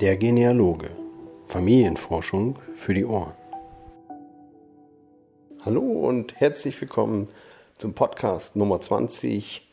Der 0.00 0.16
Genealoge. 0.16 0.90
Familienforschung 1.48 2.56
für 2.76 2.94
die 2.94 3.04
Ohren. 3.04 3.34
Hallo 5.64 5.80
und 5.80 6.38
herzlich 6.38 6.80
willkommen 6.80 7.26
zum 7.78 7.94
Podcast 7.94 8.54
Nummer 8.54 8.80
20. 8.80 9.68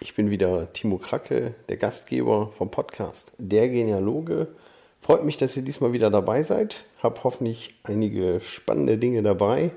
Ich 0.00 0.14
bin 0.16 0.32
wieder 0.32 0.72
Timo 0.72 0.98
Kracke, 0.98 1.54
der 1.68 1.76
Gastgeber 1.76 2.50
vom 2.58 2.72
Podcast 2.72 3.30
Der 3.38 3.68
Genealoge. 3.68 4.48
Freut 5.00 5.24
mich, 5.24 5.36
dass 5.36 5.56
ihr 5.56 5.62
diesmal 5.62 5.92
wieder 5.92 6.10
dabei 6.10 6.42
seid. 6.42 6.84
Hab 7.00 7.22
hoffentlich 7.22 7.76
einige 7.84 8.40
spannende 8.40 8.98
Dinge 8.98 9.22
dabei. 9.22 9.70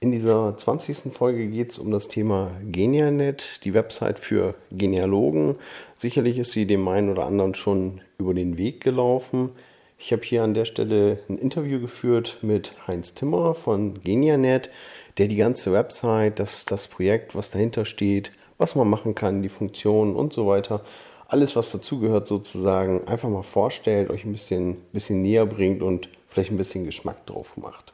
In 0.00 0.10
dieser 0.10 0.56
20. 0.56 1.12
Folge 1.12 1.48
geht 1.48 1.72
es 1.72 1.78
um 1.78 1.90
das 1.90 2.08
Thema 2.08 2.52
Genianet, 2.64 3.62
die 3.66 3.74
Website 3.74 4.18
für 4.18 4.54
Genealogen. 4.72 5.56
Sicherlich 5.94 6.38
ist 6.38 6.52
sie 6.52 6.64
dem 6.64 6.88
einen 6.88 7.10
oder 7.10 7.26
anderen 7.26 7.54
schon 7.54 8.00
über 8.20 8.34
den 8.34 8.58
Weg 8.58 8.80
gelaufen. 8.80 9.50
Ich 9.96 10.12
habe 10.12 10.22
hier 10.22 10.42
an 10.42 10.52
der 10.52 10.64
Stelle 10.64 11.20
ein 11.28 11.38
Interview 11.38 11.80
geführt 11.80 12.38
mit 12.42 12.74
Heinz 12.88 13.14
Timmer 13.14 13.54
von 13.54 14.00
Genianet, 14.00 14.70
der 15.18 15.28
die 15.28 15.36
ganze 15.36 15.72
Website, 15.72 16.40
das, 16.40 16.64
das 16.64 16.88
Projekt, 16.88 17.36
was 17.36 17.50
dahinter 17.50 17.84
steht, 17.84 18.32
was 18.58 18.74
man 18.74 18.90
machen 18.90 19.14
kann, 19.14 19.42
die 19.42 19.48
Funktionen 19.48 20.16
und 20.16 20.32
so 20.32 20.48
weiter, 20.48 20.82
alles, 21.28 21.54
was 21.54 21.70
dazugehört, 21.70 22.26
sozusagen 22.26 23.06
einfach 23.06 23.28
mal 23.28 23.42
vorstellt, 23.42 24.10
euch 24.10 24.24
ein 24.24 24.32
bisschen, 24.32 24.78
bisschen 24.92 25.22
näher 25.22 25.46
bringt 25.46 25.80
und 25.80 26.08
vielleicht 26.26 26.50
ein 26.50 26.58
bisschen 26.58 26.84
Geschmack 26.84 27.24
drauf 27.26 27.56
macht. 27.56 27.92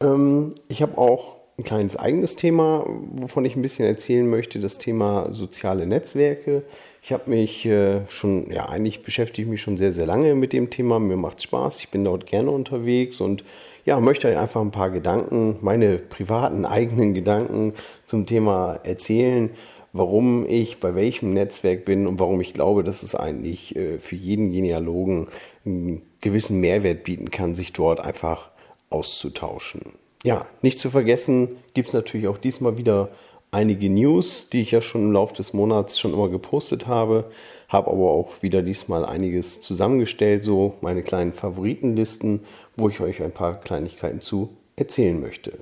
Ähm, 0.00 0.54
ich 0.68 0.80
habe 0.80 0.96
auch 0.96 1.36
ein 1.58 1.64
kleines 1.64 1.96
eigenes 1.96 2.36
Thema, 2.36 2.86
wovon 3.12 3.44
ich 3.44 3.56
ein 3.56 3.62
bisschen 3.62 3.86
erzählen 3.86 4.28
möchte, 4.28 4.58
das 4.58 4.78
Thema 4.78 5.32
soziale 5.32 5.86
Netzwerke. 5.86 6.62
Ich 7.02 7.12
habe 7.12 7.28
mich 7.30 7.66
äh, 7.66 8.06
schon, 8.08 8.50
ja, 8.50 8.68
eigentlich 8.68 9.02
beschäftige 9.02 9.46
ich 9.46 9.50
mich 9.50 9.60
schon 9.60 9.76
sehr, 9.76 9.92
sehr 9.92 10.06
lange 10.06 10.34
mit 10.34 10.52
dem 10.52 10.70
Thema. 10.70 10.98
Mir 10.98 11.16
macht 11.16 11.38
es 11.38 11.44
Spaß, 11.44 11.80
ich 11.80 11.90
bin 11.90 12.04
dort 12.04 12.26
gerne 12.26 12.50
unterwegs 12.50 13.20
und 13.20 13.44
ja, 13.84 14.00
möchte 14.00 14.38
einfach 14.38 14.60
ein 14.60 14.70
paar 14.70 14.90
Gedanken, 14.90 15.58
meine 15.60 15.98
privaten 15.98 16.64
eigenen 16.64 17.12
Gedanken 17.12 17.74
zum 18.06 18.24
Thema 18.26 18.80
erzählen, 18.84 19.50
warum 19.92 20.46
ich 20.48 20.80
bei 20.80 20.94
welchem 20.94 21.34
Netzwerk 21.34 21.84
bin 21.84 22.06
und 22.06 22.18
warum 22.18 22.40
ich 22.40 22.54
glaube, 22.54 22.82
dass 22.82 23.02
es 23.02 23.14
eigentlich 23.14 23.76
äh, 23.76 23.98
für 23.98 24.16
jeden 24.16 24.52
Genealogen 24.52 25.28
einen 25.66 26.02
gewissen 26.22 26.60
Mehrwert 26.60 27.04
bieten 27.04 27.30
kann, 27.30 27.54
sich 27.54 27.74
dort 27.74 28.00
einfach 28.00 28.50
auszutauschen. 28.88 30.01
Ja, 30.24 30.46
nicht 30.60 30.78
zu 30.78 30.90
vergessen 30.90 31.56
gibt 31.74 31.88
es 31.88 31.94
natürlich 31.94 32.28
auch 32.28 32.38
diesmal 32.38 32.78
wieder 32.78 33.08
einige 33.50 33.90
News, 33.90 34.48
die 34.48 34.62
ich 34.62 34.70
ja 34.70 34.80
schon 34.80 35.02
im 35.02 35.12
Laufe 35.12 35.34
des 35.34 35.52
Monats 35.52 35.98
schon 35.98 36.14
immer 36.14 36.28
gepostet 36.28 36.86
habe. 36.86 37.24
Habe 37.68 37.90
aber 37.90 38.10
auch 38.10 38.42
wieder 38.42 38.62
diesmal 38.62 39.04
einiges 39.04 39.60
zusammengestellt, 39.60 40.44
so 40.44 40.74
meine 40.80 41.02
kleinen 41.02 41.32
Favoritenlisten, 41.32 42.40
wo 42.76 42.88
ich 42.88 43.00
euch 43.00 43.22
ein 43.22 43.32
paar 43.32 43.60
Kleinigkeiten 43.60 44.20
zu 44.20 44.50
erzählen 44.76 45.20
möchte. 45.20 45.58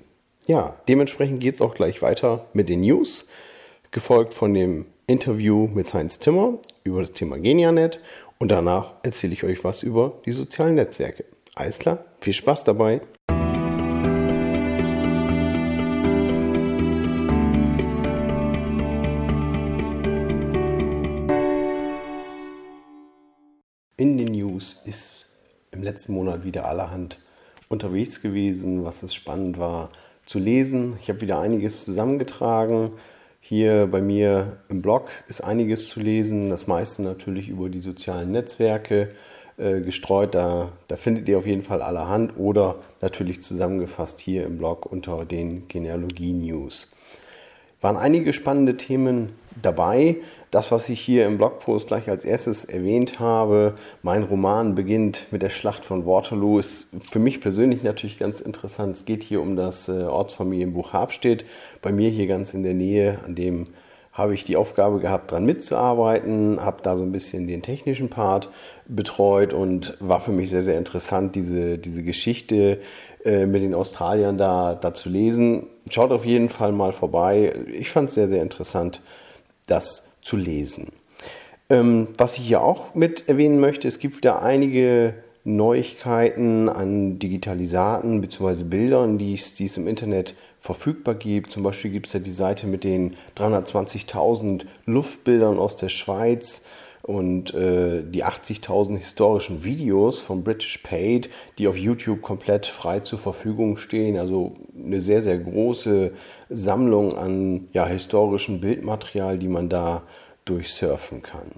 Ja, 0.47 0.77
dementsprechend 0.89 1.41
geht 1.41 1.55
es 1.55 1.63
auch 1.63 1.75
gleich 1.75 2.03
weiter 2.03 2.47
mit 2.53 2.69
den 2.69 2.81
News, 2.81 3.27
gefolgt 3.91 4.35
von 4.35 4.55
dem 4.55 4.87
Interview 5.07 5.67
mit 5.67 5.93
Heinz 5.93 6.19
Timmer 6.19 6.59
über 6.85 7.01
das 7.01 7.13
Thema 7.13 7.39
Genianet 7.39 7.99
und 8.39 8.51
danach 8.51 8.95
erzähle 9.03 9.33
ich 9.33 9.45
euch 9.45 9.65
was 9.65 9.83
über 9.83 10.13
die 10.27 10.33
sozialen 10.33 10.77
Netzwerke. 10.77 11.25
Alles 11.57 11.79
klar, 11.79 11.99
viel 12.21 12.33
Spaß 12.33 12.65
dabei! 12.65 13.01
Im 25.81 25.85
letzten 25.85 26.13
Monat 26.13 26.45
wieder 26.45 26.67
allerhand 26.67 27.19
unterwegs 27.69 28.21
gewesen, 28.21 28.85
was 28.85 29.03
es 29.03 29.15
spannend 29.15 29.59
war 29.59 29.89
zu 30.27 30.39
lesen. 30.39 30.99
Ich 31.01 31.09
habe 31.09 31.23
wieder 31.23 31.41
einiges 31.41 31.87
zusammengetragen. 31.87 32.91
Hier 33.41 33.89
bei 33.91 34.03
mir 34.03 34.59
im 34.69 34.83
Blog 34.83 35.09
ist 35.27 35.43
einiges 35.43 35.89
zu 35.89 36.01
lesen, 36.01 36.51
das 36.51 36.67
meiste 36.67 37.01
natürlich 37.01 37.49
über 37.49 37.71
die 37.71 37.79
sozialen 37.79 38.31
Netzwerke 38.31 39.09
äh, 39.57 39.81
gestreut. 39.81 40.35
Da, 40.35 40.73
da 40.89 40.97
findet 40.99 41.27
ihr 41.31 41.39
auf 41.39 41.47
jeden 41.47 41.63
Fall 41.63 41.81
allerhand 41.81 42.37
oder 42.37 42.77
natürlich 43.01 43.41
zusammengefasst 43.41 44.21
hier 44.21 44.45
im 44.45 44.59
Blog 44.59 44.85
unter 44.85 45.25
den 45.25 45.67
Genealogie-News. 45.67 46.91
Waren 47.81 47.97
einige 47.97 48.35
spannende 48.35 48.77
Themen 48.77 49.31
dabei. 49.61 50.17
Das, 50.51 50.73
was 50.73 50.89
ich 50.89 51.01
hier 51.01 51.27
im 51.27 51.39
Blogpost 51.39 51.89
gleich 51.89 52.09
als 52.09 52.25
erstes 52.25 52.65
erwähnt 52.65 53.21
habe, 53.21 53.75
mein 54.03 54.23
Roman 54.23 54.75
beginnt 54.75 55.27
mit 55.31 55.43
der 55.43 55.51
Schlacht 55.51 55.85
von 55.85 56.07
Waterloo, 56.07 56.59
ist 56.59 56.89
für 56.99 57.19
mich 57.19 57.41
persönlich 57.41 57.83
natürlich 57.83 58.19
ganz 58.19 58.41
interessant. 58.41 58.97
Es 58.97 59.05
geht 59.05 59.23
hier 59.23 59.41
um 59.41 59.57
das 59.57 59.89
äh, 59.89 60.03
Ortsfamilienbuch 60.05 60.93
Habstedt, 60.93 61.45
bei 61.83 61.93
mir 61.93 62.11
hier 62.11 62.27
ganz 62.27 62.55
in 62.55 62.63
der 62.63 62.75
Nähe, 62.75 63.21
an 63.25 63.35
dem 63.35 63.67
habe 64.13 64.35
ich 64.35 64.45
die 64.45 64.57
Aufgabe 64.57 64.99
gehabt, 64.99 65.31
dran 65.31 65.45
mitzuarbeiten, 65.45 66.61
habe 66.61 66.83
da 66.83 66.97
so 66.97 67.03
ein 67.03 67.13
bisschen 67.13 67.47
den 67.47 67.63
technischen 67.63 68.11
Part 68.11 68.51
betreut 68.87 69.53
und 69.55 69.97
war 70.01 70.21
für 70.21 70.33
mich 70.33 70.51
sehr, 70.51 70.63
sehr 70.63 70.79
interessant, 70.79 71.37
diese, 71.37 71.79
diese 71.79 72.03
Geschichte 72.03 72.81
äh, 73.25 73.47
mit 73.47 73.63
den 73.63 73.75
Australiern 73.75 74.37
da, 74.37 74.75
da 74.75 74.93
zu 74.93 75.09
lesen. 75.09 75.69
Schaut 75.89 76.11
auf 76.11 76.25
jeden 76.25 76.49
Fall 76.49 76.73
mal 76.73 76.93
vorbei. 76.93 77.53
Ich 77.73 77.91
fand 77.91 78.09
es 78.09 78.17
sehr, 78.17 78.29
sehr 78.29 78.43
interessant, 78.43 79.01
das 79.67 80.09
zu 80.23 80.37
lesen. 80.37 80.91
Ähm, 81.69 82.09
was 82.19 82.37
ich 82.37 82.47
hier 82.47 82.63
auch 82.63 82.95
mit 82.95 83.29
erwähnen 83.29 83.61
möchte, 83.61 83.87
es 83.87 83.99
gibt 83.99 84.17
wieder 84.17 84.43
einige 84.43 85.15
Neuigkeiten 85.45 86.69
an 86.69 87.19
Digitalisaten 87.19 88.21
bzw. 88.21 88.65
Bildern, 88.65 89.19
die 89.19 89.35
es, 89.35 89.55
die 89.55 89.67
es 89.67 89.77
im 89.77 89.89
Internet 89.89 90.35
verfügbar 90.59 91.15
gibt. 91.15 91.51
Zum 91.51 91.63
Beispiel 91.63 91.91
gibt 91.91 92.09
es 92.09 92.13
ja 92.13 92.21
die 92.21 92.31
Seite 92.31 92.67
mit 92.67 92.85
den 92.85 93.15
320.000 93.39 94.67
Luftbildern 94.85 95.59
aus 95.59 95.77
der 95.77 95.89
Schweiz 95.89 96.63
und 97.11 97.53
äh, 97.55 98.05
die 98.05 98.25
80.000 98.25 98.97
historischen 98.97 99.65
Videos 99.65 100.21
von 100.21 100.45
British 100.45 100.79
Paid, 100.79 101.29
die 101.59 101.67
auf 101.67 101.77
YouTube 101.77 102.23
komplett 102.23 102.67
frei 102.67 103.01
zur 103.01 103.19
Verfügung 103.19 103.79
stehen. 103.79 104.17
Also 104.17 104.55
eine 104.77 105.01
sehr, 105.01 105.21
sehr 105.21 105.39
große 105.39 106.13
Sammlung 106.49 107.19
an 107.19 107.69
ja, 107.73 107.85
historischem 107.85 108.61
Bildmaterial, 108.61 109.39
die 109.39 109.49
man 109.49 109.69
da 109.69 110.03
durchsurfen 110.45 111.23
kann. 111.23 111.51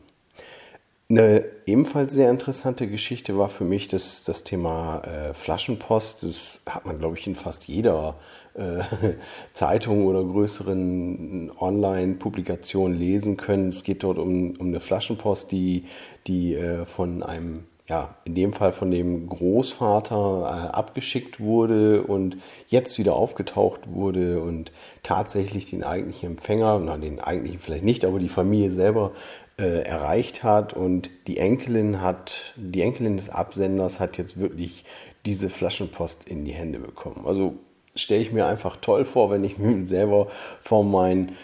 Eine 1.11 1.45
ebenfalls 1.67 2.15
sehr 2.15 2.31
interessante 2.31 2.89
Geschichte 2.89 3.37
war 3.37 3.51
für 3.51 3.65
mich 3.65 3.89
das, 3.89 4.25
das 4.25 4.45
Thema 4.45 5.03
äh, 5.03 5.35
Flaschenpost. 5.35 6.23
Das 6.23 6.63
hat 6.67 6.87
man, 6.87 6.99
glaube 6.99 7.19
ich, 7.19 7.27
in 7.27 7.37
fast 7.37 7.69
jeder 7.69 8.15
äh, 8.55 8.83
Zeitung 9.53 10.07
oder 10.07 10.23
größeren 10.25 11.53
Online-Publikation 11.59 12.95
lesen 12.95 13.37
können. 13.37 13.69
Es 13.69 13.85
geht 13.85 14.03
dort 14.03 14.19
um, 14.19 14.55
um 14.59 14.69
eine 14.69 14.81
Flaschenpost, 14.81 15.51
die, 15.53 15.85
die 16.27 16.55
äh, 16.55 16.85
von 16.87 17.23
einem 17.23 17.65
ja, 17.89 18.17
in 18.25 18.35
dem 18.35 18.53
Fall 18.53 18.73
von 18.73 18.91
dem 18.91 19.27
Großvater 19.27 20.15
äh, 20.17 20.75
abgeschickt 20.75 21.41
wurde 21.41 22.03
und 22.03 22.37
jetzt 22.69 22.97
wieder 22.99 23.15
aufgetaucht 23.15 23.93
wurde 23.93 24.41
und 24.41 24.73
tatsächlich 25.03 25.69
den 25.69 25.83
eigentlichen 25.83 26.31
Empfänger, 26.31 26.81
na 26.83 26.97
den 26.97 27.21
eigentlichen 27.21 27.59
vielleicht 27.59 27.85
nicht, 27.85 28.05
aber 28.05 28.19
die 28.19 28.29
Familie 28.29 28.71
selber 28.71 29.13
äh, 29.59 29.83
erreicht 29.83 30.45
hat 30.45 30.73
und 30.73 31.11
die 31.27 31.39
Enkelin 31.39 32.01
hat, 32.01 32.55
die 32.57 32.83
Enkelin 32.83 33.17
des 33.17 33.29
Absenders 33.29 33.99
hat 33.99 34.17
jetzt 34.17 34.39
wirklich 34.39 34.85
diese 35.27 35.51
Flaschenpost 35.51 36.25
in 36.25 36.45
die 36.45 36.53
Hände 36.53 36.79
bekommen. 36.79 37.27
Also 37.27 37.57
stelle 37.95 38.23
ich 38.23 38.33
mir 38.33 38.47
einfach 38.47 38.77
toll 38.77 39.05
vor, 39.05 39.31
wenn 39.31 39.45
ich 39.45 39.59
mir 39.59 39.87
selber 39.87 40.29
von 40.63 40.91
meinen 40.91 41.37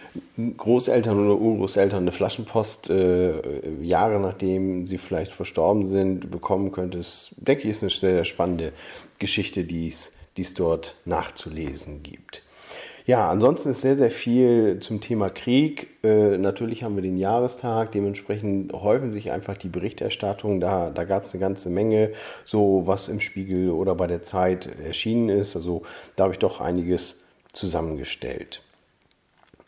Großeltern 0.57 1.19
oder 1.19 1.41
Urgroßeltern 1.41 2.03
eine 2.03 2.13
Flaschenpost 2.13 2.91
äh, 2.91 3.71
Jahre 3.83 4.21
nachdem 4.21 4.87
sie 4.87 4.99
vielleicht 4.99 5.33
verstorben 5.33 5.87
sind, 5.87 6.31
bekommen 6.31 6.73
könnte. 6.73 6.99
Das, 6.99 7.35
denke 7.37 7.63
ich, 7.65 7.71
ist 7.71 7.83
eine 7.83 7.91
sehr 7.91 8.25
spannende 8.25 8.73
Geschichte, 9.19 9.65
die 9.65 9.89
es 9.89 10.55
dort 10.55 10.97
nachzulesen 11.05 12.03
gibt. 12.03 12.43
Ja, 13.09 13.31
ansonsten 13.31 13.71
ist 13.71 13.81
sehr, 13.81 13.97
sehr 13.97 14.11
viel 14.11 14.81
zum 14.81 15.01
Thema 15.01 15.31
Krieg. 15.31 15.89
Äh, 16.05 16.37
natürlich 16.37 16.83
haben 16.83 16.95
wir 16.95 17.03
den 17.03 17.17
Jahrestag, 17.17 17.91
dementsprechend 17.93 18.75
häufen 18.75 19.13
sich 19.13 19.31
einfach 19.31 19.57
die 19.57 19.71
Berichterstattungen. 19.71 20.61
Da, 20.61 20.91
da 20.91 21.05
gab 21.05 21.25
es 21.25 21.33
eine 21.33 21.41
ganze 21.41 21.71
Menge, 21.71 22.13
so 22.45 22.83
was 22.85 23.09
im 23.09 23.21
Spiegel 23.21 23.71
oder 23.71 23.95
bei 23.95 24.07
der 24.07 24.23
Zeit 24.23 24.69
erschienen 24.85 25.31
ist. 25.31 25.57
Also 25.57 25.85
da 26.17 26.25
habe 26.25 26.35
ich 26.35 26.39
doch 26.39 26.61
einiges 26.61 27.17
zusammengestellt. 27.55 28.61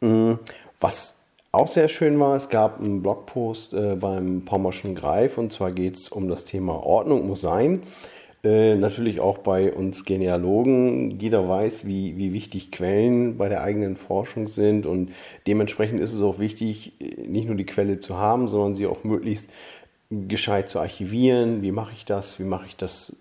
Mm, 0.02 0.34
was 0.78 1.14
auch 1.50 1.69
sehr 1.69 1.88
schön 1.88 2.20
war, 2.20 2.36
es 2.36 2.50
gab 2.50 2.78
einen 2.78 3.00
Blogpost 3.00 3.72
äh, 3.72 3.96
beim 3.96 4.44
Pommerschen 4.44 4.94
Greif 4.94 5.38
und 5.38 5.50
zwar 5.50 5.72
geht 5.72 5.96
es 5.96 6.10
um 6.10 6.28
das 6.28 6.44
Thema 6.44 6.75
Ordnung 6.84 7.26
muss 7.26 7.40
sein. 7.40 7.84
Äh, 8.42 8.75
natürlich 8.75 9.20
auch 9.20 9.37
bei 9.37 9.70
uns 9.70 10.06
Genealogen. 10.06 11.19
Jeder 11.19 11.46
weiß, 11.46 11.87
wie, 11.87 12.16
wie 12.16 12.32
wichtig 12.32 12.72
Quellen 12.72 13.37
bei 13.37 13.50
der 13.50 13.62
eigenen 13.62 13.96
Forschung 13.96 14.46
sind 14.46 14.87
und 14.87 15.10
dementsprechend 15.46 16.00
ist 16.00 16.14
es 16.14 16.22
auch 16.22 16.38
wichtig, 16.38 16.94
nicht 17.19 17.48
nur 17.48 17.56
die 17.56 17.66
Quelle 17.66 17.98
zu 17.98 18.16
haben, 18.16 18.48
sondern 18.48 18.75
sie 18.75 18.87
auch 18.87 19.04
möglichst 19.04 19.50
gescheit 20.10 20.68
zu 20.68 20.80
archivieren. 20.80 21.62
Wie 21.62 21.70
mache 21.70 21.92
ich 21.92 22.04
das? 22.04 22.40
Wie 22.40 22.44
mache 22.44 22.66
ich 22.66 22.76
das, 22.76 23.14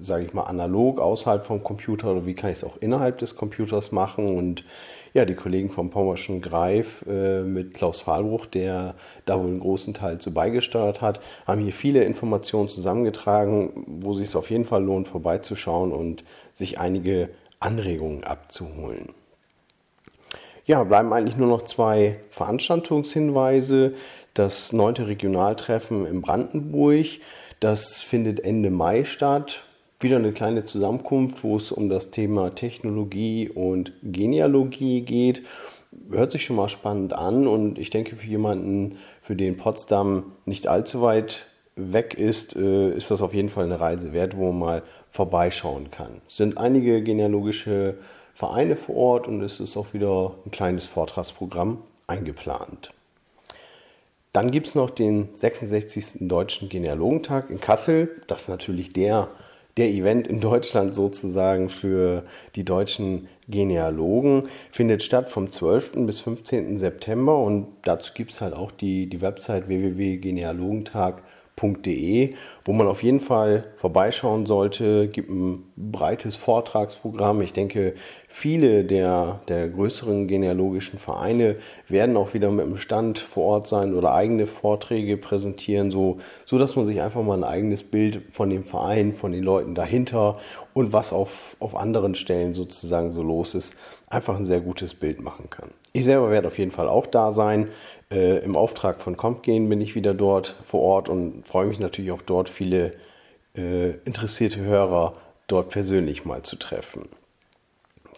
sage 0.00 0.24
ich 0.24 0.32
mal, 0.32 0.44
analog 0.44 0.98
außerhalb 0.98 1.44
vom 1.44 1.62
Computer 1.62 2.12
oder 2.12 2.24
wie 2.24 2.34
kann 2.34 2.50
ich 2.50 2.56
es 2.56 2.64
auch 2.64 2.78
innerhalb 2.78 3.18
des 3.18 3.36
Computers 3.36 3.92
machen? 3.92 4.34
Und 4.34 4.64
ja, 5.12 5.26
die 5.26 5.34
Kollegen 5.34 5.68
vom 5.68 5.90
Pommerschen 5.90 6.40
Greif 6.40 7.04
äh, 7.06 7.42
mit 7.42 7.74
Klaus 7.74 8.00
Fahlbruch, 8.00 8.46
der 8.46 8.94
da 9.26 9.38
wohl 9.38 9.48
einen 9.48 9.60
großen 9.60 9.92
Teil 9.92 10.18
zu 10.18 10.32
beigesteuert 10.32 11.02
hat, 11.02 11.20
haben 11.46 11.60
hier 11.60 11.74
viele 11.74 12.02
Informationen 12.02 12.70
zusammengetragen, 12.70 13.84
wo 13.86 14.14
sich 14.14 14.28
es 14.28 14.36
auf 14.36 14.48
jeden 14.48 14.64
Fall 14.64 14.82
lohnt, 14.82 15.08
vorbeizuschauen 15.08 15.92
und 15.92 16.24
sich 16.54 16.78
einige 16.78 17.28
Anregungen 17.60 18.24
abzuholen. 18.24 19.14
Ja, 20.64 20.84
bleiben 20.84 21.12
eigentlich 21.12 21.36
nur 21.36 21.48
noch 21.48 21.62
zwei 21.62 22.20
Veranstaltungshinweise. 22.30 23.92
Das 24.34 24.72
neunte 24.72 25.08
Regionaltreffen 25.08 26.06
in 26.06 26.22
Brandenburg, 26.22 27.06
das 27.60 28.02
findet 28.02 28.40
Ende 28.40 28.70
Mai 28.70 29.04
statt. 29.04 29.64
Wieder 30.00 30.16
eine 30.16 30.32
kleine 30.32 30.64
Zusammenkunft, 30.64 31.44
wo 31.44 31.56
es 31.56 31.70
um 31.70 31.90
das 31.90 32.10
Thema 32.10 32.54
Technologie 32.54 33.50
und 33.50 33.92
Genealogie 34.02 35.02
geht. 35.02 35.42
Hört 36.10 36.32
sich 36.32 36.44
schon 36.44 36.56
mal 36.56 36.70
spannend 36.70 37.12
an 37.12 37.46
und 37.46 37.78
ich 37.78 37.90
denke 37.90 38.16
für 38.16 38.26
jemanden, 38.26 38.96
für 39.20 39.36
den 39.36 39.58
Potsdam 39.58 40.32
nicht 40.46 40.66
allzu 40.66 41.02
weit 41.02 41.46
weg 41.76 42.14
ist, 42.14 42.56
äh, 42.56 42.90
ist 42.90 43.10
das 43.10 43.20
auf 43.20 43.34
jeden 43.34 43.50
Fall 43.50 43.64
eine 43.64 43.80
Reise 43.80 44.14
wert, 44.14 44.36
wo 44.36 44.50
man 44.50 44.58
mal 44.58 44.82
vorbeischauen 45.10 45.90
kann. 45.90 46.22
Es 46.26 46.38
sind 46.38 46.56
einige 46.56 47.02
genealogische 47.02 47.98
Vereine 48.34 48.76
vor 48.76 48.96
Ort 48.96 49.28
und 49.28 49.42
es 49.42 49.60
ist 49.60 49.76
auch 49.76 49.92
wieder 49.92 50.34
ein 50.46 50.50
kleines 50.50 50.86
Vortragsprogramm 50.86 51.82
eingeplant. 52.06 52.92
Dann 54.32 54.50
gibt 54.50 54.66
es 54.66 54.74
noch 54.74 54.90
den 54.90 55.28
66. 55.34 56.26
Deutschen 56.28 56.68
Genealogentag 56.70 57.50
in 57.50 57.60
Kassel. 57.60 58.16
Das 58.26 58.42
ist 58.42 58.48
natürlich 58.48 58.92
der, 58.92 59.28
der 59.76 59.88
Event 59.88 60.26
in 60.26 60.40
Deutschland 60.40 60.94
sozusagen 60.94 61.68
für 61.68 62.24
die 62.54 62.64
deutschen 62.64 63.28
Genealogen. 63.48 64.48
Findet 64.70 65.02
statt 65.02 65.28
vom 65.28 65.50
12. 65.50 66.06
bis 66.06 66.20
15. 66.20 66.78
September 66.78 67.36
und 67.38 67.66
dazu 67.82 68.14
gibt 68.14 68.30
es 68.30 68.40
halt 68.40 68.54
auch 68.54 68.70
die, 68.70 69.06
die 69.06 69.20
Website 69.20 69.68
www.genealogentag.com 69.68 71.41
www.ftf.de, 71.56 72.34
wo 72.64 72.72
man 72.72 72.86
auf 72.86 73.02
jeden 73.02 73.20
Fall 73.20 73.64
vorbeischauen 73.76 74.46
sollte. 74.46 75.08
Gibt 75.08 75.30
ein 75.30 75.64
breites 75.76 76.36
Vortragsprogramm. 76.36 77.40
Ich 77.42 77.52
denke, 77.52 77.94
viele 78.28 78.84
der, 78.84 79.40
der 79.48 79.68
größeren 79.68 80.26
genealogischen 80.26 80.98
Vereine 80.98 81.56
werden 81.88 82.16
auch 82.16 82.34
wieder 82.34 82.50
mit 82.50 82.66
dem 82.66 82.78
Stand 82.78 83.18
vor 83.18 83.44
Ort 83.44 83.66
sein 83.66 83.94
oder 83.94 84.14
eigene 84.14 84.46
Vorträge 84.46 85.16
präsentieren, 85.16 85.90
so, 85.90 86.18
so 86.44 86.58
dass 86.58 86.76
man 86.76 86.86
sich 86.86 87.00
einfach 87.00 87.22
mal 87.22 87.38
ein 87.38 87.44
eigenes 87.44 87.84
Bild 87.84 88.22
von 88.30 88.50
dem 88.50 88.64
Verein, 88.64 89.14
von 89.14 89.32
den 89.32 89.42
Leuten 89.42 89.74
dahinter 89.74 90.38
und 90.74 90.92
was 90.92 91.12
auf, 91.12 91.56
auf 91.60 91.76
anderen 91.76 92.14
Stellen 92.14 92.54
sozusagen 92.54 93.12
so 93.12 93.22
los 93.22 93.54
ist, 93.54 93.74
einfach 94.08 94.36
ein 94.36 94.44
sehr 94.44 94.60
gutes 94.60 94.94
Bild 94.94 95.20
machen 95.20 95.50
kann. 95.50 95.70
Ich 95.94 96.04
selber 96.04 96.30
werde 96.30 96.48
auf 96.48 96.58
jeden 96.58 96.70
Fall 96.70 96.88
auch 96.88 97.06
da 97.06 97.32
sein. 97.32 97.68
Äh, 98.12 98.38
Im 98.38 98.56
Auftrag 98.56 99.00
von 99.00 99.16
CompGen 99.16 99.68
bin 99.68 99.80
ich 99.80 99.94
wieder 99.94 100.14
dort 100.14 100.56
vor 100.62 100.80
Ort 100.80 101.08
und 101.08 101.46
freue 101.46 101.66
mich 101.66 101.78
natürlich 101.78 102.12
auch 102.12 102.22
dort 102.22 102.48
viele 102.48 102.92
äh, 103.56 103.90
interessierte 104.04 104.60
Hörer 104.60 105.14
dort 105.46 105.70
persönlich 105.70 106.24
mal 106.24 106.42
zu 106.42 106.56
treffen. 106.56 107.08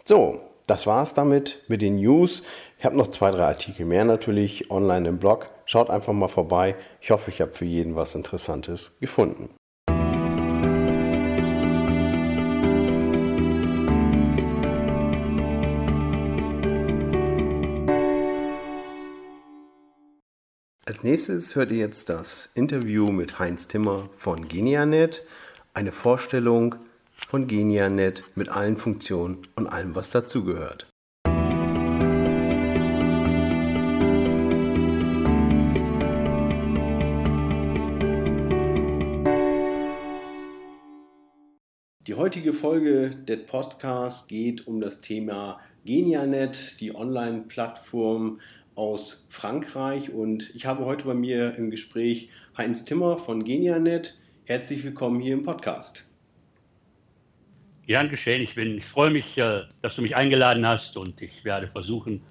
So, 0.04 0.40
das 0.66 0.86
war 0.86 1.02
es 1.02 1.14
damit 1.14 1.62
mit 1.68 1.82
den 1.82 1.96
News. 1.96 2.42
Ich 2.78 2.84
habe 2.84 2.96
noch 2.96 3.08
zwei, 3.08 3.30
drei 3.30 3.44
Artikel 3.44 3.86
mehr 3.86 4.04
natürlich 4.04 4.70
online 4.70 5.08
im 5.08 5.18
Blog. 5.18 5.50
Schaut 5.66 5.90
einfach 5.90 6.12
mal 6.12 6.28
vorbei. 6.28 6.74
Ich 7.00 7.10
hoffe, 7.10 7.30
ich 7.30 7.40
habe 7.40 7.52
für 7.52 7.64
jeden 7.64 7.96
was 7.96 8.14
Interessantes 8.14 8.98
gefunden. 9.00 9.50
Als 20.94 21.02
nächstes 21.02 21.56
hört 21.56 21.72
ihr 21.72 21.78
jetzt 21.78 22.08
das 22.08 22.52
Interview 22.54 23.10
mit 23.10 23.40
Heinz 23.40 23.66
Timmer 23.66 24.08
von 24.16 24.46
Genianet, 24.46 25.24
eine 25.72 25.90
Vorstellung 25.90 26.76
von 27.26 27.48
Genianet 27.48 28.30
mit 28.36 28.48
allen 28.48 28.76
Funktionen 28.76 29.38
und 29.56 29.66
allem, 29.66 29.96
was 29.96 30.12
dazugehört. 30.12 30.86
Die 42.06 42.14
heutige 42.14 42.52
Folge 42.52 43.10
des 43.10 43.46
Podcasts 43.46 44.28
geht 44.28 44.68
um 44.68 44.80
das 44.80 45.00
Thema 45.00 45.58
Genianet, 45.84 46.80
die 46.80 46.94
Online-Plattform 46.94 48.38
aus 48.76 49.26
Frankreich 49.30 50.10
und 50.10 50.54
ich 50.54 50.66
habe 50.66 50.84
heute 50.84 51.04
bei 51.04 51.14
mir 51.14 51.54
im 51.56 51.70
Gespräch 51.70 52.28
Heinz 52.56 52.84
Timmer 52.84 53.18
von 53.18 53.44
Genianet. 53.44 54.18
Herzlich 54.44 54.82
willkommen 54.82 55.20
hier 55.20 55.34
im 55.34 55.44
Podcast. 55.44 56.04
Gern 57.86 58.08
geschehen. 58.08 58.42
Ich, 58.42 58.54
bin, 58.54 58.78
ich 58.78 58.86
freue 58.86 59.10
mich, 59.10 59.38
äh, 59.38 59.62
dass 59.82 59.94
du 59.96 60.02
mich 60.02 60.16
eingeladen 60.16 60.66
hast 60.66 60.96
und 60.96 61.20
ich 61.20 61.44
werde 61.44 61.68
versuchen, 61.68 62.22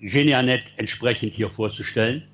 Genianet 0.00 0.64
entsprechend 0.76 1.32
hier 1.34 1.50
vorzustellen. 1.50 2.24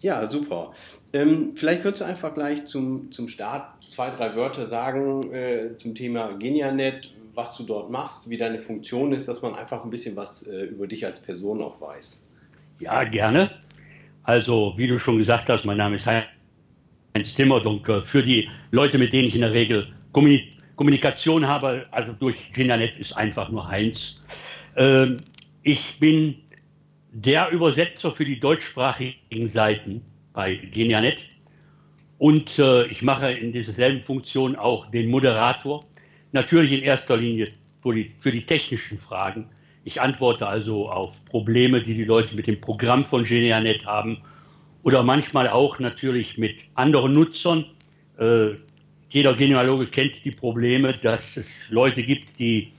Ja, 0.00 0.26
super. 0.26 0.74
Ähm, 1.12 1.52
vielleicht 1.54 1.82
könntest 1.82 2.02
du 2.02 2.06
einfach 2.06 2.34
gleich 2.34 2.64
zum, 2.66 3.10
zum 3.12 3.28
Start 3.28 3.84
zwei, 3.86 4.10
drei 4.10 4.34
Wörter 4.34 4.66
sagen 4.66 5.32
äh, 5.32 5.76
zum 5.76 5.94
Thema 5.94 6.32
Genianet, 6.32 7.14
was 7.34 7.56
du 7.56 7.64
dort 7.64 7.90
machst, 7.90 8.28
wie 8.28 8.36
deine 8.36 8.58
Funktion 8.58 9.12
ist, 9.12 9.28
dass 9.28 9.42
man 9.42 9.54
einfach 9.54 9.84
ein 9.84 9.90
bisschen 9.90 10.16
was 10.16 10.46
äh, 10.46 10.64
über 10.64 10.86
dich 10.86 11.06
als 11.06 11.22
Person 11.22 11.62
auch 11.62 11.80
weiß. 11.80 12.33
Ja, 12.80 13.04
gerne. 13.04 13.50
Also, 14.24 14.74
wie 14.76 14.86
du 14.86 14.98
schon 14.98 15.18
gesagt 15.18 15.48
hast, 15.48 15.64
mein 15.64 15.76
Name 15.76 15.96
ist 15.96 16.06
Heinz 16.06 17.34
Timmer 17.36 17.64
und 17.64 17.88
äh, 17.88 18.02
für 18.02 18.22
die 18.22 18.48
Leute, 18.72 18.98
mit 18.98 19.12
denen 19.12 19.28
ich 19.28 19.34
in 19.34 19.42
der 19.42 19.52
Regel 19.52 19.86
Kommunikation 20.12 21.46
habe, 21.46 21.86
also 21.90 22.12
durch 22.12 22.52
Kindernet 22.52 22.98
ist 22.98 23.12
einfach 23.16 23.50
nur 23.50 23.68
Heinz. 23.68 24.22
Ähm, 24.76 25.18
ich 25.62 25.98
bin 26.00 26.36
der 27.12 27.50
Übersetzer 27.50 28.10
für 28.10 28.24
die 28.24 28.40
deutschsprachigen 28.40 29.48
Seiten 29.48 30.02
bei 30.32 30.56
Genianet 30.56 31.18
und 32.18 32.58
äh, 32.58 32.86
ich 32.86 33.02
mache 33.02 33.30
in 33.30 33.52
dieser 33.52 33.72
selben 33.72 34.02
Funktion 34.02 34.56
auch 34.56 34.90
den 34.90 35.10
Moderator, 35.10 35.84
natürlich 36.32 36.72
in 36.72 36.82
erster 36.82 37.16
Linie 37.16 37.48
für 37.82 37.94
die, 37.94 38.12
für 38.18 38.30
die 38.30 38.44
technischen 38.44 38.98
Fragen 38.98 39.46
ich 39.84 40.00
antworte 40.00 40.46
also 40.46 40.90
auf 40.90 41.12
Probleme, 41.26 41.82
die 41.82 41.94
die 41.94 42.04
Leute 42.04 42.34
mit 42.34 42.46
dem 42.46 42.60
Programm 42.60 43.04
von 43.04 43.24
Genianet 43.24 43.84
haben 43.84 44.18
oder 44.82 45.02
manchmal 45.02 45.48
auch 45.48 45.78
natürlich 45.78 46.38
mit 46.38 46.56
anderen 46.74 47.12
Nutzern. 47.12 47.66
Äh, 48.18 48.56
jeder 49.10 49.34
Genealoge 49.34 49.86
kennt 49.86 50.24
die 50.24 50.30
Probleme, 50.30 50.94
dass 50.94 51.36
es 51.36 51.68
Leute 51.70 52.02
gibt, 52.02 52.38
die 52.38 52.72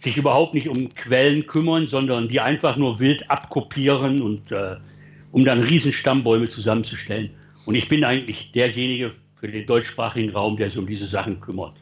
sich 0.00 0.16
überhaupt 0.16 0.54
nicht 0.54 0.68
um 0.68 0.88
Quellen 0.94 1.46
kümmern, 1.46 1.88
sondern 1.88 2.28
die 2.28 2.40
einfach 2.40 2.76
nur 2.76 3.00
wild 3.00 3.28
abkopieren 3.30 4.22
und 4.22 4.52
äh, 4.52 4.76
um 5.32 5.44
dann 5.44 5.60
Riesenstammbäume 5.60 6.48
zusammenzustellen. 6.48 7.30
Und 7.66 7.74
ich 7.74 7.88
bin 7.88 8.04
eigentlich 8.04 8.52
derjenige 8.52 9.12
für 9.40 9.48
den 9.48 9.66
deutschsprachigen 9.66 10.30
Raum, 10.30 10.56
der 10.56 10.68
sich 10.68 10.78
um 10.78 10.86
diese 10.86 11.08
Sachen 11.08 11.40
kümmert. 11.40 11.74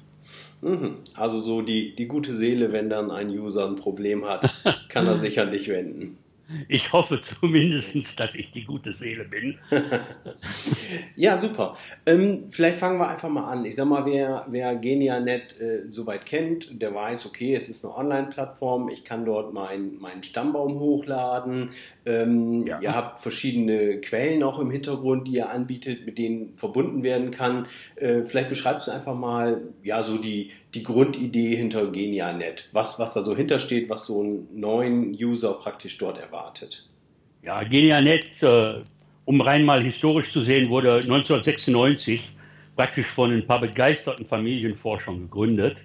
Mhm. 0.63 0.95
Also 1.15 1.41
so 1.41 1.61
die, 1.61 1.95
die 1.95 2.07
gute 2.07 2.35
Seele, 2.35 2.73
wenn 2.73 2.89
dann 2.89 3.11
ein 3.11 3.29
User 3.29 3.67
ein 3.67 3.77
Problem 3.77 4.25
hat, 4.25 4.49
kann 4.89 5.07
er 5.07 5.19
sich 5.19 5.39
an 5.41 5.51
dich 5.51 5.69
wenden. 5.69 6.19
Ich 6.69 6.93
hoffe 6.93 7.21
zumindest, 7.23 8.19
dass 8.19 8.35
ich 8.35 8.51
die 8.53 8.65
gute 8.65 8.93
Seele 8.93 9.25
bin. 9.25 9.59
ja, 11.17 11.41
super. 11.41 11.77
Ähm, 12.07 12.45
vielleicht 12.51 12.79
fangen 12.79 12.99
wir 12.99 13.09
einfach 13.09 13.29
mal 13.29 13.51
an. 13.51 13.65
Ich 13.65 13.77
sag 13.77 13.87
mal, 13.87 14.05
wer, 14.05 14.47
wer 14.49 14.75
GeniaNet 14.77 15.61
äh, 15.61 15.89
soweit 15.89 16.27
kennt, 16.27 16.81
der 16.81 16.95
weiß, 16.95 17.27
okay, 17.27 17.55
es 17.55 17.69
ist 17.69 17.85
eine 17.85 17.95
Online-Plattform. 17.97 18.89
Ich 18.89 19.05
kann 19.05 19.25
dort 19.25 19.53
meinen 19.53 19.99
mein 20.01 20.23
Stammbaum 20.23 20.79
hochladen. 20.79 21.71
Ähm, 22.05 22.67
ja. 22.67 22.81
Ihr 22.81 22.95
habt 22.95 23.21
verschiedene 23.21 24.01
Quellen 24.01 24.43
auch 24.43 24.59
im 24.59 24.71
Hintergrund, 24.71 25.29
die 25.29 25.33
ihr 25.33 25.51
anbietet, 25.51 26.07
mit 26.07 26.19
denen 26.19 26.57
verbunden 26.57 27.03
werden 27.03 27.31
kann. 27.31 27.67
Äh, 27.97 28.23
vielleicht 28.23 28.49
beschreibst 28.49 28.87
du 28.87 28.91
einfach 28.91 29.15
mal, 29.15 29.63
ja, 29.83 30.03
so 30.03 30.19
die, 30.19 30.51
die 30.75 30.83
Grundidee 30.83 31.57
hinter 31.57 31.87
GeniaNet. 31.87 32.69
Was, 32.73 32.99
was 32.99 33.15
da 33.15 33.23
so 33.23 33.37
hintersteht, 33.37 33.91
was 33.91 34.07
so 34.07 34.21
einen 34.21 34.49
neuen 34.55 35.13
User 35.13 35.55
praktisch 35.55 35.99
dort 35.99 36.19
erwartet. 36.19 36.87
Ja, 37.43 37.63
GeniaNet, 37.63 38.43
äh, 38.43 38.81
um 39.25 39.41
rein 39.41 39.65
mal 39.65 39.83
historisch 39.83 40.33
zu 40.33 40.43
sehen, 40.45 40.71
wurde 40.71 40.95
1996 40.95 42.31
praktisch 42.77 43.07
von 43.07 43.33
ein 43.33 43.47
paar 43.47 43.61
begeisterten 43.61 44.25
Familienforschern 44.25 45.23
gegründet. 45.23 45.77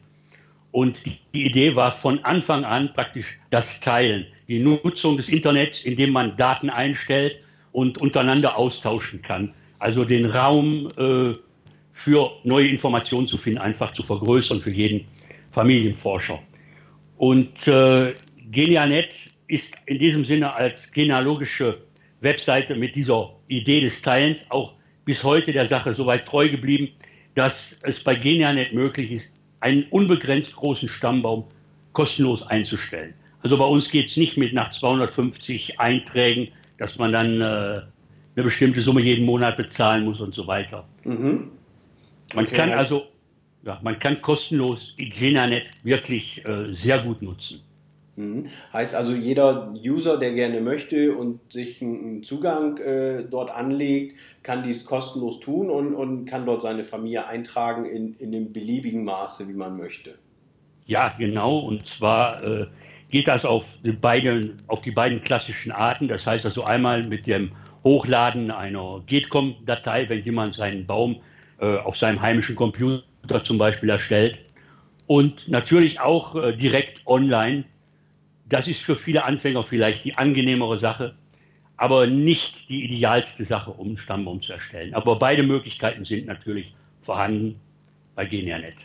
Und 0.72 0.98
die, 1.06 1.46
Idee 1.46 1.75
war 1.75 1.94
von 1.94 2.24
Anfang 2.24 2.63
an 2.63 2.94
praktisch 2.94 3.39
das 3.50 3.79
Teilen, 3.79 4.27
die 4.48 4.60
Nutzung 4.60 5.17
des 5.17 5.29
Internets, 5.29 5.84
indem 5.86 6.12
man 6.12 6.38
Daten 6.38 6.70
einstellt 6.70 7.39
und 7.72 7.98
untereinander 7.98 8.58
austauschen 8.58 9.22
kann. 9.22 9.53
also 9.79 10.06
den 10.06 10.25
Raum 10.25 10.88
äh, 10.98 11.34
für 11.98 12.32
neue 12.44 12.68
Informationen 12.68 13.27
zu 13.27 13.38
finden, 13.39 13.60
einfach 13.60 13.92
zu 13.92 14.04
vergrößern 14.04 14.62
für 14.62 14.72
jeden 14.72 15.06
Familienforscher. 15.51 16.39
Und 17.18 17.68
äh, 17.68 18.13
Genianet 18.51 19.10
ist 19.48 19.74
in 19.88 19.98
diesem 19.98 20.24
Sinne 20.24 20.54
als 20.54 20.92
genealogische 20.92 21.80
Webseite 22.22 22.75
mit 22.75 22.96
dieser 22.96 23.32
Idee 23.48 23.82
des 23.82 24.00
Teilens 24.04 24.46
auch 24.50 24.74
bis 25.06 25.24
heute 25.24 25.51
der 25.51 25.68
Sache 25.68 25.96
so 25.96 26.06
weit 26.06 26.27
treu 26.27 26.48
geblieben, 26.48 26.89
dass 27.34 27.80
es 27.82 28.04
bei 28.04 28.13
Genianet 28.13 28.74
möglich 28.74 29.12
ist, 29.12 29.34
einen 29.60 29.84
unbegrenzt 29.89 30.56
großen 30.56 30.88
Stammbaum 30.88 31.46
kostenlos 31.94 32.44
einzustellen. 32.44 33.16
Also 33.42 33.58
bei 33.58 33.66
uns 33.66 33.89
geht 33.89 34.06
es 34.06 34.18
nicht 34.18 34.38
mit 34.38 34.54
nach 34.54 34.72
250 34.72 35.80
Einträgen, 35.80 36.50
dass 36.77 37.00
man 37.00 37.12
dann 37.12 37.42
äh, 37.42 37.44
eine 38.36 38.44
bestimmte 38.44 38.82
Summe 38.82 39.01
jeden 39.01 39.25
Monat 39.25 39.58
bezahlen 39.58 40.06
muss 40.06 40.22
und 40.22 40.36
so 40.36 40.46
weiter. 40.46 40.88
Mhm. 41.04 41.56
Man 42.34 42.46
okay, 42.46 42.55
kann 42.55 42.72
also, 42.72 43.03
ja, 43.63 43.79
man 43.81 44.00
kann 44.00 44.22
kostenlos 44.22 44.93
Genianet 44.98 45.65
wirklich 45.84 46.46
äh, 46.46 46.74
sehr 46.74 47.00
gut 47.00 47.22
nutzen. 47.22 47.62
Mhm. 48.17 48.48
Heißt 48.74 48.96
also, 48.96 49.13
jeder 49.13 49.74
User, 49.74 50.17
der 50.17 50.34
gerne 50.34 50.60
möchte 50.60 51.15
und 51.15 51.53
sich 51.53 51.81
einen 51.81 52.24
Zugang 52.24 52.77
äh, 52.77 53.24
dort 53.24 53.51
anlegt, 53.51 54.17
kann 54.41 54.63
dies 54.63 54.86
kostenlos 54.86 55.39
tun 55.39 55.69
und, 55.69 55.93
und 55.93 56.25
kann 56.25 56.46
dort 56.46 56.63
seine 56.63 56.84
Familie 56.84 57.27
eintragen 57.27 57.86
in, 57.86 58.15
in 58.15 58.31
dem 58.31 58.51
beliebigen 58.51 59.05
Maße, 59.05 59.48
wie 59.48 59.53
man 59.53 59.77
möchte. 59.77 60.15
Ja, 60.88 61.13
genau. 61.19 61.60
Und 61.60 61.86
zwar 61.86 62.43
äh, 62.43 62.65
geht 63.12 63.27
das 63.27 63.46
auf 63.46 63.65
die, 63.84 63.91
beiden, 63.91 64.62
auf 64.67 64.81
die 64.81 64.91
beiden 64.91 65.22
klassischen 65.22 65.72
Arten. 65.72 66.07
Das 66.07 66.25
heißt 66.25 66.46
also 66.46 66.63
einmal 66.63 67.03
mit 67.03 67.27
dem 67.27 67.51
Hochladen 67.84 68.50
einer 68.50 69.03
GETCOM-Datei, 69.05 70.10
wenn 70.10 70.24
jemand 70.24 70.55
seinen 70.55 70.88
Baum 70.88 71.17
äh, 71.59 71.77
auf 71.77 71.97
seinem 71.97 72.21
heimischen 72.21 72.55
Computer 72.55 73.43
zum 73.43 73.57
Beispiel 73.57 73.89
erstellt. 73.89 74.37
Und 75.07 75.47
natürlich 75.47 75.99
auch 75.99 76.35
äh, 76.35 76.53
direkt 76.55 77.05
online 77.05 77.65
das 78.49 78.67
ist 78.67 78.81
für 78.81 78.95
viele 78.95 79.25
Anfänger 79.25 79.63
vielleicht 79.63 80.05
die 80.05 80.15
angenehmere 80.17 80.79
Sache, 80.79 81.15
aber 81.75 82.07
nicht 82.07 82.69
die 82.69 82.85
idealste 82.85 83.43
Sache, 83.43 83.71
um 83.71 83.87
einen 83.87 83.97
Stammbaum 83.97 84.41
zu 84.41 84.53
erstellen. 84.53 84.93
Aber 84.93 85.19
beide 85.19 85.43
Möglichkeiten 85.43 86.05
sind 86.05 86.25
natürlich 86.25 86.73
vorhanden 87.01 87.59
bei 88.15 88.25
Genianet. 88.25 88.75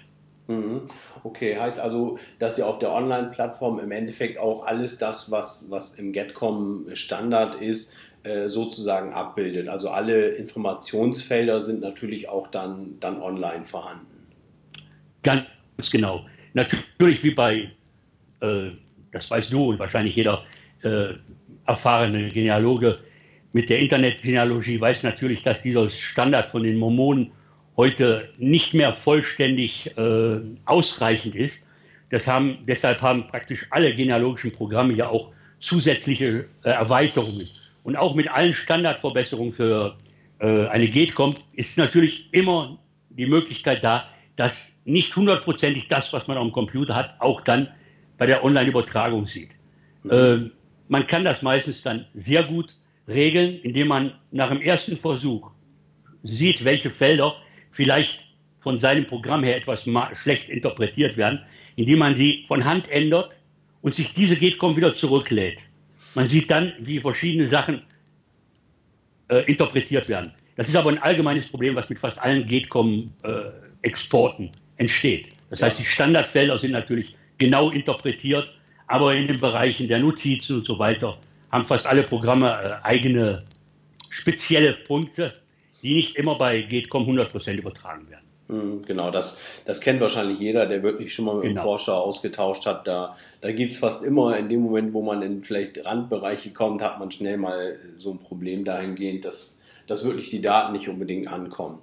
Mhm. 0.49 0.83
Okay, 1.23 1.57
heißt 1.59 1.79
also, 1.79 2.19
dass 2.39 2.59
ihr 2.59 2.67
auf 2.67 2.81
der 2.81 2.93
Online-Plattform 2.93 3.79
im 3.79 3.93
Endeffekt 3.93 4.39
auch 4.39 4.67
alles 4.67 4.99
das, 4.99 5.31
was, 5.31 5.71
was 5.71 5.95
im 5.95 6.13
Getcom 6.13 6.87
Standard 6.95 7.55
ist, 7.55 7.95
äh, 8.25 8.49
sozusagen 8.49 9.13
abbildet. 9.13 9.69
Also 9.69 9.91
alle 9.91 10.29
Informationsfelder 10.29 11.61
sind 11.61 11.81
natürlich 11.81 12.29
auch 12.29 12.49
dann, 12.49 12.99
dann 13.01 13.21
online 13.21 13.65
vorhanden. 13.65 14.07
Ganz 15.23 15.47
genau. 15.91 16.27
Natürlich 16.55 17.23
wie 17.25 17.31
bei 17.31 17.71
äh, 18.41 18.71
das 19.13 19.31
weißt 19.31 19.53
du 19.53 19.71
und 19.71 19.79
wahrscheinlich 19.79 20.17
jeder 20.17 20.45
äh, 20.83 21.15
erfahrene 21.67 22.29
Genealoge 22.29 22.99
mit 23.53 23.69
der 23.69 23.79
Internetgenealogie 23.79 24.81
weiß 24.81 25.03
natürlich, 25.03 25.43
dass 25.43 25.61
dieser 25.61 25.89
Standard 25.91 26.51
von 26.51 26.63
den 26.63 26.79
Mormonen 26.79 27.31
heute 27.77 28.29
nicht 28.39 28.75
mehr 28.75 28.93
vollständig 28.95 29.97
äh, 29.97 30.41
ausreichend 30.65 31.35
ist. 31.35 31.65
Haben, 32.27 32.59
deshalb 32.67 33.01
haben 33.01 33.27
praktisch 33.29 33.67
alle 33.71 33.95
genealogischen 33.95 34.53
Programme 34.53 34.93
ja 34.93 35.09
auch 35.09 35.33
zusätzliche 35.61 36.45
äh, 36.63 36.71
Erweiterungen. 36.71 37.49
Und 37.83 37.97
auch 37.97 38.15
mit 38.15 38.29
allen 38.29 38.55
Standardverbesserungen 38.55 39.53
für 39.53 39.97
äh, 40.39 40.67
eine 40.67 40.89
GETCOM 40.89 41.35
ist 41.55 41.79
natürlich 41.79 42.33
immer 42.33 42.79
die 43.11 43.27
Möglichkeit 43.27 43.83
da, 43.83 44.09
dass 44.37 44.77
nicht 44.85 45.15
hundertprozentig 45.15 45.89
das, 45.89 46.13
was 46.13 46.27
man 46.27 46.39
am 46.39 46.53
Computer 46.53 46.95
hat, 46.95 47.21
auch 47.21 47.41
dann 47.43 47.69
bei 48.19 48.27
der 48.27 48.45
Online-Übertragung 48.45 49.27
sieht. 49.27 49.51
Mhm. 50.05 50.11
Äh, 50.11 50.51
man 50.89 51.07
kann 51.07 51.25
das 51.25 51.43
meistens 51.43 51.83
dann 51.83 52.07
sehr 52.15 52.45
gut 52.45 52.75
regeln, 53.09 53.59
indem 53.63 53.89
man 53.89 54.13
nach 54.31 54.49
dem 54.49 54.61
ersten 54.61 54.97
Versuch 54.97 55.51
sieht, 56.23 56.65
welche 56.65 56.91
Felder 56.91 57.35
vielleicht 57.71 58.21
von 58.61 58.79
seinem 58.79 59.07
Programm 59.07 59.43
her 59.43 59.57
etwas 59.57 59.89
schlecht 60.15 60.49
interpretiert 60.49 61.17
werden, 61.17 61.41
indem 61.77 61.99
man 61.99 62.17
sie 62.17 62.45
von 62.47 62.65
Hand 62.65 62.91
ändert 62.91 63.33
und 63.81 63.95
sich 63.95 64.15
diese 64.15 64.37
GETCOM 64.37 64.77
wieder 64.77 64.95
zurücklädt. 64.95 65.59
Man 66.15 66.29
sieht 66.29 66.51
dann, 66.51 66.75
wie 66.81 67.01
verschiedene 67.01 67.49
Sachen 67.49 67.83
äh, 69.29 69.51
interpretiert 69.51 70.09
werden. 70.09 70.33
Das 70.57 70.69
ist 70.69 70.77
aber 70.77 70.91
ein 70.91 70.99
allgemeines 70.99 71.49
Problem, 71.49 71.75
was 71.75 71.89
mit 71.89 71.99
fast 71.99 72.19
allen 72.19 72.47
GETCOM-Exporten 72.47 74.47
äh, 74.47 74.51
entsteht. 74.77 75.29
Das 75.51 75.61
ja. 75.61 75.67
heißt, 75.67 75.79
die 75.79 75.85
Standardfelder 75.85 76.59
sind 76.59 76.73
natürlich 76.73 77.15
genau 77.39 77.71
interpretiert. 77.71 78.49
Aber 78.89 79.15
in 79.15 79.27
den 79.27 79.41
Bereichen 79.41 79.89
der 79.89 80.01
Notizen 80.01 80.59
und 80.59 80.67
so 80.67 80.79
weiter 80.79 81.17
haben 81.51 81.65
fast 81.65 81.87
alle 81.87 82.03
Programme 82.03 82.49
äh, 82.49 82.87
eigene 82.87 83.43
spezielle 84.11 84.75
Punkte, 84.75 85.33
die 85.83 85.95
nicht 85.95 86.17
immer 86.17 86.37
bei 86.37 86.61
GETCOM 86.61 87.09
100% 87.09 87.55
übertragen 87.55 88.11
werden. 88.11 88.27
Hm, 88.53 88.83
genau, 88.87 89.11
das, 89.11 89.39
das 89.65 89.81
kennt 89.81 90.03
wahrscheinlich 90.03 90.39
jeder, 90.39 90.67
der 90.67 90.83
wirklich 90.83 91.15
schon 91.15 91.25
mal 91.25 91.37
mit 91.37 91.45
genau. 91.45 91.63
einem 91.63 91.69
Forscher 91.69 91.97
ausgetauscht 91.97 92.67
hat. 92.67 92.87
Da, 92.87 93.17
da 93.41 93.51
gibt 93.51 93.71
es 93.71 93.79
fast 93.79 94.05
immer 94.05 94.37
in 94.37 94.51
dem 94.51 94.61
Moment, 94.61 94.93
wo 94.93 95.01
man 95.01 95.23
in 95.23 95.43
vielleicht 95.43 95.83
Randbereiche 95.87 96.51
kommt, 96.51 96.83
hat 96.83 96.99
man 96.99 97.11
schnell 97.11 97.39
mal 97.39 97.79
so 97.97 98.11
ein 98.11 98.19
Problem 98.19 98.65
dahingehend, 98.65 99.25
dass, 99.25 99.63
dass 99.87 100.05
wirklich 100.05 100.29
die 100.29 100.43
Daten 100.43 100.75
nicht 100.75 100.87
unbedingt 100.91 101.33
ankommen. 101.33 101.79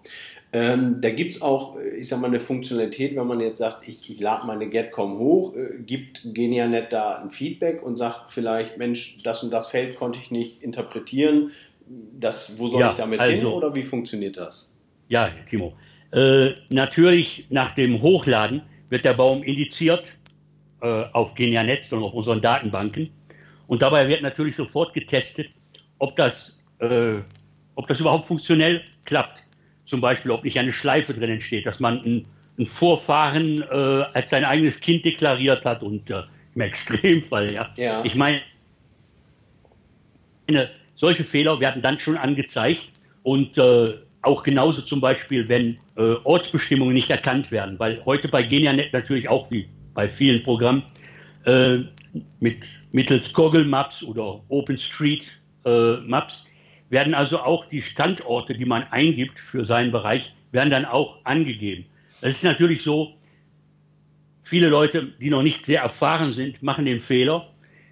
Ähm, 0.54 1.02
da 1.02 1.10
gibt 1.10 1.34
es 1.34 1.42
auch, 1.42 1.78
ich 1.80 2.08
sag 2.08 2.22
mal, 2.22 2.28
eine 2.28 2.40
Funktionalität, 2.40 3.16
wenn 3.16 3.26
man 3.26 3.40
jetzt 3.40 3.58
sagt, 3.58 3.88
ich, 3.88 4.08
ich 4.12 4.20
lade 4.20 4.46
meine 4.46 4.70
Getcom 4.70 5.18
hoch, 5.18 5.56
äh, 5.56 5.80
gibt 5.80 6.22
Genianet 6.24 6.94
da 6.94 7.16
ein 7.16 7.32
Feedback 7.32 7.82
und 7.82 7.98
sagt 7.98 8.32
vielleicht, 8.32 8.78
Mensch, 8.78 9.24
das 9.24 9.44
und 9.44 9.50
das 9.50 9.68
Feld 9.68 9.96
konnte 9.96 10.20
ich 10.22 10.30
nicht 10.30 10.62
interpretieren. 10.62 11.50
Das, 11.88 12.60
wo 12.60 12.68
soll 12.68 12.82
ja, 12.82 12.90
ich 12.92 12.96
damit 12.96 13.20
also, 13.20 13.36
hin 13.36 13.46
oder 13.48 13.74
wie 13.74 13.84
funktioniert 13.84 14.38
das? 14.38 14.72
Ja, 15.08 15.32
Timo. 15.50 15.74
Äh, 16.12 16.52
natürlich 16.70 17.46
nach 17.50 17.76
dem 17.76 18.02
Hochladen 18.02 18.62
wird 18.90 19.06
der 19.06 19.14
Baum 19.14 19.44
indiziert 19.44 20.04
äh, 20.82 21.04
auf 21.14 21.36
Genianet 21.36 21.92
und 21.92 22.04
auf 22.04 22.14
unseren 22.14 22.42
Datenbanken. 22.42 23.10
Und 23.68 23.82
dabei 23.82 24.08
wird 24.08 24.22
natürlich 24.24 24.56
sofort 24.56 24.94
getestet, 24.94 25.50
ob 26.00 26.16
das, 26.16 26.58
äh, 26.80 27.18
ob 27.76 27.88
das 27.88 28.00
überhaupt 28.00 28.28
funktionell 28.28 28.84
klappt 29.06 29.40
zum 29.90 30.02
Beispiel, 30.02 30.32
ob 30.32 30.44
nicht 30.44 30.58
eine 30.58 30.72
Schleife 30.72 31.14
drinnen 31.14 31.42
steht, 31.42 31.66
dass 31.66 31.80
man 31.80 32.04
ein, 32.06 32.26
ein 32.58 32.68
Vorfahren 32.68 33.62
äh, 33.62 34.06
als 34.14 34.30
sein 34.30 34.46
eigenes 34.46 34.80
Kind 34.80 35.04
deklariert 35.04 35.66
hat 35.66 35.82
und 35.82 36.10
äh, 36.10 36.22
im 36.56 36.62
Extremfall, 36.62 37.54
ja. 37.54 37.70
ja. 37.76 38.02
Ich 38.04 38.16
meine, 38.16 38.42
solche 40.96 41.24
Fehler 41.24 41.60
werden 41.60 41.82
dann 41.82 42.00
schon 42.00 42.18
angezeigt 42.18 42.90
und 43.24 43.58
auch 44.22 44.44
genauso 44.44 44.82
zum 44.82 45.02
Beispiel, 45.02 45.48
wenn 45.48 45.78
äh, 45.96 46.16
Ortsbestimmungen 46.24 46.94
nicht 46.94 47.10
erkannt 47.10 47.52
werden, 47.52 47.80
weil 47.80 48.04
heute 48.06 48.28
bei 48.28 48.44
Genianet 48.44 48.94
natürlich 48.94 49.30
auch 49.30 49.50
wie 49.50 49.68
bei 49.94 50.10
vielen 50.10 50.44
Programmen 50.44 50.84
äh, 51.46 51.80
mit 52.40 52.58
mittels 52.92 53.32
Google 53.34 53.66
Maps 53.66 54.04
oder 54.04 54.42
OpenStreet 54.50 55.24
äh, 55.66 55.98
Maps 55.98 56.48
werden 56.90 57.14
also 57.14 57.40
auch 57.40 57.66
die 57.66 57.82
Standorte, 57.82 58.56
die 58.56 58.66
man 58.66 58.84
eingibt 58.92 59.40
für 59.40 59.66
seinen 59.66 59.92
Bereich, 59.92 60.24
werden 60.52 60.72
dann 60.72 60.86
auch 60.86 61.24
angegeben. 61.24 61.86
Das 62.22 62.32
ist 62.32 62.44
natürlich 62.44 62.84
so, 62.84 63.14
viele 64.50 64.70
Leute, 64.70 65.14
die 65.22 65.30
noch 65.30 65.44
nicht 65.44 65.66
sehr 65.68 65.82
erfahren 65.82 66.34
sind, 66.34 66.64
machen 66.64 66.86
den 66.86 67.02
Fehler, 67.02 67.48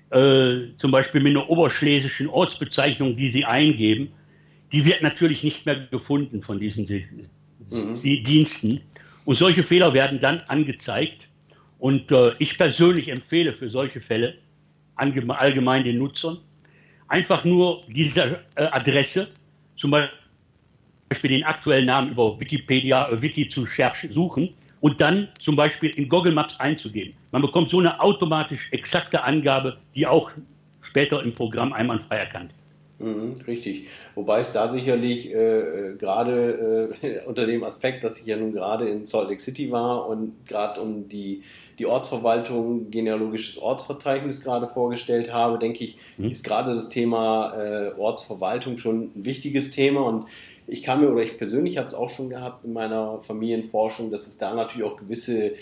äh, 0.09 0.73
zum 0.75 0.91
Beispiel 0.91 1.21
mit 1.21 1.31
einer 1.31 1.49
oberschlesischen 1.49 2.27
Ortsbezeichnung, 2.27 3.15
die 3.15 3.29
sie 3.29 3.45
eingeben, 3.45 4.11
die 4.71 4.85
wird 4.85 5.01
natürlich 5.01 5.43
nicht 5.43 5.65
mehr 5.65 5.87
gefunden 5.91 6.41
von 6.41 6.59
diesen 6.59 6.85
mhm. 7.69 7.93
Diensten. 8.23 8.81
Und 9.25 9.35
solche 9.35 9.63
Fehler 9.63 9.93
werden 9.93 10.19
dann 10.19 10.41
angezeigt. 10.47 11.27
Und 11.79 12.11
äh, 12.11 12.31
ich 12.39 12.57
persönlich 12.57 13.07
empfehle 13.09 13.53
für 13.53 13.69
solche 13.69 14.01
Fälle 14.01 14.35
allgemein 14.95 15.83
den 15.83 15.99
Nutzern, 15.99 16.39
einfach 17.07 17.43
nur 17.43 17.81
diese 17.87 18.39
äh, 18.55 18.63
Adresse, 18.63 19.27
zum 19.75 19.91
Beispiel 19.91 21.29
den 21.29 21.43
aktuellen 21.43 21.85
Namen 21.85 22.11
über 22.11 22.39
Wikipedia, 22.39 23.07
äh, 23.09 23.21
Wiki 23.21 23.47
zu 23.47 23.67
suchen 24.11 24.55
und 24.81 24.99
dann 24.99 25.27
zum 25.39 25.55
Beispiel 25.55 25.91
in 25.91 26.09
Google 26.09 26.31
Maps 26.31 26.59
einzugeben. 26.59 27.13
Man 27.31 27.43
bekommt 27.43 27.69
so 27.69 27.79
eine 27.79 27.99
automatisch 27.99 28.69
exakte 28.71 29.23
Angabe, 29.23 29.77
die 29.93 30.07
auch 30.07 30.31
später 30.81 31.21
im 31.21 31.31
Programm 31.31 31.73
einwandfrei 31.73 32.17
erkannt 32.17 32.51
Mhm, 32.99 33.35
richtig. 33.45 33.87
Wobei 34.15 34.39
es 34.39 34.53
da 34.53 34.67
sicherlich 34.67 35.31
äh, 35.31 35.93
gerade 35.99 36.89
äh, 37.01 37.19
unter 37.27 37.45
dem 37.45 37.63
Aspekt, 37.63 38.03
dass 38.03 38.19
ich 38.19 38.25
ja 38.25 38.37
nun 38.37 38.53
gerade 38.53 38.89
in 38.89 39.05
Salt 39.05 39.29
Lake 39.29 39.41
City 39.41 39.71
war 39.71 40.07
und 40.07 40.47
gerade 40.47 40.81
um 40.81 41.07
die, 41.07 41.43
die 41.77 41.85
Ortsverwaltung 41.85 42.89
genealogisches 42.89 43.59
Ortsverzeichnis 43.61 44.41
gerade 44.41 44.67
vorgestellt 44.67 45.31
habe, 45.31 45.59
denke 45.59 45.83
ich, 45.83 45.97
mhm. 46.17 46.27
ist 46.27 46.43
gerade 46.43 46.73
das 46.73 46.89
Thema 46.89 47.53
äh, 47.55 47.91
Ortsverwaltung 47.97 48.77
schon 48.77 49.11
ein 49.15 49.25
wichtiges 49.25 49.69
Thema 49.69 50.01
und 50.01 50.25
ich 50.69 50.83
kann 50.83 50.99
mir, 50.99 51.09
oder 51.09 51.23
ich 51.23 51.37
persönlich 51.37 51.77
habe 51.77 51.87
es 51.87 51.93
auch 51.93 52.09
schon 52.09 52.29
gehabt 52.29 52.65
in 52.65 52.73
meiner 52.73 53.21
Familienforschung, 53.21 54.11
dass 54.11 54.27
es 54.27 54.37
da 54.37 54.53
natürlich 54.53 54.85
auch 54.85 54.97
gewisse 54.97 55.53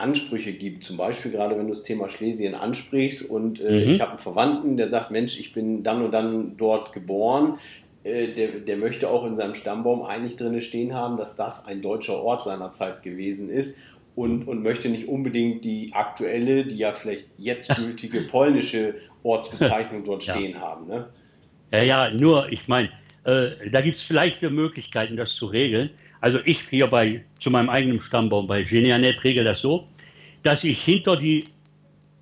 Ansprüche 0.00 0.52
gibt. 0.52 0.84
Zum 0.84 0.96
Beispiel 0.96 1.32
gerade, 1.32 1.56
wenn 1.56 1.66
du 1.66 1.72
das 1.72 1.82
Thema 1.82 2.08
Schlesien 2.08 2.54
ansprichst 2.54 3.28
und 3.28 3.60
äh, 3.60 3.86
mhm. 3.86 3.92
ich 3.92 4.00
habe 4.00 4.12
einen 4.12 4.20
Verwandten, 4.20 4.76
der 4.76 4.90
sagt, 4.90 5.10
Mensch, 5.10 5.38
ich 5.38 5.52
bin 5.52 5.82
dann 5.82 6.02
und 6.02 6.12
dann 6.12 6.56
dort 6.56 6.92
geboren. 6.92 7.58
Äh, 8.02 8.28
der, 8.28 8.48
der 8.60 8.76
möchte 8.76 9.08
auch 9.08 9.26
in 9.26 9.36
seinem 9.36 9.54
Stammbaum 9.54 10.02
eigentlich 10.02 10.36
drin 10.36 10.60
stehen 10.60 10.94
haben, 10.94 11.16
dass 11.16 11.36
das 11.36 11.66
ein 11.66 11.82
deutscher 11.82 12.22
Ort 12.22 12.44
seiner 12.44 12.72
Zeit 12.72 13.02
gewesen 13.02 13.50
ist 13.50 13.78
und, 14.14 14.48
und 14.48 14.62
möchte 14.62 14.88
nicht 14.88 15.08
unbedingt 15.08 15.64
die 15.64 15.92
aktuelle, 15.92 16.64
die 16.64 16.76
ja 16.76 16.92
vielleicht 16.92 17.28
jetzt 17.38 17.74
gültige 17.76 18.22
polnische 18.22 18.94
Ortsbezeichnung 19.22 20.04
dort 20.04 20.22
stehen 20.22 20.52
ja. 20.52 20.60
haben. 20.60 20.86
Ne? 20.86 21.06
Ja, 21.72 21.82
ja, 21.82 22.10
nur, 22.10 22.50
ich 22.50 22.66
meine, 22.68 22.88
äh, 23.24 23.70
da 23.70 23.80
gibt 23.80 23.98
es 23.98 24.02
vielleicht 24.02 24.42
Möglichkeiten, 24.42 25.16
das 25.16 25.34
zu 25.34 25.46
regeln. 25.46 25.90
Also 26.20 26.38
ich 26.44 26.60
hier 26.68 26.86
bei, 26.86 27.24
zu 27.38 27.50
meinem 27.50 27.70
eigenen 27.70 28.00
Stammbaum 28.00 28.46
bei 28.46 28.62
Genianet 28.62 29.24
regel 29.24 29.44
das 29.44 29.60
so, 29.60 29.88
dass 30.42 30.64
ich 30.64 30.82
hinter 30.82 31.16
die 31.16 31.44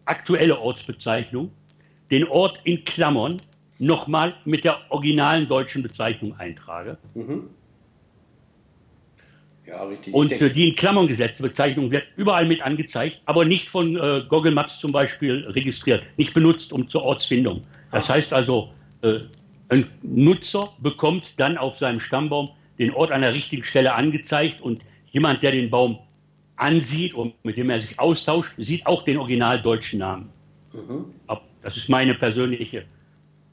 aktuelle 0.04 0.58
Ortsbezeichnung 0.58 1.50
den 2.10 2.24
Ort 2.24 2.58
in 2.64 2.84
Klammern 2.84 3.36
nochmal 3.78 4.34
mit 4.44 4.64
der 4.64 4.78
originalen 4.90 5.46
deutschen 5.46 5.82
Bezeichnung 5.82 6.38
eintrage. 6.38 6.98
Mhm. 7.14 7.50
Ja, 9.66 9.84
richtig. 9.84 10.14
Und 10.14 10.30
denke, 10.30 10.50
die 10.50 10.70
in 10.70 10.74
Klammern 10.74 11.06
gesetzte 11.06 11.42
Bezeichnung 11.42 11.90
wird 11.90 12.04
überall 12.16 12.46
mit 12.46 12.62
angezeigt, 12.62 13.20
aber 13.26 13.44
nicht 13.44 13.68
von 13.68 13.96
äh, 13.96 14.22
Google 14.26 14.52
Maps 14.52 14.78
zum 14.78 14.90
Beispiel 14.90 15.46
registriert, 15.48 16.04
nicht 16.16 16.32
benutzt 16.32 16.72
um 16.72 16.88
zur 16.88 17.02
Ortsfindung. 17.02 17.62
Das 17.92 18.06
Ach. 18.06 18.14
heißt 18.14 18.32
also, 18.32 18.72
äh, 19.02 19.20
ein 19.68 19.84
Nutzer 20.02 20.64
bekommt 20.80 21.38
dann 21.38 21.58
auf 21.58 21.78
seinem 21.78 22.00
Stammbaum 22.00 22.50
den 22.78 22.92
Ort 22.92 23.12
an 23.12 23.22
der 23.22 23.34
richtigen 23.34 23.64
Stelle 23.64 23.94
angezeigt 23.94 24.60
und 24.60 24.82
jemand, 25.10 25.42
der 25.42 25.52
den 25.52 25.70
Baum 25.70 25.98
ansieht 26.56 27.14
und 27.14 27.34
mit 27.44 27.56
dem 27.56 27.70
er 27.70 27.80
sich 27.80 27.98
austauscht, 27.98 28.52
sieht 28.58 28.86
auch 28.86 29.04
den 29.04 29.18
original 29.18 29.60
deutschen 29.60 30.00
Namen. 30.00 30.30
Mhm. 30.72 31.06
Das 31.62 31.76
ist 31.76 31.88
meine 31.88 32.14
persönliche 32.14 32.84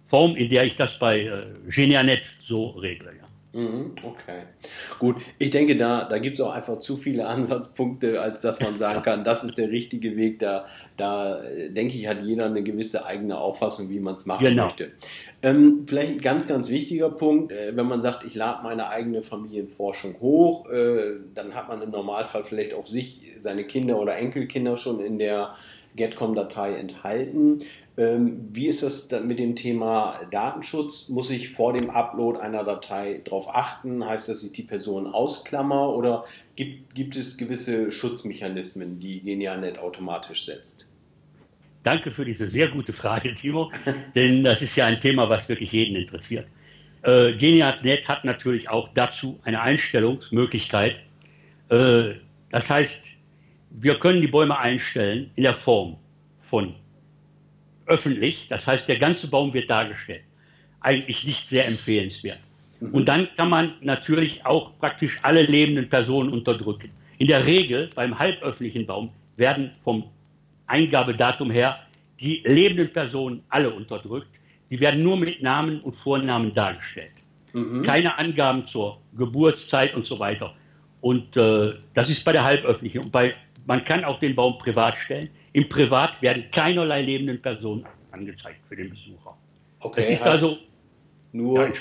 Form, 0.08 0.36
in 0.36 0.50
der 0.50 0.64
ich 0.66 0.76
das 0.76 1.00
bei 1.00 1.22
äh, 1.22 1.42
Genianet 1.68 2.22
so 2.48 2.70
regle. 2.70 3.12
Ja. 3.18 3.26
Mhm, 3.56 3.96
okay. 4.04 4.42
Gut, 5.00 5.16
ich 5.40 5.50
denke, 5.50 5.78
da, 5.78 6.04
da 6.04 6.18
gibt 6.18 6.36
es 6.36 6.42
auch 6.42 6.52
einfach 6.52 6.78
zu 6.80 6.98
viele 6.98 7.26
Ansatzpunkte, 7.26 8.20
als 8.20 8.42
dass 8.42 8.60
man 8.60 8.76
sagen 8.78 9.02
kann, 9.02 9.24
das 9.24 9.46
ist 9.46 9.58
der 9.58 9.70
richtige 9.70 10.18
Weg. 10.18 10.40
Da, 10.40 10.66
da 10.98 11.40
denke 11.70 11.96
ich, 11.96 12.06
hat 12.06 12.22
jeder 12.22 12.48
eine 12.48 12.64
gewisse 12.64 13.06
eigene 13.06 13.38
Auffassung, 13.38 13.90
wie 13.90 14.02
man 14.02 14.16
es 14.16 14.26
machen 14.26 14.46
genau. 14.46 14.66
möchte. 14.66 14.92
Ähm, 15.46 15.86
vielleicht 15.86 16.14
ein 16.14 16.22
ganz, 16.22 16.48
ganz 16.48 16.70
wichtiger 16.70 17.12
Punkt, 17.12 17.52
äh, 17.52 17.78
wenn 17.78 17.86
man 17.86 18.02
sagt, 18.02 18.24
ich 18.26 18.34
lade 18.34 18.64
meine 18.64 18.90
eigene 18.90 19.22
Familienforschung 19.22 20.20
hoch, 20.20 20.68
äh, 20.72 21.18
dann 21.36 21.54
hat 21.54 21.68
man 21.68 21.84
im 21.84 21.92
Normalfall 21.92 22.44
vielleicht 22.44 22.74
auf 22.74 22.88
sich 22.88 23.22
seine 23.42 23.64
Kinder 23.64 24.00
oder 24.00 24.18
Enkelkinder 24.18 24.76
schon 24.76 25.00
in 25.00 25.20
der 25.20 25.54
Getcom-Datei 25.96 26.74
enthalten. 26.74 27.60
Ähm, 27.96 28.50
wie 28.54 28.66
ist 28.66 28.82
das 28.82 29.08
mit 29.24 29.38
dem 29.38 29.56
Thema 29.56 30.20
Datenschutz? 30.32 31.10
Muss 31.10 31.30
ich 31.30 31.52
vor 31.52 31.74
dem 31.74 31.92
Upload 31.92 32.40
einer 32.40 32.64
Datei 32.64 33.22
darauf 33.24 33.54
achten? 33.54 34.04
Heißt 34.04 34.28
das, 34.28 34.42
ich 34.42 34.52
die 34.52 34.64
Person 34.64 35.06
ausklammer 35.06 35.96
oder 35.96 36.26
gibt, 36.56 36.96
gibt 36.96 37.16
es 37.16 37.38
gewisse 37.38 37.92
Schutzmechanismen, 37.92 39.00
die 39.00 39.22
Genialnet 39.22 39.78
automatisch 39.78 40.48
setzt? 40.48 40.88
Danke 41.86 42.10
für 42.10 42.26
diese 42.26 42.50
sehr 42.50 42.70
gute 42.70 42.94
Frage, 42.94 43.32
Timo, 43.36 43.72
denn 44.16 44.44
das 44.44 44.64
ist 44.64 44.76
ja 44.76 44.88
ein 44.88 45.00
Thema, 45.00 45.30
was 45.30 45.48
wirklich 45.48 45.72
jeden 45.72 45.96
interessiert. 45.96 46.48
Äh, 47.04 47.34
Genialnet 47.34 48.08
hat 48.08 48.26
natürlich 48.26 48.68
auch 48.70 48.90
dazu 48.96 49.40
eine 49.44 49.62
Einstellungsmöglichkeit. 49.62 50.96
Äh, 51.70 52.16
das 52.50 52.72
heißt, 52.72 53.06
wir 53.70 54.00
können 54.00 54.20
die 54.20 54.28
Bäume 54.28 54.58
einstellen 54.58 55.30
in 55.36 55.44
der 55.44 55.54
Form 55.54 55.98
von 56.42 56.74
öffentlich, 57.86 58.48
das 58.50 58.66
heißt, 58.66 58.88
der 58.88 58.98
ganze 58.98 59.30
Baum 59.30 59.54
wird 59.54 59.70
dargestellt. 59.70 60.24
Eigentlich 60.80 61.24
nicht 61.24 61.48
sehr 61.48 61.68
empfehlenswert. 61.68 62.40
Mhm. 62.80 62.96
Und 62.96 63.06
dann 63.06 63.28
kann 63.38 63.50
man 63.52 63.76
natürlich 63.82 64.44
auch 64.44 64.72
praktisch 64.80 65.20
alle 65.22 65.44
lebenden 65.44 65.88
Personen 65.88 66.30
unterdrücken. 66.34 66.90
In 67.20 67.28
der 67.28 67.46
Regel 67.46 67.92
beim 67.94 68.18
halböffentlichen 68.18 68.88
Baum 68.88 69.12
werden 69.38 69.70
vom 69.84 70.06
Eingabedatum 70.68 71.52
her 71.52 71.80
die 72.20 72.42
lebenden 72.46 72.92
Personen 72.92 73.44
alle 73.50 73.70
unterdrückt. 73.74 74.30
Die 74.70 74.80
werden 74.80 75.04
nur 75.04 75.18
mit 75.18 75.42
Namen 75.42 75.80
und 75.82 75.96
Vornamen 75.96 76.54
dargestellt. 76.54 77.12
Mhm. 77.54 77.84
Keine 77.84 78.18
Angaben 78.18 78.68
zur 78.68 79.00
Geburtszeit 79.16 79.94
und 79.96 80.06
so 80.06 80.20
weiter. 80.20 80.54
Und 81.02 81.38
äh, 81.38 81.74
das 81.94 82.10
ist 82.10 82.24
bei 82.26 82.32
der 82.32 82.44
halböffentlichen. 82.44 83.00
Und 83.00 83.12
bei, 83.12 83.36
man 83.68 83.84
kann 83.86 84.04
auch 84.04 84.20
den 84.20 84.36
Baum 84.36 84.58
privat 84.58 84.98
stellen. 84.98 85.30
Im 85.54 85.70
Privat 85.70 86.22
werden 86.22 86.46
keinerlei 86.52 87.02
lebenden 87.02 87.42
Personen 87.42 87.86
angezeigt 88.12 88.60
für 88.68 88.76
den 88.76 88.90
Besucher. 88.90 89.38
Okay, 89.82 90.02
es 90.02 90.10
ist 90.20 90.24
also 90.24 90.58
nur, 91.32 91.72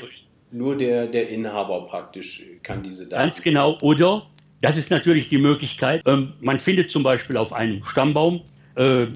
nur 0.51 0.77
der, 0.77 1.07
der 1.07 1.31
Inhaber 1.31 1.85
praktisch 1.87 2.45
kann 2.63 2.83
diese 2.83 3.09
Daten. 3.09 3.25
Ganz 3.25 3.43
genau. 3.43 3.79
Oder 3.83 4.27
das 4.61 4.77
ist 4.77 4.91
natürlich 4.91 5.29
die 5.29 5.39
Möglichkeit. 5.39 6.03
Ähm, 6.07 6.35
man 6.41 6.61
findet 6.61 6.91
zum 6.91 7.03
Beispiel 7.03 7.37
auf 7.37 7.53
einem 7.53 7.85
Stammbaum 7.85 8.43
äh, 8.77 9.07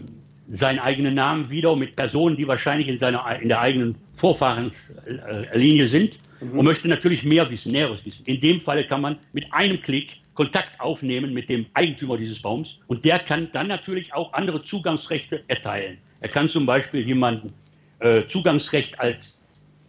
seinen 0.50 0.78
eigenen 0.78 1.14
Namen 1.14 1.50
wieder 1.50 1.76
mit 1.76 1.94
Personen, 1.94 2.36
die 2.36 2.48
wahrscheinlich 2.48 2.88
in, 2.88 2.98
seiner, 2.98 3.38
in 3.40 3.48
der 3.48 3.60
eigenen 3.60 3.96
Vorfahrenslinie 4.16 5.88
sind 5.88 6.18
mhm. 6.40 6.58
und 6.58 6.64
möchte 6.64 6.88
natürlich 6.88 7.22
mehr 7.22 7.48
wissen, 7.50 7.72
Näheres 7.72 8.04
wissen. 8.04 8.24
In 8.24 8.40
dem 8.40 8.60
Falle 8.60 8.86
kann 8.86 9.00
man 9.00 9.16
mit 9.32 9.52
einem 9.52 9.80
Klick 9.82 10.18
Kontakt 10.38 10.80
aufnehmen 10.80 11.34
mit 11.34 11.48
dem 11.48 11.66
Eigentümer 11.74 12.16
dieses 12.16 12.40
Baums 12.40 12.78
und 12.86 13.04
der 13.04 13.18
kann 13.18 13.48
dann 13.52 13.66
natürlich 13.66 14.14
auch 14.14 14.32
andere 14.32 14.62
Zugangsrechte 14.62 15.42
erteilen. 15.48 15.98
Er 16.20 16.28
kann 16.28 16.48
zum 16.48 16.64
Beispiel 16.64 17.04
jemanden 17.04 17.52
äh, 17.98 18.22
Zugangsrecht 18.28 19.00
als 19.00 19.42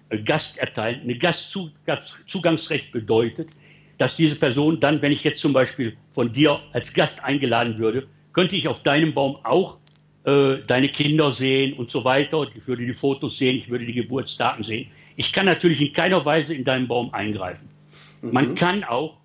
äh, 0.09 0.17
Gast 0.17 0.57
erteilen. 0.57 1.01
Eine 1.03 1.15
Gastzugangsrecht 1.19 2.91
bedeutet, 2.91 3.49
dass 3.99 4.15
diese 4.15 4.35
Person 4.37 4.79
dann, 4.79 4.99
wenn 5.03 5.11
ich 5.11 5.23
jetzt 5.23 5.39
zum 5.39 5.53
Beispiel 5.53 5.95
von 6.13 6.33
dir 6.33 6.59
als 6.73 6.91
Gast 6.95 7.23
eingeladen 7.23 7.77
würde, 7.77 8.07
könnte 8.33 8.55
ich 8.55 8.67
auf 8.67 8.81
deinem 8.83 9.13
Baum 9.13 9.37
auch 9.43 9.77
äh, 10.25 10.57
deine 10.67 10.89
Kinder 10.89 11.33
sehen 11.33 11.73
und 11.73 11.91
so 11.91 12.03
weiter. 12.03 12.45
Ich 12.55 12.67
würde 12.67 12.85
die 12.85 12.93
Fotos 12.93 13.37
sehen, 13.37 13.57
ich 13.57 13.69
würde 13.69 13.85
die 13.85 13.93
Geburtsdaten 13.93 14.63
sehen. 14.63 14.89
Ich 15.15 15.33
kann 15.33 15.45
natürlich 15.45 15.81
in 15.81 15.93
keiner 15.93 16.23
Weise 16.23 16.53
in 16.53 16.63
deinen 16.63 16.87
Baum 16.87 17.13
eingreifen. 17.13 17.67
Mhm. 18.21 18.33
Man 18.33 18.55
kann 18.55 18.83
auch 18.83 19.17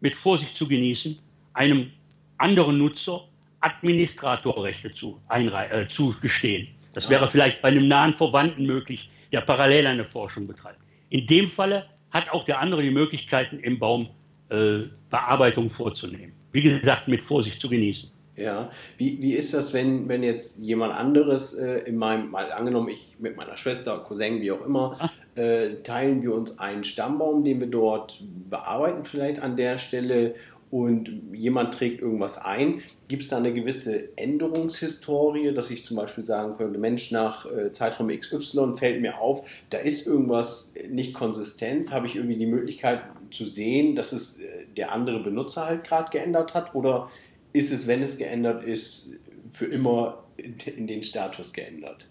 mit 0.00 0.16
Vorsicht 0.16 0.56
zu 0.56 0.66
genießen, 0.66 1.18
einem 1.54 1.90
anderen 2.38 2.76
Nutzer 2.76 3.24
Administratorrechte 3.60 4.90
zu, 4.90 5.20
äh, 5.28 5.86
zugestehen. 5.88 6.68
Das 6.94 7.08
wäre 7.08 7.28
vielleicht 7.28 7.62
bei 7.62 7.68
einem 7.68 7.88
nahen 7.88 8.12
Verwandten 8.12 8.66
möglich, 8.66 9.08
der 9.30 9.40
parallel 9.40 9.86
eine 9.86 10.04
Forschung 10.04 10.46
betreibt. 10.46 10.80
In 11.08 11.26
dem 11.26 11.48
Falle 11.48 11.86
hat 12.10 12.28
auch 12.30 12.44
der 12.44 12.60
andere 12.60 12.82
die 12.82 12.90
Möglichkeiten, 12.90 13.60
im 13.60 13.78
Baum 13.78 14.08
äh, 14.50 14.80
Bearbeitung 15.08 15.70
vorzunehmen. 15.70 16.32
Wie 16.52 16.62
gesagt, 16.62 17.08
mit 17.08 17.22
Vorsicht 17.22 17.60
zu 17.60 17.68
genießen. 17.68 18.10
Ja, 18.34 18.70
wie, 18.96 19.20
wie 19.20 19.34
ist 19.34 19.52
das, 19.52 19.74
wenn, 19.74 20.08
wenn 20.08 20.22
jetzt 20.22 20.58
jemand 20.58 20.94
anderes 20.94 21.52
äh, 21.52 21.80
in 21.80 21.96
meinem, 21.96 22.30
mal 22.30 22.50
angenommen, 22.50 22.88
ich 22.88 23.16
mit 23.18 23.36
meiner 23.36 23.58
Schwester, 23.58 23.98
Cousin, 23.98 24.40
wie 24.40 24.52
auch 24.52 24.64
immer, 24.64 24.96
äh, 25.34 25.74
teilen 25.82 26.22
wir 26.22 26.34
uns 26.34 26.58
einen 26.58 26.84
Stammbaum, 26.84 27.44
den 27.44 27.60
wir 27.60 27.66
dort 27.66 28.22
bearbeiten, 28.48 29.04
vielleicht 29.04 29.42
an 29.42 29.56
der 29.56 29.76
Stelle 29.76 30.32
und 30.72 31.10
jemand 31.34 31.74
trägt 31.74 32.00
irgendwas 32.00 32.38
ein, 32.38 32.80
gibt 33.06 33.24
es 33.24 33.28
da 33.28 33.36
eine 33.36 33.52
gewisse 33.52 34.16
Änderungshistorie, 34.16 35.52
dass 35.52 35.70
ich 35.70 35.84
zum 35.84 35.98
Beispiel 35.98 36.24
sagen 36.24 36.56
könnte, 36.56 36.78
Mensch, 36.78 37.10
nach 37.10 37.44
äh, 37.44 37.72
Zeitraum 37.72 38.08
XY 38.08 38.78
fällt 38.78 39.02
mir 39.02 39.20
auf, 39.20 39.46
da 39.68 39.76
ist 39.76 40.06
irgendwas 40.06 40.72
nicht 40.88 41.12
Konsistenz, 41.12 41.92
habe 41.92 42.06
ich 42.06 42.16
irgendwie 42.16 42.38
die 42.38 42.46
Möglichkeit 42.46 43.02
zu 43.32 43.44
sehen, 43.44 43.94
dass 43.96 44.12
es 44.12 44.40
äh, 44.40 44.66
der 44.76 44.92
andere 44.92 45.20
Benutzer 45.20 45.66
halt 45.66 45.84
gerade 45.84 46.10
geändert 46.10 46.54
hat 46.54 46.74
oder 46.74 47.08
ist 47.52 47.72
es, 47.72 47.86
wenn 47.86 48.02
es 48.02 48.18
geändert 48.18 48.64
ist, 48.64 49.10
für 49.50 49.66
immer 49.66 50.24
in 50.36 50.86
den 50.86 51.02
Status 51.02 51.52
geändert? 51.52 52.08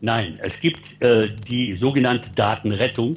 Nein, 0.00 0.38
es 0.42 0.60
gibt 0.60 1.00
äh, 1.02 1.30
die 1.48 1.76
sogenannte 1.76 2.30
Datenrettung. 2.34 3.16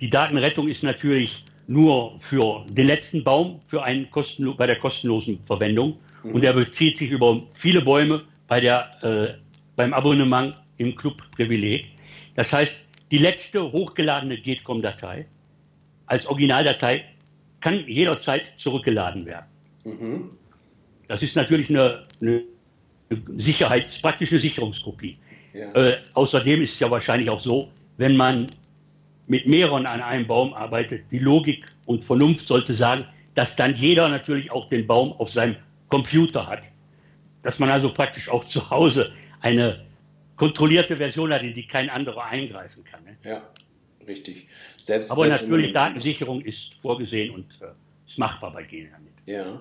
Die 0.00 0.10
Datenrettung 0.10 0.68
ist 0.68 0.82
natürlich 0.82 1.44
nur 1.66 2.18
für 2.20 2.64
den 2.68 2.86
letzten 2.86 3.24
Baum 3.24 3.60
für 3.68 3.82
einen 3.82 4.10
kostenlo 4.10 4.54
bei 4.54 4.66
der 4.66 4.78
kostenlosen 4.78 5.40
Verwendung 5.46 5.98
mhm. 6.22 6.32
und 6.32 6.44
er 6.44 6.52
bezieht 6.52 6.98
sich 6.98 7.10
über 7.10 7.42
viele 7.54 7.82
Bäume 7.82 8.22
bei 8.46 8.60
der, 8.60 8.90
äh, 9.02 9.34
beim 9.76 9.92
Abonnement 9.92 10.54
im 10.78 10.94
Club 10.94 11.22
Privileg. 11.34 11.86
Das 12.34 12.52
heißt, 12.52 12.86
die 13.10 13.18
letzte 13.18 13.72
hochgeladene 13.72 14.38
GETCOM-Datei 14.38 15.26
als 16.08 16.26
Originaldatei 16.26 17.04
kann 17.60 17.86
jederzeit 17.86 18.42
zurückgeladen 18.58 19.26
werden. 19.26 19.46
Mhm. 19.84 20.30
Das 21.06 21.22
ist 21.22 21.36
natürlich 21.36 21.70
eine, 21.70 22.06
eine 22.20 22.42
Sicherheits, 23.36 24.00
praktische 24.00 24.40
Sicherungskopie. 24.40 25.18
Ja. 25.54 25.72
Äh, 25.72 25.98
außerdem 26.14 26.62
ist 26.62 26.74
es 26.74 26.80
ja 26.80 26.90
wahrscheinlich 26.90 27.30
auch 27.30 27.40
so, 27.40 27.70
wenn 27.96 28.16
man 28.16 28.46
mit 29.26 29.46
mehreren 29.46 29.86
an 29.86 30.00
einem 30.00 30.26
Baum 30.26 30.54
arbeitet, 30.54 31.04
die 31.10 31.18
Logik 31.18 31.66
und 31.86 32.04
Vernunft 32.04 32.46
sollte 32.46 32.74
sagen, 32.74 33.04
dass 33.34 33.56
dann 33.56 33.76
jeder 33.76 34.08
natürlich 34.08 34.50
auch 34.50 34.68
den 34.68 34.86
Baum 34.86 35.12
auf 35.12 35.30
seinem 35.30 35.56
Computer 35.88 36.46
hat. 36.46 36.62
Dass 37.42 37.58
man 37.58 37.70
also 37.70 37.92
praktisch 37.92 38.28
auch 38.28 38.44
zu 38.44 38.70
Hause 38.70 39.12
eine 39.40 39.84
kontrollierte 40.36 40.96
Version 40.96 41.32
hat, 41.32 41.42
in 41.42 41.54
die 41.54 41.66
kein 41.66 41.90
anderer 41.90 42.24
eingreifen 42.24 42.84
kann. 42.84 43.04
Ne? 43.04 43.16
Ja, 43.24 43.42
richtig. 44.08 44.48
Selbst 44.80 45.10
Aber 45.10 45.26
natürlich 45.26 45.72
Datensicherung 45.72 46.40
ist 46.40 46.74
vorgesehen 46.82 47.34
und 47.34 47.46
äh, 47.60 47.66
ist 48.08 48.18
machbar 48.18 48.52
bei 48.52 48.62
GNR. 48.64 48.98
Ja. 49.28 49.60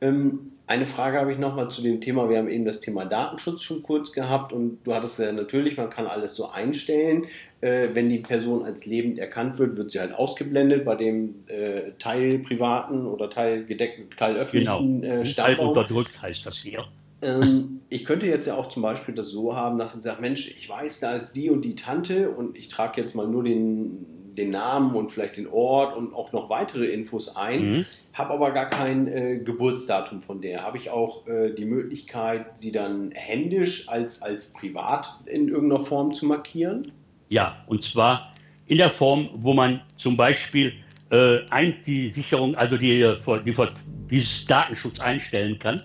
Ähm, 0.00 0.52
eine 0.68 0.86
Frage 0.86 1.18
habe 1.18 1.32
ich 1.32 1.38
nochmal 1.38 1.70
zu 1.70 1.82
dem 1.82 2.00
Thema. 2.00 2.30
Wir 2.30 2.38
haben 2.38 2.46
eben 2.46 2.64
das 2.64 2.78
Thema 2.78 3.04
Datenschutz 3.04 3.62
schon 3.62 3.82
kurz 3.82 4.12
gehabt 4.12 4.52
und 4.52 4.78
du 4.84 4.94
hattest 4.94 5.18
ja 5.18 5.32
natürlich, 5.32 5.76
man 5.76 5.90
kann 5.90 6.06
alles 6.06 6.36
so 6.36 6.50
einstellen. 6.50 7.26
Äh, 7.60 7.88
wenn 7.94 8.08
die 8.08 8.18
Person 8.18 8.64
als 8.64 8.86
lebend 8.86 9.18
erkannt 9.18 9.58
wird, 9.58 9.76
wird 9.76 9.90
sie 9.90 9.98
halt 9.98 10.14
ausgeblendet 10.14 10.84
bei 10.84 10.94
dem 10.94 11.34
äh, 11.48 11.92
Teil 11.98 12.38
privaten 12.38 13.06
oder 13.06 13.28
Teil 13.28 13.64
gedeckten, 13.64 14.08
Teil 14.16 14.36
öffentlichen 14.36 15.00
genau. 15.00 15.22
äh. 15.22 15.24
Teil 15.24 15.58
unterdrückt 15.58 16.22
heißt 16.22 16.46
das 16.46 16.58
hier. 16.58 16.84
Ähm, 17.20 17.78
ich 17.88 18.04
könnte 18.04 18.26
jetzt 18.26 18.46
ja 18.46 18.54
auch 18.54 18.68
zum 18.68 18.82
Beispiel 18.82 19.14
das 19.14 19.28
so 19.28 19.56
haben, 19.56 19.78
dass 19.78 19.94
man 19.94 20.02
sagt, 20.02 20.20
Mensch, 20.20 20.48
ich 20.50 20.68
weiß, 20.68 21.00
da 21.00 21.12
ist 21.12 21.32
die 21.32 21.50
und 21.50 21.64
die 21.64 21.74
Tante 21.74 22.30
und 22.30 22.56
ich 22.56 22.68
trage 22.68 23.00
jetzt 23.00 23.14
mal 23.14 23.26
nur 23.26 23.44
den 23.44 24.06
den 24.38 24.50
Namen 24.50 24.94
und 24.94 25.10
vielleicht 25.10 25.36
den 25.36 25.48
Ort 25.48 25.96
und 25.96 26.14
auch 26.14 26.32
noch 26.32 26.48
weitere 26.48 26.86
Infos 26.86 27.36
ein, 27.36 27.68
mhm. 27.68 27.86
habe 28.14 28.32
aber 28.32 28.52
gar 28.52 28.70
kein 28.70 29.08
äh, 29.08 29.40
Geburtsdatum 29.44 30.22
von 30.22 30.40
der. 30.40 30.62
Habe 30.62 30.78
ich 30.78 30.90
auch 30.90 31.26
äh, 31.26 31.52
die 31.52 31.64
Möglichkeit, 31.64 32.56
sie 32.56 32.72
dann 32.72 33.10
händisch 33.12 33.88
als, 33.88 34.22
als 34.22 34.52
privat 34.52 35.20
in 35.26 35.48
irgendeiner 35.48 35.84
Form 35.84 36.14
zu 36.14 36.24
markieren? 36.24 36.92
Ja, 37.28 37.64
und 37.66 37.82
zwar 37.82 38.32
in 38.66 38.78
der 38.78 38.90
Form, 38.90 39.28
wo 39.34 39.52
man 39.52 39.80
zum 39.96 40.16
Beispiel 40.16 40.72
äh, 41.10 41.40
ein, 41.50 41.74
die 41.84 42.10
Sicherung, 42.10 42.54
also 42.54 42.76
die, 42.76 43.00
äh, 43.02 43.18
die, 43.44 43.52
die, 43.52 43.66
dieses 44.10 44.46
Datenschutz 44.46 45.00
einstellen 45.00 45.58
kann. 45.58 45.82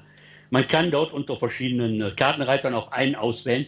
Man 0.54 0.68
kann 0.68 0.92
dort 0.92 1.14
unter 1.14 1.36
verschiedenen 1.36 2.00
äh, 2.00 2.12
Kartenreitern 2.12 2.76
auch 2.76 2.92
einen 2.92 3.16
auswählen, 3.16 3.66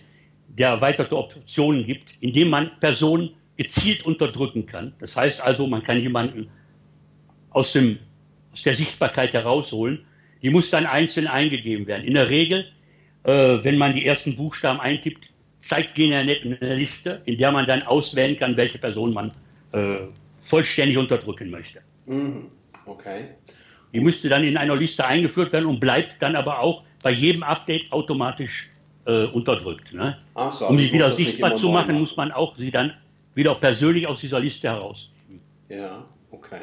der 0.47 0.69
erweiterte 0.69 1.17
Optionen 1.17 1.83
gibt, 1.83 2.09
indem 2.19 2.49
man 2.51 2.79
Personen 2.79 3.31
gezielt 3.57 4.05
unterdrücken 4.05 4.67
kann. 4.67 4.93
Das 4.99 5.15
heißt 5.15 5.41
also, 5.41 5.65
man 5.65 5.81
kann 5.81 5.99
jemanden 5.99 6.47
aus, 7.49 7.73
dem, 7.73 7.97
aus 8.53 8.61
der 8.61 8.75
Sichtbarkeit 8.75 9.33
herausholen. 9.33 10.05
Die 10.43 10.51
muss 10.51 10.69
dann 10.69 10.85
einzeln 10.85 11.25
eingegeben 11.25 11.87
werden. 11.87 12.03
In 12.05 12.13
der 12.13 12.29
Regel, 12.29 12.67
äh, 13.23 13.31
wenn 13.63 13.79
man 13.79 13.95
die 13.95 14.05
ersten 14.05 14.35
Buchstaben 14.35 14.79
eintippt, 14.79 15.33
zeigt 15.61 15.95
GNRNet 15.95 16.43
eine 16.43 16.75
Liste, 16.75 17.23
in 17.25 17.39
der 17.39 17.51
man 17.51 17.65
dann 17.65 17.81
auswählen 17.81 18.37
kann, 18.37 18.55
welche 18.57 18.77
Person 18.77 19.11
man 19.11 19.31
äh, 19.71 20.01
vollständig 20.41 20.99
unterdrücken 20.99 21.49
möchte. 21.49 21.81
Mhm. 22.05 22.51
Okay. 22.85 23.29
Die 23.95 24.01
müsste 24.01 24.29
dann 24.29 24.43
in 24.43 24.57
einer 24.57 24.75
Liste 24.75 25.05
eingeführt 25.05 25.53
werden 25.53 25.65
und 25.65 25.79
bleibt 25.79 26.21
dann 26.21 26.35
aber 26.35 26.61
auch 26.61 26.83
bei 27.01 27.11
jedem 27.11 27.43
Update 27.43 27.91
automatisch 27.91 28.69
äh, 29.05 29.25
unterdrückt. 29.25 29.93
Ne? 29.93 30.17
So, 30.51 30.67
um 30.67 30.77
sie 30.77 30.91
wieder 30.91 31.13
sichtbar 31.13 31.55
zu 31.55 31.69
machen, 31.69 31.93
machen, 31.93 32.01
muss 32.01 32.17
man 32.17 32.31
auch 32.31 32.57
sie 32.57 32.71
dann 32.71 32.93
wieder 33.33 33.55
persönlich 33.55 34.07
aus 34.07 34.19
dieser 34.19 34.39
Liste 34.39 34.69
heraus. 34.69 35.09
Ja, 35.69 36.05
okay. 36.29 36.61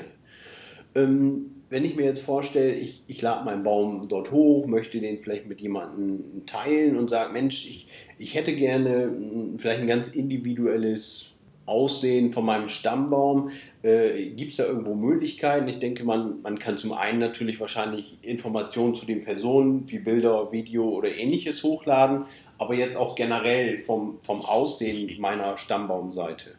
Ähm, 0.94 1.46
wenn 1.70 1.86
ich 1.86 1.96
mir 1.96 2.04
jetzt 2.04 2.20
vorstelle, 2.20 2.74
ich, 2.74 3.02
ich 3.06 3.22
lade 3.22 3.46
meinen 3.46 3.62
Baum 3.62 4.06
dort 4.06 4.30
hoch, 4.30 4.66
möchte 4.66 5.00
den 5.00 5.18
vielleicht 5.20 5.46
mit 5.46 5.62
jemandem 5.62 6.44
teilen 6.44 6.96
und 6.98 7.08
sage, 7.08 7.32
Mensch, 7.32 7.66
ich, 7.66 7.88
ich 8.18 8.34
hätte 8.34 8.54
gerne 8.54 9.10
vielleicht 9.56 9.80
ein 9.80 9.86
ganz 9.86 10.08
individuelles 10.08 11.31
Aussehen 11.66 12.32
von 12.32 12.44
meinem 12.44 12.68
Stammbaum. 12.68 13.50
Äh, 13.82 14.30
Gibt 14.30 14.50
es 14.50 14.56
da 14.56 14.64
irgendwo 14.64 14.94
Möglichkeiten? 14.94 15.68
Ich 15.68 15.78
denke, 15.78 16.04
man, 16.04 16.42
man 16.42 16.58
kann 16.58 16.78
zum 16.78 16.92
einen 16.92 17.18
natürlich 17.18 17.60
wahrscheinlich 17.60 18.18
Informationen 18.22 18.94
zu 18.94 19.06
den 19.06 19.24
Personen 19.24 19.88
wie 19.90 19.98
Bilder, 19.98 20.50
Video 20.52 20.88
oder 20.88 21.14
ähnliches 21.14 21.62
hochladen, 21.62 22.24
aber 22.58 22.74
jetzt 22.74 22.96
auch 22.96 23.14
generell 23.14 23.84
vom, 23.84 24.18
vom 24.22 24.42
Aussehen 24.42 25.20
meiner 25.20 25.56
Stammbaumseite. 25.56 26.56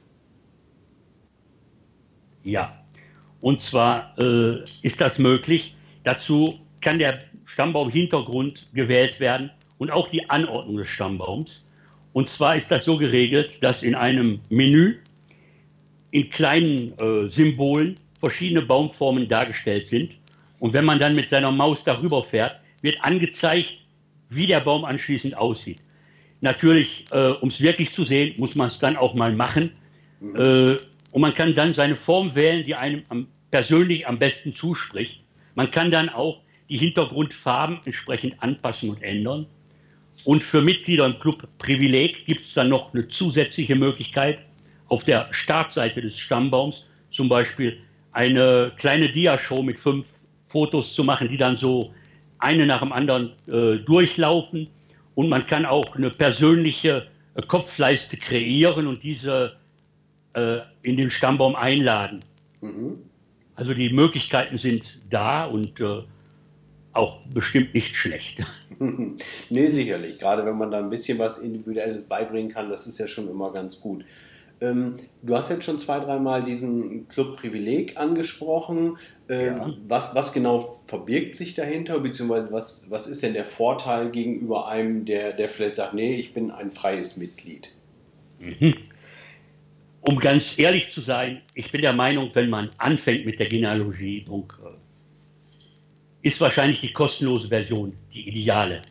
Ja, 2.44 2.84
und 3.42 3.62
zwar 3.62 4.18
äh, 4.18 4.64
ist 4.82 5.02
das 5.02 5.20
möglich. 5.20 5.76
Dazu 6.04 6.54
kann 6.82 7.00
der 7.00 7.20
Stammbaumhintergrund 7.46 8.68
gewählt 8.74 9.20
werden 9.20 9.52
und 9.78 9.92
auch 9.92 10.08
die 10.10 10.30
Anordnung 10.30 10.78
des 10.78 10.90
Stammbaums. 10.90 11.64
Und 12.14 12.30
zwar 12.30 12.56
ist 12.56 12.70
das 12.72 12.86
so 12.86 12.98
geregelt, 12.98 13.62
dass 13.62 13.84
in 13.84 13.96
einem 13.96 14.40
Menü 14.50 14.98
in 16.12 16.30
kleinen 16.30 16.94
äh, 17.00 17.30
Symbolen 17.30 17.96
verschiedene 18.20 18.62
Baumformen 18.62 19.28
dargestellt 19.28 19.88
sind. 19.88 20.12
Und 20.60 20.74
wenn 20.74 20.86
man 20.86 21.00
dann 21.00 21.16
mit 21.16 21.30
seiner 21.30 21.52
Maus 21.52 21.84
darüber 21.84 22.24
fährt, 22.24 22.60
wird 22.82 23.04
angezeigt, 23.04 23.80
wie 24.30 24.48
der 24.48 24.62
Baum 24.62 24.86
anschließend 24.86 25.36
aussieht. 25.36 25.80
Natürlich, 26.40 27.06
äh, 27.12 27.32
um 27.32 27.50
es 27.50 27.60
wirklich 27.62 27.94
zu 27.94 28.06
sehen, 28.06 28.36
muss 28.38 28.54
man 28.56 28.68
es 28.68 28.78
dann 28.78 28.96
auch 28.96 29.14
mal 29.14 29.34
machen. 29.34 29.72
Äh, 30.36 30.76
und 31.12 31.22
man 31.22 31.34
kann 31.34 31.54
dann 31.56 31.74
seine 31.74 31.96
Form 31.96 32.36
wählen, 32.36 32.64
die 32.66 32.76
einem 32.76 33.04
am, 33.10 33.28
persönlich 33.50 34.08
am 34.08 34.20
besten 34.20 34.56
zuspricht. 34.56 35.22
Man 35.56 35.72
kann 35.72 35.92
dann 35.92 36.10
auch 36.10 36.42
die 36.70 36.78
Hintergrundfarben 36.78 37.80
entsprechend 37.86 38.42
anpassen 38.42 38.90
und 38.90 39.02
ändern. 39.04 39.48
Und 40.26 40.44
für 40.44 40.62
Mitglieder 40.62 41.06
im 41.06 41.20
Club 41.20 41.48
Privileg 41.58 42.26
gibt 42.26 42.42
es 42.42 42.54
dann 42.54 42.70
noch 42.70 42.94
eine 42.94 43.08
zusätzliche 43.08 43.76
Möglichkeit, 43.76 44.40
auf 44.88 45.04
der 45.04 45.28
Startseite 45.32 46.02
des 46.02 46.18
Stammbaums 46.18 46.88
zum 47.12 47.30
Beispiel 47.30 47.80
eine 48.12 48.72
kleine 48.78 49.10
Diashow 49.10 49.64
mit 49.64 49.80
fünf 49.80 50.06
Fotos 50.48 50.94
zu 50.94 51.04
machen, 51.04 51.30
die 51.30 51.38
dann 51.38 51.58
so 51.58 51.94
eine 52.38 52.66
nach 52.66 52.82
dem 52.82 52.92
anderen 52.92 53.32
äh, 53.48 53.78
durchlaufen. 53.78 54.70
Und 55.16 55.30
man 55.30 55.46
kann 55.48 55.66
auch 55.66 55.96
eine 55.96 56.10
persönliche 56.10 57.08
äh, 57.36 57.42
Kopfleiste 57.42 58.18
kreieren 58.18 58.88
und 58.88 59.04
diese 59.04 59.58
äh, 60.34 60.60
in 60.84 60.98
den 60.98 61.10
Stammbaum 61.10 61.56
einladen. 61.56 62.20
Mhm. 62.62 62.98
Also 63.56 63.74
die 63.74 63.92
Möglichkeiten 63.92 64.58
sind 64.58 64.84
da 65.10 65.46
und 65.46 65.80
äh, 65.80 66.04
auch 66.94 67.20
bestimmt 67.34 67.74
nicht 67.74 67.96
schlecht. 67.96 68.40
nee, 69.50 69.70
sicherlich. 69.70 70.20
Gerade 70.20 70.46
wenn 70.46 70.58
man 70.58 70.72
da 70.72 70.80
ein 70.80 70.90
bisschen 70.90 71.20
was 71.20 71.40
Individuelles 71.40 72.04
beibringen 72.04 72.52
kann, 72.52 72.70
das 72.70 72.88
ist 72.88 73.00
ja 73.00 73.08
schon 73.08 73.30
immer 73.30 73.52
ganz 73.52 73.80
gut. 73.80 74.06
Ähm, 74.62 75.00
du 75.22 75.36
hast 75.36 75.50
jetzt 75.50 75.66
schon 75.66 75.80
zwei, 75.80 76.00
dreimal 76.00 76.44
diesen 76.44 77.08
Club 77.08 77.38
Privileg 77.38 77.98
angesprochen. 77.98 78.98
Ähm, 79.28 79.58
ja. 79.58 79.74
was, 79.88 80.16
was 80.16 80.32
genau 80.32 80.82
verbirgt 80.86 81.36
sich 81.36 81.54
dahinter, 81.56 82.00
beziehungsweise 82.00 82.52
was, 82.52 82.86
was 82.90 83.08
ist 83.08 83.24
denn 83.24 83.34
der 83.34 83.46
Vorteil 83.46 84.12
gegenüber 84.12 84.68
einem, 84.68 85.06
der, 85.06 85.34
der 85.34 85.50
vielleicht 85.50 85.78
sagt, 85.78 85.94
nee, 85.94 86.16
ich 86.16 86.34
bin 86.34 86.52
ein 86.52 86.72
freies 86.72 87.18
Mitglied? 87.18 87.70
Mhm 88.40 88.76
um 90.06 90.20
ganz 90.20 90.60
ehrlich 90.60 90.92
zu 90.92 91.02
sein, 91.02 91.42
ich 91.56 91.72
bin 91.72 91.82
der 91.82 91.94
Meinung, 91.94 92.30
wenn 92.34 92.50
man 92.50 92.70
anfängt 92.78 93.26
mit 93.26 93.40
der 93.40 93.48
Genealogie, 93.48 94.26
ist 96.24 96.40
wahrscheinlich 96.42 96.80
die 96.80 96.92
kostenlose 96.92 97.48
Version 97.48 97.94
die 98.14 98.28
ideale. 98.28 98.82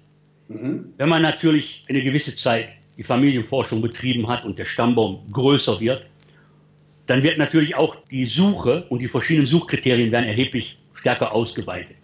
Mhm. 0.49 0.93
Wenn 0.97 1.09
man 1.09 1.23
natürlich 1.23 1.83
eine 1.89 2.03
gewisse 2.03 2.37
Zeit 2.37 2.69
die 2.97 3.03
Familienforschung 3.03 3.81
betrieben 3.81 4.29
hat 4.29 4.45
und 4.45 4.59
der 4.59 4.67
Stammbaum 4.67 5.27
größer 5.33 5.81
wird, 5.81 6.07
dann 7.07 7.23
wird 7.23 7.39
natürlich 7.39 7.75
auch 7.75 7.97
die 8.11 8.27
Suche 8.27 8.85
und 8.91 9.01
die 9.01 9.09
verschiedenen 9.09 9.47
Suchkriterien 9.47 10.13
werden 10.13 10.27
erheblich 10.27 10.79
stärker 10.95 11.33
ausgeweitet. 11.33 11.97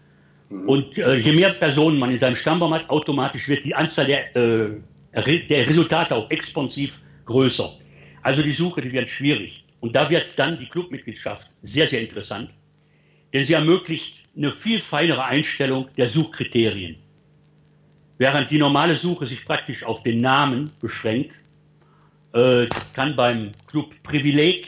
Mhm. 0.48 0.68
Und 0.68 0.98
äh, 0.98 1.16
je 1.16 1.32
mehr 1.32 1.50
Personen 1.50 1.98
man 1.98 2.10
in 2.10 2.18
seinem 2.18 2.36
Stammbaum 2.36 2.72
hat, 2.72 2.88
automatisch 2.88 3.46
wird 3.48 3.64
die 3.64 3.74
Anzahl 3.74 4.06
der, 4.06 4.34
äh, 4.34 4.80
der 5.48 5.68
Resultate 5.68 6.16
auch 6.16 6.30
expansiv 6.30 7.02
größer. 7.26 7.78
Also 8.22 8.42
die 8.42 8.52
Suche, 8.52 8.80
die 8.80 8.92
wird 8.92 9.10
schwierig. 9.10 9.58
Und 9.80 9.94
da 9.94 10.08
wird 10.08 10.36
dann 10.38 10.58
die 10.58 10.66
Clubmitgliedschaft 10.66 11.50
sehr, 11.62 11.86
sehr 11.86 12.00
interessant, 12.00 12.50
denn 13.32 13.44
sie 13.44 13.52
ermöglicht 13.52 14.17
eine 14.38 14.52
viel 14.52 14.80
feinere 14.80 15.24
Einstellung 15.24 15.88
der 15.96 16.08
Suchkriterien. 16.08 16.96
Während 18.18 18.50
die 18.50 18.58
normale 18.58 18.94
Suche 18.94 19.26
sich 19.26 19.44
praktisch 19.44 19.82
auf 19.82 20.02
den 20.02 20.20
Namen 20.20 20.70
beschränkt, 20.80 21.32
äh, 22.32 22.66
kann 22.94 23.14
beim 23.16 23.50
Club 23.66 23.94
Privileg 24.02 24.66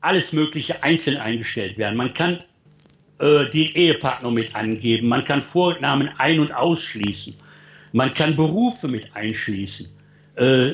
alles 0.00 0.32
Mögliche 0.32 0.82
einzeln 0.82 1.16
eingestellt 1.16 1.78
werden. 1.78 1.96
Man 1.96 2.12
kann 2.12 2.38
äh, 3.18 3.50
den 3.50 3.68
Ehepartner 3.68 4.30
mit 4.30 4.54
angeben, 4.54 5.08
man 5.08 5.24
kann 5.24 5.40
Vornamen 5.40 6.10
ein- 6.18 6.40
und 6.40 6.52
ausschließen, 6.52 7.34
man 7.92 8.12
kann 8.12 8.36
Berufe 8.36 8.88
mit 8.88 9.14
einschließen. 9.14 9.88
Äh, 10.36 10.72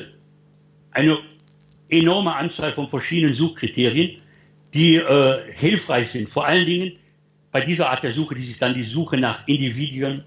eine 0.91 1.19
enorme 1.87 2.35
Anzahl 2.35 2.73
von 2.73 2.89
verschiedenen 2.89 3.33
Suchkriterien, 3.33 4.17
die 4.73 4.95
äh, 4.95 5.53
hilfreich 5.53 6.11
sind. 6.11 6.29
Vor 6.29 6.45
allen 6.45 6.65
Dingen 6.65 6.93
bei 7.51 7.61
dieser 7.61 7.89
Art 7.89 8.03
der 8.03 8.13
Suche, 8.13 8.35
die 8.35 8.45
sich 8.45 8.57
dann 8.57 8.73
die 8.73 8.83
Suche 8.83 9.17
nach 9.17 9.47
Individuen, 9.47 10.23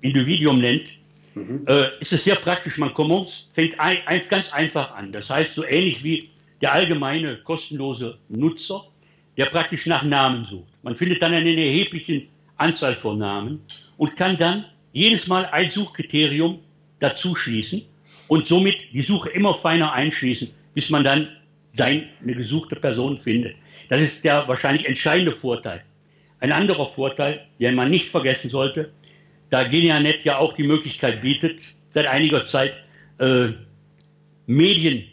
Individuum 0.00 0.58
nennt, 0.58 0.98
mhm. 1.34 1.64
äh, 1.66 1.98
ist 2.00 2.12
es 2.12 2.24
sehr 2.24 2.36
praktisch. 2.36 2.76
Man 2.78 2.92
Commons 2.92 3.48
fängt 3.54 3.78
ein, 3.80 3.98
ein, 4.06 4.22
ganz 4.28 4.52
einfach 4.52 4.94
an. 4.94 5.12
Das 5.12 5.30
heißt, 5.30 5.54
so 5.54 5.64
ähnlich 5.64 6.02
wie 6.04 6.30
der 6.60 6.72
allgemeine 6.72 7.38
kostenlose 7.38 8.18
Nutzer, 8.28 8.84
der 9.36 9.46
praktisch 9.46 9.86
nach 9.86 10.02
Namen 10.02 10.46
sucht. 10.46 10.68
Man 10.82 10.96
findet 10.96 11.22
dann 11.22 11.34
eine 11.34 11.50
erhebliche 11.50 12.24
Anzahl 12.56 12.96
von 12.96 13.18
Namen 13.18 13.60
und 13.96 14.16
kann 14.16 14.36
dann 14.36 14.64
jedes 14.92 15.26
Mal 15.26 15.46
ein 15.46 15.70
Suchkriterium 15.70 16.60
dazu 17.00 17.34
schließen 17.34 17.82
und 18.28 18.48
somit 18.48 18.92
die 18.92 19.02
Suche 19.02 19.30
immer 19.30 19.54
feiner 19.58 19.92
einschließen, 19.92 20.50
bis 20.74 20.90
man 20.90 21.04
dann 21.04 21.28
seine 21.68 22.06
gesuchte 22.24 22.76
Person 22.76 23.18
findet. 23.18 23.56
Das 23.88 24.00
ist 24.00 24.24
der 24.24 24.48
wahrscheinlich 24.48 24.86
entscheidende 24.86 25.32
Vorteil. 25.32 25.84
Ein 26.46 26.52
anderer 26.52 26.86
Vorteil, 26.86 27.40
den 27.58 27.74
man 27.74 27.90
nicht 27.90 28.08
vergessen 28.08 28.50
sollte, 28.50 28.92
da 29.50 29.64
Genianet 29.64 30.24
ja 30.24 30.38
auch 30.38 30.52
die 30.52 30.62
Möglichkeit 30.62 31.20
bietet, 31.20 31.58
seit 31.92 32.06
einiger 32.06 32.44
Zeit 32.44 32.72
äh, 33.18 33.48
Medien 34.46 35.06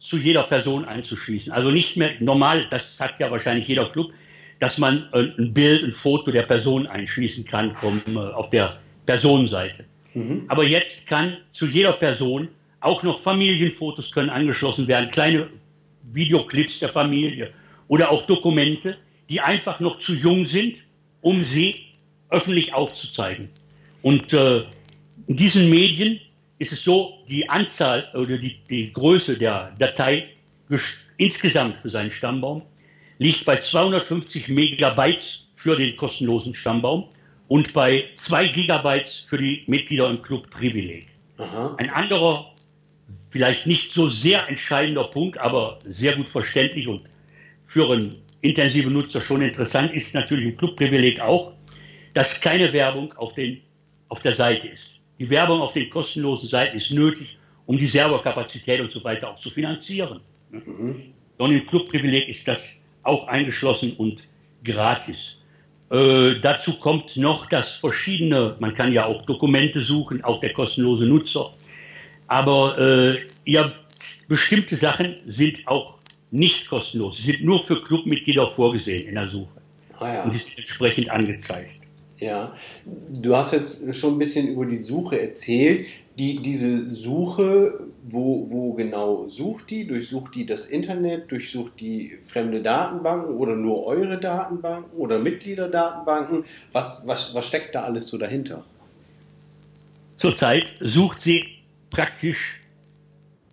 zu 0.00 0.18
jeder 0.18 0.42
Person 0.42 0.84
einzuschließen. 0.84 1.52
Also 1.52 1.70
nicht 1.70 1.96
mehr 1.96 2.14
normal, 2.18 2.66
das 2.70 2.96
sagt 2.96 3.20
ja 3.20 3.30
wahrscheinlich 3.30 3.68
jeder 3.68 3.88
Club, 3.90 4.12
dass 4.58 4.78
man 4.78 5.08
äh, 5.12 5.28
ein 5.38 5.54
Bild, 5.54 5.84
ein 5.84 5.92
Foto 5.92 6.32
der 6.32 6.42
Person 6.42 6.88
einschließen 6.88 7.44
kann 7.44 7.76
vom, 7.76 8.02
äh, 8.08 8.18
auf 8.18 8.50
der 8.50 8.80
Personenseite. 9.06 9.84
Mhm. 10.12 10.46
Aber 10.48 10.64
jetzt 10.64 11.06
kann 11.06 11.36
zu 11.52 11.68
jeder 11.68 11.92
Person 11.92 12.48
auch 12.80 13.04
noch 13.04 13.20
Familienfotos 13.20 14.10
können 14.10 14.30
angeschlossen 14.30 14.88
werden, 14.88 15.12
kleine 15.12 15.50
Videoclips 16.02 16.80
der 16.80 16.88
Familie 16.88 17.52
oder 17.86 18.10
auch 18.10 18.26
Dokumente, 18.26 18.96
die 19.28 19.40
einfach 19.40 19.80
noch 19.80 19.98
zu 19.98 20.14
jung 20.14 20.46
sind, 20.46 20.76
um 21.20 21.44
sie 21.44 21.76
öffentlich 22.28 22.74
aufzuzeigen. 22.74 23.48
Und 24.02 24.32
äh, 24.32 24.64
in 25.26 25.36
diesen 25.36 25.70
Medien 25.70 26.20
ist 26.58 26.72
es 26.72 26.84
so, 26.84 27.24
die 27.28 27.48
Anzahl 27.48 28.10
oder 28.14 28.36
die, 28.36 28.58
die 28.68 28.92
Größe 28.92 29.36
der 29.36 29.74
Datei 29.78 30.28
insgesamt 31.16 31.78
für 31.78 31.90
seinen 31.90 32.10
Stammbaum 32.10 32.62
liegt 33.18 33.44
bei 33.44 33.58
250 33.58 34.48
Megabytes 34.48 35.44
für 35.54 35.76
den 35.76 35.96
kostenlosen 35.96 36.54
Stammbaum 36.54 37.08
und 37.48 37.72
bei 37.72 38.04
2 38.16 38.48
Gigabytes 38.48 39.26
für 39.28 39.38
die 39.38 39.64
Mitglieder 39.66 40.10
im 40.10 40.22
Club 40.22 40.50
Privileg. 40.50 41.06
Aha. 41.38 41.74
Ein 41.78 41.90
anderer, 41.90 42.52
vielleicht 43.30 43.66
nicht 43.66 43.92
so 43.92 44.08
sehr 44.08 44.48
entscheidender 44.48 45.04
Punkt, 45.04 45.38
aber 45.38 45.78
sehr 45.84 46.16
gut 46.16 46.28
verständlich 46.28 46.86
und 46.88 47.02
für 47.66 47.90
einen 47.90 48.14
intensiven 48.44 48.92
Nutzer 48.92 49.22
schon 49.22 49.40
interessant 49.40 49.92
ist 49.94 50.14
natürlich 50.14 50.44
im 50.44 50.56
Club 50.56 50.76
Privileg 50.76 51.18
auch, 51.20 51.52
dass 52.12 52.40
keine 52.40 52.72
Werbung 52.72 53.10
auf, 53.16 53.32
den, 53.32 53.62
auf 54.08 54.20
der 54.20 54.34
Seite 54.34 54.68
ist. 54.68 55.00
Die 55.18 55.28
Werbung 55.30 55.62
auf 55.62 55.72
den 55.72 55.88
kostenlosen 55.88 56.48
Seiten 56.48 56.76
ist 56.76 56.92
nötig, 56.92 57.38
um 57.64 57.78
die 57.78 57.86
Serverkapazität 57.86 58.80
und 58.80 58.92
so 58.92 59.02
weiter 59.02 59.30
auch 59.30 59.40
zu 59.40 59.48
finanzieren. 59.48 60.20
Mhm. 60.50 61.14
Und 61.38 61.52
im 61.52 61.66
Clubprivileg 61.66 62.28
ist 62.28 62.46
das 62.46 62.82
auch 63.02 63.26
eingeschlossen 63.26 63.94
und 63.96 64.18
gratis. 64.62 65.38
Äh, 65.90 66.34
dazu 66.40 66.78
kommt 66.78 67.16
noch, 67.16 67.46
dass 67.46 67.76
verschiedene, 67.76 68.56
man 68.58 68.74
kann 68.74 68.92
ja 68.92 69.06
auch 69.06 69.24
Dokumente 69.24 69.80
suchen, 69.82 70.22
auch 70.22 70.40
der 70.40 70.52
kostenlose 70.52 71.06
Nutzer. 71.06 71.50
Aber 72.26 72.78
äh, 72.78 73.26
ja, 73.46 73.72
bestimmte 74.28 74.76
Sachen 74.76 75.16
sind 75.26 75.66
auch 75.66 75.94
nicht 76.34 76.68
kostenlos. 76.68 77.16
Sie 77.16 77.32
sind 77.32 77.44
nur 77.44 77.64
für 77.64 77.80
Clubmitglieder 77.80 78.50
vorgesehen 78.50 79.06
in 79.06 79.14
der 79.14 79.28
Suche. 79.28 79.60
Ah 79.98 80.12
ja. 80.12 80.24
Und 80.24 80.36
sind 80.36 80.58
entsprechend 80.58 81.08
angezeigt. 81.08 81.70
Ja, 82.18 82.54
du 82.84 83.36
hast 83.36 83.52
jetzt 83.52 83.94
schon 83.94 84.14
ein 84.14 84.18
bisschen 84.18 84.48
über 84.48 84.66
die 84.66 84.76
Suche 84.76 85.20
erzählt. 85.20 85.86
Die, 86.18 86.40
diese 86.40 86.90
Suche, 86.90 87.88
wo, 88.04 88.46
wo 88.50 88.72
genau 88.72 89.28
sucht 89.28 89.70
die? 89.70 89.86
Durchsucht 89.86 90.34
die 90.34 90.46
das 90.46 90.66
Internet? 90.66 91.30
Durchsucht 91.30 91.72
die 91.80 92.18
fremde 92.22 92.62
Datenbanken 92.62 93.36
oder 93.36 93.56
nur 93.56 93.86
eure 93.86 94.18
Datenbanken 94.18 94.96
oder 94.96 95.18
Mitgliederdatenbanken? 95.18 96.44
Was, 96.72 97.06
was, 97.06 97.34
was 97.34 97.46
steckt 97.46 97.74
da 97.74 97.82
alles 97.84 98.08
so 98.08 98.18
dahinter? 98.18 98.64
Zurzeit 100.16 100.66
sucht 100.80 101.20
sie 101.20 101.44
praktisch 101.90 102.60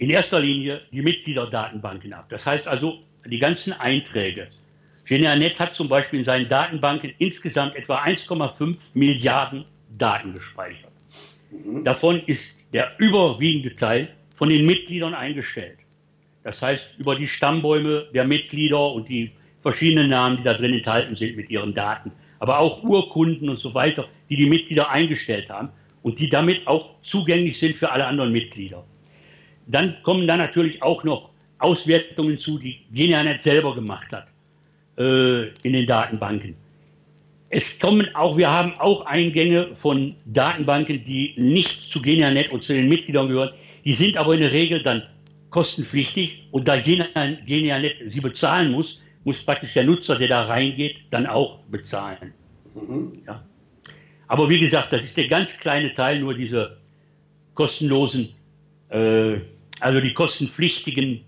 in 0.01 0.09
erster 0.09 0.39
Linie 0.39 0.81
die 0.91 1.03
Mitgliederdatenbanken 1.03 2.11
ab. 2.13 2.25
Das 2.29 2.43
heißt 2.43 2.67
also 2.67 3.03
die 3.23 3.37
ganzen 3.37 3.71
Einträge, 3.73 4.47
Genianet 5.05 5.59
hat 5.59 5.75
zum 5.75 5.89
Beispiel 5.89 6.19
in 6.19 6.25
seinen 6.25 6.49
Datenbanken 6.49 7.13
insgesamt 7.19 7.75
etwa 7.75 8.01
1,5 8.01 8.77
Milliarden 8.95 9.65
Daten 9.95 10.33
gespeichert. 10.33 10.91
Davon 11.83 12.19
ist 12.25 12.57
der 12.73 12.93
überwiegende 12.97 13.75
Teil 13.75 14.09
von 14.35 14.49
den 14.49 14.65
Mitgliedern 14.65 15.13
eingestellt. 15.13 15.77
Das 16.43 16.63
heißt, 16.63 16.95
über 16.97 17.15
die 17.15 17.27
Stammbäume 17.27 18.07
der 18.11 18.25
Mitglieder 18.25 18.91
und 18.93 19.07
die 19.07 19.31
verschiedenen 19.61 20.09
Namen, 20.09 20.37
die 20.37 20.43
da 20.43 20.55
drin 20.55 20.73
enthalten 20.73 21.15
sind 21.15 21.35
mit 21.35 21.51
ihren 21.51 21.75
Daten, 21.75 22.11
aber 22.39 22.57
auch 22.57 22.81
Urkunden 22.81 23.49
und 23.49 23.59
so 23.59 23.75
weiter, 23.75 24.07
die 24.31 24.35
die 24.35 24.49
Mitglieder 24.49 24.89
eingestellt 24.89 25.51
haben 25.51 25.69
und 26.01 26.17
die 26.17 26.29
damit 26.29 26.65
auch 26.65 26.95
zugänglich 27.03 27.59
sind 27.59 27.77
für 27.77 27.91
alle 27.91 28.07
anderen 28.07 28.31
Mitglieder. 28.31 28.83
Dann 29.67 29.95
kommen 30.03 30.27
da 30.27 30.37
natürlich 30.37 30.81
auch 30.81 31.03
noch 31.03 31.29
Auswertungen 31.59 32.37
zu, 32.37 32.57
die 32.57 32.79
Genianet 32.91 33.41
selber 33.41 33.75
gemacht 33.75 34.11
hat 34.11 34.27
äh, 34.97 35.47
in 35.63 35.73
den 35.73 35.85
Datenbanken. 35.85 36.55
Es 37.49 37.77
kommen 37.79 38.07
auch, 38.15 38.37
wir 38.37 38.49
haben 38.49 38.73
auch 38.79 39.05
Eingänge 39.05 39.75
von 39.75 40.15
Datenbanken, 40.25 41.03
die 41.03 41.33
nicht 41.37 41.91
zu 41.91 42.01
Genianet 42.01 42.51
und 42.51 42.63
zu 42.63 42.73
den 42.73 42.87
Mitgliedern 42.87 43.27
gehören. 43.27 43.51
Die 43.83 43.93
sind 43.93 44.17
aber 44.17 44.33
in 44.33 44.41
der 44.41 44.51
Regel 44.51 44.81
dann 44.81 45.03
kostenpflichtig 45.49 46.47
und 46.51 46.67
da 46.67 46.79
Genianet 46.79 47.95
sie 48.09 48.21
bezahlen 48.21 48.71
muss, 48.71 49.01
muss 49.23 49.43
praktisch 49.43 49.73
der 49.73 49.83
Nutzer, 49.83 50.17
der 50.17 50.29
da 50.29 50.43
reingeht, 50.43 50.95
dann 51.11 51.27
auch 51.27 51.59
bezahlen. 51.69 52.33
Mhm. 52.73 53.21
Ja. 53.27 53.43
Aber 54.27 54.49
wie 54.49 54.59
gesagt, 54.59 54.93
das 54.93 55.03
ist 55.03 55.17
der 55.17 55.27
ganz 55.27 55.57
kleine 55.57 55.93
Teil, 55.93 56.19
nur 56.19 56.33
diese 56.33 56.77
kostenlosen, 57.53 58.29
also 58.97 60.01
die 60.01 60.13
kostenpflichtigen, 60.13 61.21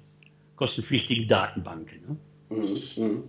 kostenpflichtigen 0.55 1.27
Datenbanken. 1.27 1.99
Ne? 2.07 2.17
Mhm, 2.49 3.03
mhm. 3.03 3.23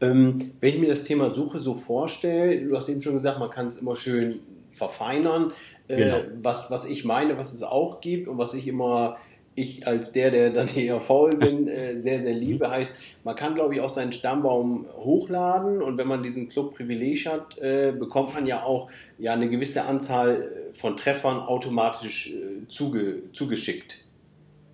Ähm, 0.00 0.52
wenn 0.60 0.74
ich 0.74 0.80
mir 0.80 0.88
das 0.88 1.04
Thema 1.04 1.32
Suche 1.32 1.60
so 1.60 1.74
vorstelle, 1.74 2.66
du 2.66 2.76
hast 2.76 2.88
eben 2.88 3.02
schon 3.02 3.14
gesagt, 3.14 3.38
man 3.38 3.50
kann 3.50 3.68
es 3.68 3.76
immer 3.76 3.96
schön 3.96 4.40
verfeinern. 4.70 5.52
Äh, 5.88 5.96
genau. 5.96 6.22
was, 6.42 6.70
was 6.70 6.86
ich 6.86 7.04
meine, 7.04 7.36
was 7.36 7.52
es 7.52 7.62
auch 7.62 8.00
gibt 8.00 8.28
und 8.28 8.38
was 8.38 8.54
ich 8.54 8.66
immer, 8.66 9.18
ich 9.54 9.86
als 9.86 10.12
der, 10.12 10.30
der 10.30 10.50
dann 10.50 10.68
eher 10.74 11.00
faul 11.00 11.30
bin, 11.36 11.68
äh, 11.68 12.00
sehr, 12.00 12.22
sehr 12.22 12.34
liebe, 12.34 12.70
heißt, 12.70 12.96
man 13.24 13.36
kann, 13.36 13.54
glaube 13.54 13.74
ich, 13.74 13.80
auch 13.80 13.90
seinen 13.90 14.12
Stammbaum 14.12 14.86
hochladen 14.96 15.82
und 15.82 15.98
wenn 15.98 16.08
man 16.08 16.22
diesen 16.22 16.48
Club 16.48 16.74
Privileg 16.76 17.26
hat, 17.26 17.58
äh, 17.58 17.92
bekommt 17.96 18.34
man 18.34 18.46
ja 18.46 18.62
auch 18.62 18.90
ja, 19.18 19.32
eine 19.32 19.48
gewisse 19.48 19.84
Anzahl 19.84 20.50
von 20.72 20.96
Treffern 20.96 21.38
automatisch 21.38 22.30
äh, 22.30 22.66
zuge, 22.68 23.32
zugeschickt. 23.32 23.98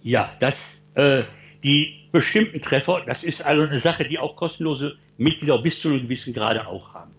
Ja, 0.02 0.32
das, 0.38 0.80
äh, 0.94 1.22
die 1.62 1.98
bestimmten 2.12 2.60
Treffer. 2.60 3.02
Das 3.06 3.24
ist 3.24 3.44
also 3.44 3.62
eine 3.62 3.80
Sache, 3.80 4.04
die 4.04 4.18
auch 4.18 4.36
kostenlose 4.36 4.96
Mitglieder 5.16 5.58
bis 5.58 5.80
zu 5.80 5.88
einem 5.88 6.02
gewissen 6.02 6.32
Grade 6.32 6.66
auch 6.66 6.94
haben. 6.94 7.10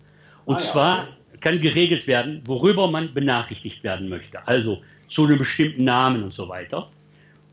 Und 0.46 0.56
ah, 0.56 0.60
ja, 0.60 0.66
zwar 0.66 1.02
okay. 1.02 1.38
kann 1.40 1.60
geregelt 1.60 2.06
werden, 2.06 2.42
worüber 2.46 2.90
man 2.90 3.12
benachrichtigt 3.12 3.84
werden 3.84 4.08
möchte. 4.08 4.46
Also 4.48 4.82
zu 5.08 5.26
einem 5.26 5.38
bestimmten 5.38 5.84
Namen 5.84 6.22
und 6.22 6.32
so 6.32 6.48
weiter 6.48 6.88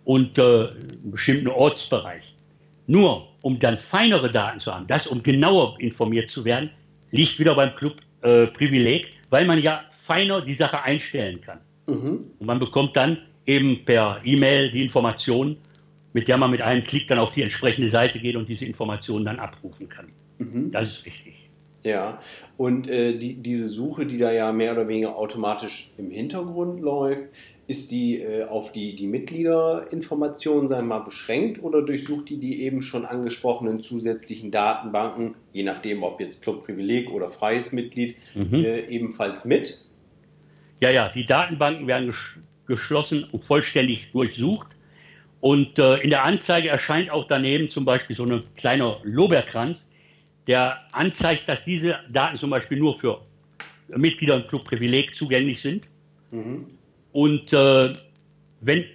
und 0.08 0.38
äh, 0.38 0.70
bestimmten 1.04 1.50
Ortsbereich. 1.50 2.24
Nur 2.88 3.28
um 3.42 3.60
dann 3.60 3.78
feinere 3.78 4.32
Daten 4.32 4.60
zu 4.60 4.74
haben, 4.74 4.88
das 4.88 5.08
um 5.08 5.22
genauer 5.22 5.76
informiert 5.80 6.30
zu 6.30 6.44
werden, 6.46 6.70
liegt 7.12 7.38
wieder 7.40 7.56
beim 7.56 7.76
Club 7.76 7.96
äh, 8.22 8.48
Privileg, 8.48 9.10
weil 9.30 9.46
man 9.46 9.62
ja 9.62 9.80
feiner 9.92 10.42
die 10.42 10.54
Sache 10.54 10.82
einstellen 10.82 11.42
kann. 11.42 11.60
Mhm. 11.88 12.32
Und 12.40 12.46
man 12.46 12.60
bekommt 12.60 12.96
dann 12.96 13.18
eben 13.46 13.84
per 13.86 14.22
E-Mail 14.24 14.72
die 14.72 14.84
Informationen 14.84 15.58
mit 16.18 16.28
der 16.28 16.38
man 16.40 16.50
mit 16.50 16.64
einem 16.64 16.84
Klick 16.84 17.08
dann 17.08 17.20
auf 17.20 17.36
die 17.36 17.44
entsprechende 17.44 17.90
Seite 17.90 18.18
geht 18.18 18.36
und 18.36 18.50
diese 18.50 18.66
Informationen 18.66 19.26
dann 19.26 19.38
abrufen 19.38 19.88
kann. 19.88 20.08
Mhm. 20.40 20.72
Das 20.72 20.90
ist 20.90 21.06
wichtig. 21.06 21.36
Ja, 21.84 22.18
und 22.58 22.90
äh, 22.90 23.16
die, 23.20 23.36
diese 23.36 23.68
Suche, 23.68 24.08
die 24.08 24.18
da 24.18 24.32
ja 24.32 24.52
mehr 24.52 24.74
oder 24.74 24.88
weniger 24.88 25.16
automatisch 25.16 25.92
im 25.98 26.10
Hintergrund 26.10 26.82
läuft, 26.82 27.26
ist 27.68 27.92
die 27.92 28.22
äh, 28.22 28.46
auf 28.46 28.72
die, 28.72 28.96
die 28.96 29.08
Mitgliederinformationen 29.08 30.70
sagen 30.70 30.88
mal 30.88 31.00
beschränkt 31.00 31.62
oder 31.62 31.82
durchsucht 31.82 32.30
die 32.30 32.38
die 32.38 32.64
eben 32.64 32.82
schon 32.82 33.06
angesprochenen 33.06 33.82
zusätzlichen 33.82 34.52
Datenbanken, 34.52 35.36
je 35.52 35.64
nachdem 35.64 36.04
ob 36.04 36.22
jetzt 36.22 36.42
Clubprivileg 36.42 37.12
oder 37.12 37.30
freies 37.30 37.74
Mitglied, 37.74 38.16
mhm. 38.36 38.64
äh, 38.64 38.86
ebenfalls 38.88 39.44
mit? 39.44 39.84
Ja, 40.80 40.92
ja, 40.92 41.10
die 41.10 41.26
Datenbanken 41.26 41.88
werden 41.88 42.14
geschlossen 42.66 43.26
und 43.32 43.44
vollständig 43.44 44.12
durchsucht. 44.12 44.68
Und 45.42 45.78
äh, 45.78 45.98
in 45.98 46.10
der 46.10 46.24
Anzeige 46.24 46.70
erscheint 46.70 47.10
auch 47.10 47.28
daneben 47.28 47.70
zum 47.70 47.84
Beispiel 47.86 48.16
so 48.16 48.26
ein 48.26 48.44
kleiner 48.56 49.00
Lorbeerkranz, 49.04 49.88
der 50.48 50.80
anzeigt, 50.94 51.50
dass 51.50 51.66
diese 51.66 52.00
Daten 52.10 52.38
zum 52.38 52.50
Beispiel 52.50 52.80
nur 52.80 52.98
für 52.98 53.22
Mitglieder 53.90 54.36
im 54.36 54.48
Club 54.48 54.64
Privileg 54.64 55.16
zugänglich 55.16 55.62
sind. 55.62 55.84
Mhm. 56.32 56.77
Und 57.12 57.54
äh, 57.54 57.90
wenn 58.62 58.86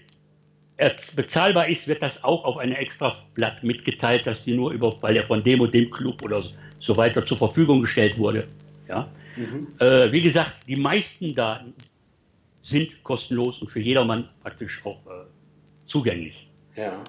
bezahlbar 1.14 1.68
ist, 1.68 1.86
wird 1.86 2.02
das 2.02 2.24
auch 2.24 2.44
auf 2.44 2.56
ein 2.56 2.72
extra 2.72 3.16
Blatt 3.34 3.62
mitgeteilt, 3.62 4.26
dass 4.26 4.44
die 4.44 4.54
nur 4.54 4.72
über, 4.72 4.92
weil 5.00 5.16
er 5.16 5.24
von 5.24 5.42
dem 5.42 5.60
und 5.60 5.72
dem 5.72 5.90
Club 5.90 6.22
oder 6.22 6.42
so 6.80 6.96
weiter 6.96 7.24
zur 7.24 7.38
Verfügung 7.38 7.82
gestellt 7.82 8.18
wurde. 8.18 8.48
Ja? 8.88 9.08
Mhm. 9.36 9.68
Äh, 9.78 10.10
wie 10.10 10.22
gesagt, 10.22 10.66
die 10.66 10.76
meisten 10.76 11.34
Daten 11.34 11.74
sind 12.62 13.02
kostenlos 13.02 13.60
und 13.60 13.70
für 13.70 13.80
jedermann 13.80 14.28
praktisch 14.42 14.84
auch 14.84 14.98
äh, 15.06 15.24
zugänglich. 15.86 16.48
Ja. 16.76 17.02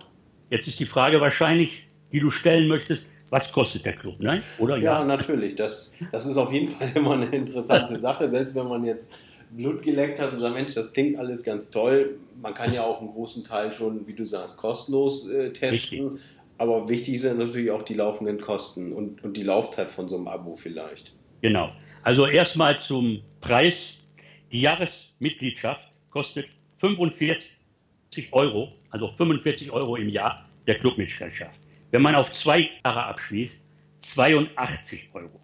Jetzt 0.50 0.68
ist 0.68 0.80
die 0.80 0.86
Frage 0.86 1.20
wahrscheinlich, 1.20 1.88
die 2.12 2.20
du 2.20 2.30
stellen 2.30 2.68
möchtest, 2.68 3.06
was 3.30 3.52
kostet 3.52 3.84
der 3.86 3.94
Club, 3.94 4.20
ne? 4.20 4.44
oder? 4.60 4.78
Ja, 4.78 5.00
ja, 5.00 5.06
natürlich. 5.06 5.56
Das, 5.56 5.94
das 6.12 6.28
ist 6.28 6.38
auf 6.38 6.52
jeden 6.52 6.70
Fall 6.70 6.92
immer 6.94 7.14
eine 7.14 7.26
interessante 7.26 7.98
Sache, 8.08 8.30
selbst 8.30 8.54
wenn 8.54 8.68
man 8.68 8.84
jetzt 8.84 9.12
Blut 9.56 9.82
geleckt 9.82 10.20
hat 10.20 10.32
und 10.32 10.38
sagt, 10.38 10.56
Mensch, 10.56 10.74
das 10.74 10.94
klingt 10.94 11.18
alles 11.20 11.44
ganz 11.44 11.70
toll. 11.70 12.18
Man 12.42 12.54
kann 12.54 12.74
ja 12.74 12.84
auch 12.84 13.00
einen 13.00 13.12
großen 13.12 13.44
Teil 13.44 13.72
schon, 13.72 14.08
wie 14.08 14.14
du 14.14 14.26
sagst, 14.26 14.58
kostenlos 14.58 15.28
äh, 15.28 15.52
testen. 15.52 16.08
Richtig. 16.08 16.22
Aber 16.58 16.88
wichtig 16.88 17.22
sind 17.22 17.40
natürlich 17.40 17.72
auch 17.72 17.84
die 17.84 17.96
laufenden 17.96 18.40
Kosten 18.40 18.94
und, 18.94 19.24
und 19.24 19.36
die 19.38 19.44
Laufzeit 19.44 19.90
von 19.90 20.08
so 20.08 20.16
einem 20.16 20.28
Abo 20.28 20.56
vielleicht. 20.56 21.14
Genau. 21.42 21.72
Also 22.04 22.28
erstmal 22.28 22.80
zum 22.80 23.22
Preis. 23.42 23.98
Die 24.52 24.62
Jahresmitgliedschaft 24.62 25.92
kostet 26.12 26.46
45 26.78 27.58
Euro, 28.32 28.74
also 28.92 29.08
45 29.08 29.72
Euro 29.72 29.96
im 29.96 30.10
Jahr 30.10 30.48
der 30.68 30.78
Clubmitgliedschaft. 30.78 31.60
Wenn 31.90 32.04
man 32.04 32.14
auf 32.14 32.32
zwei 32.34 32.70
Jahre 32.86 33.06
abschließt, 33.06 33.64
82 34.00 35.10
Euro. 35.14 35.40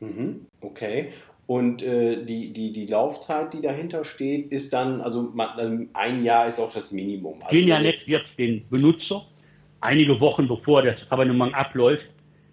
Mhm, 0.00 0.46
okay. 0.60 1.12
Und 1.46 1.82
äh, 1.82 2.24
die, 2.24 2.52
die, 2.52 2.72
die 2.72 2.86
Laufzeit, 2.86 3.54
die 3.54 3.60
dahinter 3.60 4.04
steht, 4.04 4.50
ist 4.50 4.72
dann, 4.72 5.00
also 5.00 5.30
man, 5.32 5.48
also 5.50 5.78
ein 5.92 6.24
Jahr 6.24 6.48
ist 6.48 6.58
auch 6.58 6.72
das 6.72 6.90
Minimum. 6.90 7.40
Also 7.42 7.54
Genianet 7.56 8.06
wird 8.08 8.24
den 8.36 8.68
Benutzer 8.68 9.24
einige 9.80 10.18
Wochen 10.20 10.48
bevor 10.48 10.82
das 10.82 10.96
Abonnement 11.08 11.54
abläuft, 11.54 12.04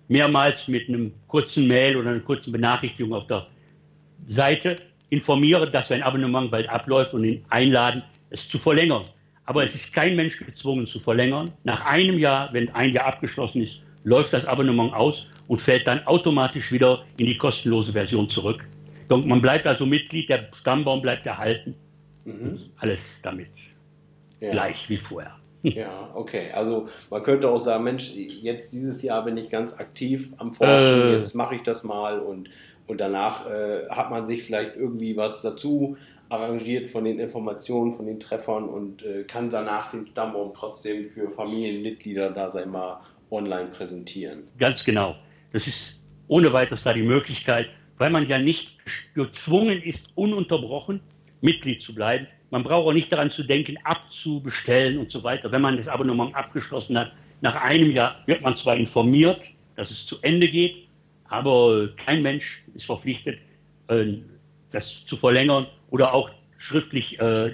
mehrmals 0.07 0.55
mit 0.67 0.87
einem 0.87 1.13
kurzen 1.27 1.67
Mail 1.67 1.97
oder 1.97 2.11
einer 2.11 2.19
kurzen 2.19 2.51
Benachrichtigung 2.51 3.13
auf 3.13 3.25
der 3.25 3.47
Seite 4.29 4.77
informieren, 5.09 5.71
dass 5.71 5.87
sein 5.87 6.03
Abonnement 6.03 6.51
bald 6.51 6.69
abläuft 6.69 7.13
und 7.13 7.23
ihn 7.23 7.43
einladen, 7.49 8.03
es 8.29 8.47
zu 8.49 8.59
verlängern. 8.59 9.03
Aber 9.45 9.65
es 9.67 9.73
ist 9.73 9.91
kein 9.91 10.15
Mensch 10.15 10.37
gezwungen 10.37 10.87
zu 10.87 10.99
verlängern. 10.99 11.49
Nach 11.63 11.85
einem 11.85 12.19
Jahr, 12.19 12.49
wenn 12.53 12.69
ein 12.69 12.93
Jahr 12.93 13.05
abgeschlossen 13.05 13.63
ist, 13.63 13.81
läuft 14.03 14.33
das 14.33 14.45
Abonnement 14.45 14.93
aus 14.93 15.27
und 15.47 15.59
fällt 15.61 15.87
dann 15.87 16.05
automatisch 16.05 16.71
wieder 16.71 17.03
in 17.17 17.25
die 17.25 17.37
kostenlose 17.37 17.91
Version 17.91 18.29
zurück. 18.29 18.63
Und 19.09 19.27
man 19.27 19.41
bleibt 19.41 19.67
also 19.67 19.85
Mitglied, 19.85 20.29
der 20.29 20.49
Stammbaum 20.59 21.01
bleibt 21.01 21.25
erhalten. 21.25 21.75
Mhm. 22.25 22.59
Alles 22.77 23.21
damit 23.21 23.49
ja. 24.39 24.51
gleich 24.51 24.89
wie 24.89 24.97
vorher. 24.97 25.35
Ja, 25.63 26.11
okay. 26.13 26.51
Also 26.53 26.89
man 27.09 27.23
könnte 27.23 27.49
auch 27.49 27.57
sagen, 27.57 27.85
Mensch, 27.85 28.11
jetzt 28.13 28.73
dieses 28.73 29.01
Jahr 29.01 29.23
bin 29.23 29.37
ich 29.37 29.49
ganz 29.49 29.79
aktiv 29.79 30.33
am 30.35 30.53
Forschen, 30.53 31.01
äh. 31.01 31.15
jetzt 31.15 31.35
mache 31.35 31.55
ich 31.55 31.63
das 31.63 31.85
mal 31.85 32.19
und, 32.19 32.49
und 32.85 32.99
danach 32.99 33.49
äh, 33.49 33.87
hat 33.89 34.11
man 34.11 34.25
sich 34.25 34.43
vielleicht 34.43 34.75
irgendwie 34.75 35.15
was 35.15 35.41
dazu 35.41 35.95
arrangiert 36.27 36.87
von 36.87 37.05
den 37.05 37.17
Informationen, 37.17 37.93
von 37.93 38.07
den 38.07 38.19
Treffern 38.19 38.67
und 38.67 39.03
äh, 39.03 39.23
kann 39.23 39.49
danach 39.49 39.89
den 39.89 40.05
Stammbaum 40.07 40.51
trotzdem 40.53 41.05
für 41.05 41.29
Familienmitglieder 41.29 42.31
da 42.31 42.49
sei 42.49 42.65
mal 42.65 42.99
online 43.31 43.69
präsentieren. 43.69 44.43
Ganz 44.57 44.83
genau. 44.83 45.15
Das 45.53 45.65
ist 45.65 45.95
ohne 46.27 46.51
weiteres 46.51 46.83
da 46.83 46.91
die 46.93 47.03
Möglichkeit, 47.03 47.69
weil 47.97 48.09
man 48.09 48.27
ja 48.27 48.37
nicht 48.37 48.77
gezwungen 49.13 49.81
ist, 49.81 50.11
ununterbrochen 50.15 51.01
Mitglied 51.41 51.81
zu 51.81 51.93
bleiben, 51.93 52.27
man 52.53 52.63
braucht 52.63 52.87
auch 52.87 52.93
nicht 52.93 53.11
daran 53.11 53.31
zu 53.31 53.43
denken, 53.43 53.77
abzubestellen 53.83 54.99
und 54.99 55.09
so 55.11 55.23
weiter. 55.23 55.51
Wenn 55.51 55.61
man 55.61 55.75
das 55.75 55.87
Abonnement 55.87 56.35
abgeschlossen 56.35 56.97
hat, 56.97 57.11
nach 57.41 57.55
einem 57.55 57.91
Jahr 57.91 58.21
wird 58.27 58.41
man 58.41 58.55
zwar 58.55 58.77
informiert, 58.77 59.41
dass 59.75 59.89
es 59.89 60.05
zu 60.05 60.17
Ende 60.21 60.47
geht, 60.47 60.87
aber 61.25 61.89
kein 61.95 62.21
Mensch 62.21 62.63
ist 62.75 62.85
verpflichtet, 62.85 63.39
äh, 63.87 64.05
das 64.71 65.03
zu 65.07 65.17
verlängern 65.17 65.65
oder 65.89 66.13
auch 66.13 66.29
schriftlich 66.59 67.19
äh, 67.19 67.51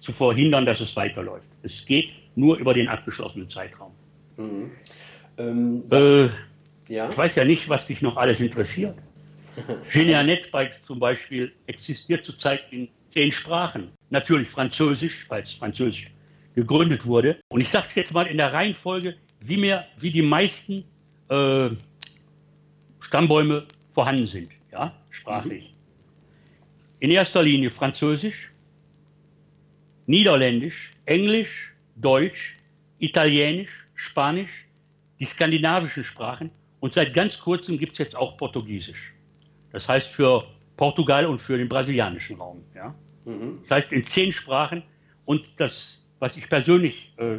zu 0.00 0.12
verhindern, 0.12 0.66
dass 0.66 0.80
es 0.80 0.94
weiterläuft. 0.96 1.46
Es 1.62 1.86
geht 1.86 2.10
nur 2.36 2.58
über 2.58 2.74
den 2.74 2.88
abgeschlossenen 2.88 3.48
Zeitraum. 3.48 3.92
Mhm. 4.36 4.70
Ähm, 5.38 5.84
äh, 5.90 6.28
ja? 6.88 7.10
Ich 7.10 7.16
weiß 7.16 7.36
ja 7.36 7.44
nicht, 7.44 7.68
was 7.68 7.86
dich 7.86 8.02
noch 8.02 8.16
alles 8.16 8.38
interessiert. 8.40 8.96
Genianet 9.92 10.50
zum 10.86 10.98
Beispiel 10.98 11.52
existiert 11.66 12.24
zurzeit 12.24 12.60
in 12.70 12.88
zehn 13.10 13.32
Sprachen. 13.32 13.92
Natürlich 14.10 14.48
Französisch, 14.48 15.26
weil 15.28 15.42
es 15.42 15.52
Französisch 15.52 16.10
gegründet 16.54 17.06
wurde. 17.06 17.38
Und 17.48 17.60
ich 17.60 17.68
sage 17.68 17.86
es 17.90 17.94
jetzt 17.94 18.12
mal 18.12 18.26
in 18.26 18.38
der 18.38 18.52
Reihenfolge, 18.52 19.16
wie, 19.40 19.56
mir, 19.56 19.84
wie 19.98 20.10
die 20.10 20.22
meisten 20.22 20.84
äh, 21.28 21.70
Stammbäume 23.00 23.66
vorhanden 23.92 24.26
sind, 24.26 24.50
ja, 24.72 24.94
sprachlich. 25.10 25.74
In 27.00 27.10
erster 27.10 27.42
Linie 27.42 27.70
Französisch, 27.70 28.50
Niederländisch, 30.06 30.90
Englisch, 31.06 31.72
Deutsch, 31.96 32.56
Italienisch, 32.98 33.70
Spanisch, 33.94 34.66
die 35.20 35.26
skandinavischen 35.26 36.04
Sprachen 36.04 36.50
und 36.80 36.92
seit 36.92 37.14
ganz 37.14 37.38
kurzem 37.38 37.78
gibt 37.78 37.92
es 37.92 37.98
jetzt 37.98 38.16
auch 38.16 38.36
Portugiesisch. 38.36 39.13
Das 39.74 39.88
heißt 39.88 40.06
für 40.06 40.44
Portugal 40.76 41.26
und 41.26 41.40
für 41.40 41.58
den 41.58 41.68
brasilianischen 41.68 42.36
Raum. 42.36 42.62
Ja? 42.76 42.94
Mhm. 43.24 43.58
Das 43.62 43.72
heißt 43.72 43.92
in 43.92 44.04
zehn 44.04 44.32
Sprachen. 44.32 44.84
Und 45.24 45.42
das, 45.56 45.98
was 46.20 46.36
ich 46.36 46.48
persönlich 46.48 47.12
äh, 47.16 47.38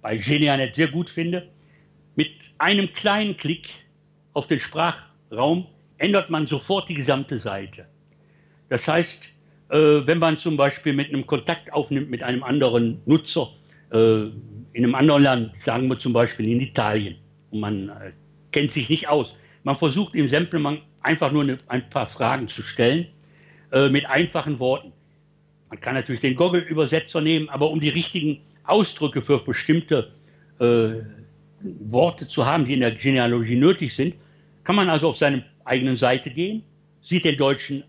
bei 0.00 0.16
Genianet 0.18 0.74
sehr 0.76 0.86
gut 0.86 1.10
finde, 1.10 1.48
mit 2.14 2.30
einem 2.58 2.92
kleinen 2.92 3.36
Klick 3.36 3.70
auf 4.34 4.46
den 4.46 4.60
Sprachraum 4.60 5.66
ändert 5.96 6.30
man 6.30 6.46
sofort 6.46 6.88
die 6.88 6.94
gesamte 6.94 7.40
Seite. 7.40 7.86
Das 8.68 8.86
heißt, 8.86 9.24
äh, 9.70 9.76
wenn 9.76 10.18
man 10.20 10.38
zum 10.38 10.56
Beispiel 10.56 10.92
mit 10.92 11.08
einem 11.08 11.26
Kontakt 11.26 11.72
aufnimmt 11.72 12.08
mit 12.08 12.22
einem 12.22 12.44
anderen 12.44 13.00
Nutzer 13.04 13.50
äh, 13.90 13.96
in 13.96 14.84
einem 14.84 14.94
anderen 14.94 15.24
Land, 15.24 15.56
sagen 15.56 15.88
wir 15.88 15.98
zum 15.98 16.12
Beispiel 16.12 16.48
in 16.50 16.60
Italien, 16.60 17.16
und 17.50 17.58
man 17.58 17.88
äh, 17.88 18.12
kennt 18.52 18.70
sich 18.70 18.88
nicht 18.88 19.08
aus, 19.08 19.36
man 19.64 19.74
versucht 19.74 20.14
im 20.14 20.28
Samplement 20.28 20.82
einfach 21.02 21.32
nur 21.32 21.42
eine, 21.42 21.58
ein 21.68 21.88
paar 21.88 22.06
Fragen 22.06 22.48
zu 22.48 22.62
stellen 22.62 23.06
äh, 23.72 23.88
mit 23.88 24.06
einfachen 24.06 24.58
Worten. 24.58 24.92
Man 25.70 25.80
kann 25.80 25.94
natürlich 25.94 26.20
den 26.20 26.34
Goggle-Übersetzer 26.34 27.20
nehmen, 27.20 27.48
aber 27.48 27.70
um 27.70 27.80
die 27.80 27.90
richtigen 27.90 28.40
Ausdrücke 28.64 29.22
für 29.22 29.38
bestimmte 29.38 30.12
äh, 30.58 30.90
Worte 31.60 32.28
zu 32.28 32.46
haben, 32.46 32.64
die 32.64 32.74
in 32.74 32.80
der 32.80 32.92
Genealogie 32.92 33.56
nötig 33.56 33.94
sind, 33.94 34.14
kann 34.64 34.76
man 34.76 34.88
also 34.88 35.08
auf 35.08 35.16
seine 35.16 35.44
eigene 35.64 35.96
Seite 35.96 36.30
gehen, 36.30 36.62
sieht 37.02 37.24
den 37.24 37.36
deutschen, 37.36 37.84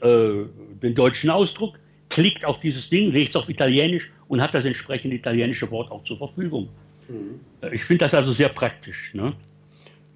äh, 0.00 0.44
den 0.82 0.94
deutschen 0.94 1.30
Ausdruck, 1.30 1.78
klickt 2.08 2.44
auf 2.44 2.60
dieses 2.60 2.88
Ding, 2.90 3.12
legt 3.12 3.30
es 3.30 3.36
auf 3.36 3.48
Italienisch 3.48 4.12
und 4.28 4.40
hat 4.40 4.54
das 4.54 4.64
entsprechende 4.64 5.16
italienische 5.16 5.70
Wort 5.70 5.90
auch 5.90 6.04
zur 6.04 6.18
Verfügung. 6.18 6.68
Mhm. 7.08 7.40
Ich 7.72 7.84
finde 7.84 8.04
das 8.04 8.14
also 8.14 8.32
sehr 8.32 8.48
praktisch. 8.48 9.12
Ne? 9.14 9.32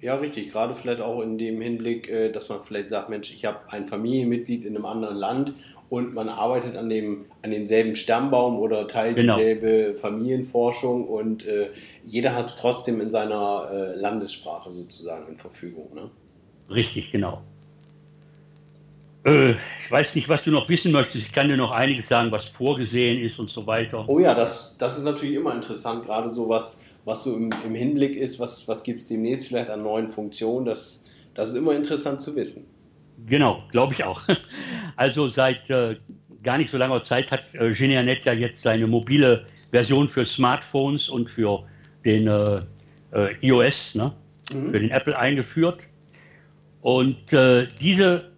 Ja, 0.01 0.15
richtig. 0.15 0.51
Gerade 0.51 0.75
vielleicht 0.75 1.01
auch 1.01 1.21
in 1.21 1.37
dem 1.37 1.59
Hinblick, 1.59 2.09
äh, 2.09 2.31
dass 2.31 2.47
man 2.49 2.61
vielleicht 2.61 2.87
sagt, 2.87 3.09
Mensch, 3.09 3.31
ich 3.31 3.45
habe 3.45 3.59
ein 3.69 3.85
Familienmitglied 3.85 4.63
in 4.63 4.75
einem 4.75 4.85
anderen 4.85 5.17
Land 5.17 5.53
und 5.89 6.13
man 6.13 6.29
arbeitet 6.29 6.77
an, 6.77 6.87
dem, 6.87 7.25
an 7.41 7.51
demselben 7.51 7.95
Stammbaum 7.95 8.57
oder 8.59 8.87
teilt 8.87 9.17
genau. 9.17 9.35
dieselbe 9.35 9.95
Familienforschung 9.99 11.07
und 11.07 11.45
äh, 11.45 11.69
jeder 12.03 12.35
hat 12.35 12.47
es 12.47 12.55
trotzdem 12.55 13.01
in 13.01 13.09
seiner 13.09 13.69
äh, 13.71 13.95
Landessprache 13.95 14.71
sozusagen 14.71 15.27
in 15.27 15.37
Verfügung. 15.37 15.89
Ne? 15.93 16.09
Richtig, 16.69 17.11
genau. 17.11 17.41
Äh, 19.25 19.51
ich 19.51 19.91
weiß 19.91 20.15
nicht, 20.15 20.29
was 20.29 20.43
du 20.43 20.51
noch 20.51 20.69
wissen 20.69 20.91
möchtest. 20.91 21.25
Ich 21.25 21.31
kann 21.33 21.49
dir 21.49 21.57
noch 21.57 21.71
einiges 21.71 22.07
sagen, 22.07 22.31
was 22.31 22.47
vorgesehen 22.47 23.19
ist 23.19 23.39
und 23.39 23.49
so 23.49 23.65
weiter. 23.67 24.05
Oh 24.07 24.19
ja, 24.19 24.33
das, 24.33 24.77
das 24.77 24.97
ist 24.97 25.03
natürlich 25.03 25.35
immer 25.35 25.53
interessant, 25.53 26.05
gerade 26.05 26.29
so 26.29 26.47
was 26.47 26.83
was 27.09 27.23
so 27.23 27.35
im, 27.35 27.49
im 27.65 27.73
Hinblick 27.73 28.15
ist, 28.15 28.39
was, 28.39 28.67
was 28.67 28.83
gibt 28.83 29.01
es 29.01 29.07
demnächst 29.07 29.47
vielleicht 29.47 29.71
an 29.71 29.81
neuen 29.81 30.09
Funktionen, 30.09 30.65
das, 30.65 31.05
das 31.33 31.49
ist 31.49 31.55
immer 31.55 31.75
interessant 31.75 32.21
zu 32.21 32.35
wissen. 32.35 32.67
Genau, 33.25 33.63
glaube 33.71 33.93
ich 33.93 34.03
auch. 34.05 34.21
Also 34.95 35.29
seit 35.29 35.69
äh, 35.69 35.95
gar 36.43 36.57
nicht 36.57 36.69
so 36.69 36.77
langer 36.77 37.01
Zeit 37.03 37.31
hat 37.31 37.43
äh, 37.53 37.71
Genianet 37.71 38.25
ja 38.25 38.33
jetzt 38.33 38.61
seine 38.61 38.85
mobile 38.85 39.45
Version 39.71 40.09
für 40.09 40.25
Smartphones 40.25 41.07
und 41.07 41.29
für 41.29 41.63
den 42.03 42.27
äh, 42.27 42.59
äh 43.13 43.35
iOS, 43.39 43.95
ne? 43.95 44.11
Mhm. 44.53 44.71
für 44.71 44.79
den 44.81 44.91
Apple 44.91 45.17
eingeführt. 45.17 45.79
Und 46.81 47.31
äh, 47.31 47.67
diese 47.79 48.31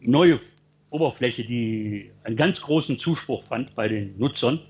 neue 0.00 0.40
Oberfläche, 0.88 1.44
die 1.44 2.10
einen 2.24 2.36
ganz 2.36 2.62
großen 2.62 2.98
Zuspruch 2.98 3.44
fand 3.44 3.74
bei 3.74 3.88
den 3.88 4.18
Nutzern, 4.18 4.60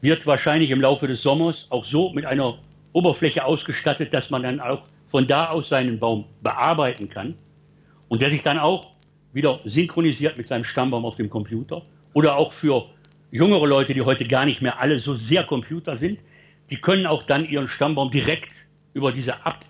wird 0.00 0.26
wahrscheinlich 0.26 0.70
im 0.70 0.80
Laufe 0.80 1.06
des 1.06 1.22
Sommers 1.22 1.66
auch 1.70 1.84
so 1.84 2.12
mit 2.12 2.24
einer 2.26 2.58
Oberfläche 2.92 3.44
ausgestattet, 3.44 4.12
dass 4.12 4.30
man 4.30 4.42
dann 4.42 4.60
auch 4.60 4.84
von 5.08 5.26
da 5.26 5.50
aus 5.50 5.68
seinen 5.68 5.98
Baum 5.98 6.24
bearbeiten 6.42 7.08
kann 7.08 7.34
und 8.08 8.22
der 8.22 8.30
sich 8.30 8.42
dann 8.42 8.58
auch 8.58 8.92
wieder 9.32 9.60
synchronisiert 9.64 10.38
mit 10.38 10.48
seinem 10.48 10.64
Stammbaum 10.64 11.04
auf 11.04 11.16
dem 11.16 11.28
Computer 11.28 11.82
oder 12.12 12.36
auch 12.36 12.52
für 12.52 12.86
jüngere 13.30 13.66
Leute, 13.66 13.92
die 13.94 14.00
heute 14.02 14.24
gar 14.24 14.46
nicht 14.46 14.62
mehr 14.62 14.80
alle 14.80 14.98
so 14.98 15.14
sehr 15.14 15.44
Computer 15.44 15.96
sind, 15.96 16.18
die 16.70 16.76
können 16.76 17.06
auch 17.06 17.22
dann 17.24 17.44
ihren 17.44 17.68
Stammbaum 17.68 18.10
direkt 18.10 18.50
über 18.94 19.12
diese 19.12 19.32
App 19.44 19.60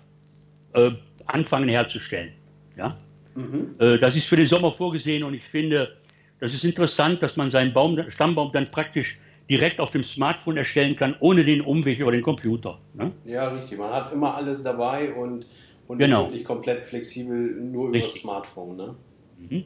äh, 0.73 0.91
anfangen 1.25 1.69
herzustellen. 1.69 2.31
Ja? 2.77 2.97
Mhm. 3.35 3.75
Äh, 3.79 3.97
das 3.99 4.15
ist 4.15 4.27
für 4.27 4.35
den 4.35 4.47
Sommer 4.47 4.71
vorgesehen 4.71 5.23
und 5.23 5.33
ich 5.33 5.43
finde, 5.43 5.97
das 6.39 6.53
ist 6.53 6.63
interessant, 6.63 7.21
dass 7.21 7.35
man 7.35 7.51
seinen 7.51 7.73
Baum, 7.73 7.99
Stammbaum 8.09 8.51
dann 8.51 8.67
praktisch 8.67 9.17
direkt 9.49 9.79
auf 9.79 9.91
dem 9.91 10.03
Smartphone 10.03 10.57
erstellen 10.57 10.95
kann, 10.95 11.15
ohne 11.19 11.43
den 11.43 11.61
Umweg 11.61 11.99
über 11.99 12.11
den 12.11 12.21
Computer. 12.21 12.79
Ne? 12.93 13.11
Ja, 13.25 13.47
richtig. 13.49 13.77
Man 13.77 13.91
hat 13.91 14.11
immer 14.11 14.35
alles 14.35 14.61
dabei 14.61 15.13
und, 15.13 15.45
und 15.87 15.97
genau. 15.97 16.25
wirklich 16.25 16.43
komplett 16.43 16.87
flexibel 16.87 17.35
nur 17.61 17.91
richtig. 17.91 18.01
über 18.01 18.07
das 18.07 18.21
Smartphone. 18.21 18.75
Ne? 18.75 18.95
Mhm. 19.37 19.63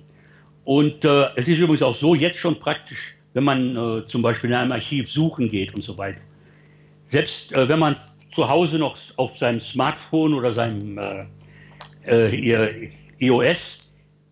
Und 0.64 1.04
äh, 1.04 1.30
es 1.36 1.48
ist 1.48 1.58
übrigens 1.58 1.82
auch 1.82 1.96
so, 1.96 2.14
jetzt 2.14 2.38
schon 2.38 2.60
praktisch, 2.60 3.18
wenn 3.34 3.44
man 3.44 3.76
äh, 3.76 4.08
zum 4.08 4.22
Beispiel 4.22 4.52
in 4.52 4.56
einem 4.56 4.72
Archiv 4.72 5.10
suchen 5.12 5.50
geht 5.50 5.74
und 5.74 5.82
so 5.82 5.98
weiter. 5.98 6.22
Selbst 7.10 7.52
äh, 7.52 7.68
wenn 7.68 7.80
man 7.80 7.96
zu 8.34 8.48
Hause 8.48 8.78
noch 8.78 8.98
auf 9.18 9.38
seinem 9.38 9.62
Smartphone 9.62 10.34
oder 10.36 10.54
seinem 10.54 10.98
äh, 10.98 11.26
äh, 12.06 12.90
iOS 13.20 13.80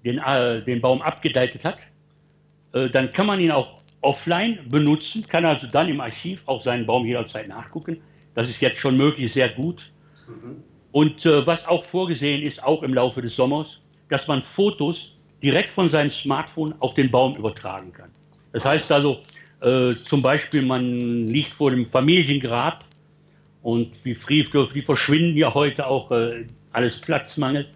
den, 0.05 0.19
äh, 0.19 0.63
den 0.63 0.79
Baum 0.79 1.01
abgeleitet 1.01 1.63
hat, 1.65 1.79
dann 2.71 3.09
kann 3.09 3.25
man 3.25 3.39
ihn 3.39 3.49
auch 3.49 3.79
offline 4.01 4.59
benutzen, 4.69 5.25
kann 5.27 5.45
also 5.45 5.67
dann 5.67 5.89
im 5.89 5.99
Archiv 5.99 6.41
auch 6.45 6.63
seinen 6.63 6.85
Baum 6.85 7.05
jederzeit 7.05 7.47
nachgucken. 7.47 8.01
Das 8.35 8.49
ist 8.49 8.61
jetzt 8.61 8.79
schon 8.79 8.95
möglich, 8.95 9.33
sehr 9.33 9.49
gut. 9.49 9.91
Mhm. 10.27 10.63
Und 10.91 11.25
was 11.25 11.67
auch 11.67 11.85
vorgesehen 11.85 12.41
ist, 12.41 12.63
auch 12.63 12.81
im 12.83 12.93
Laufe 12.93 13.21
des 13.21 13.35
Sommers, 13.35 13.81
dass 14.09 14.27
man 14.27 14.41
Fotos 14.41 15.11
direkt 15.41 15.71
von 15.73 15.87
seinem 15.87 16.09
Smartphone 16.09 16.73
auf 16.79 16.93
den 16.93 17.11
Baum 17.11 17.35
übertragen 17.35 17.93
kann. 17.93 18.09
Das 18.51 18.65
heißt 18.65 18.91
also, 18.91 19.19
äh, 19.61 19.95
zum 20.05 20.21
Beispiel, 20.21 20.61
man 20.63 21.27
liegt 21.27 21.51
vor 21.51 21.71
dem 21.71 21.85
Familiengrab 21.85 22.85
und 23.61 23.91
wie, 24.03 24.15
wie 24.15 24.81
verschwinden 24.81 25.37
ja 25.37 25.53
heute 25.53 25.85
auch 25.87 26.11
äh, 26.11 26.45
alles 26.71 26.99
Platzmangel. 26.99 27.67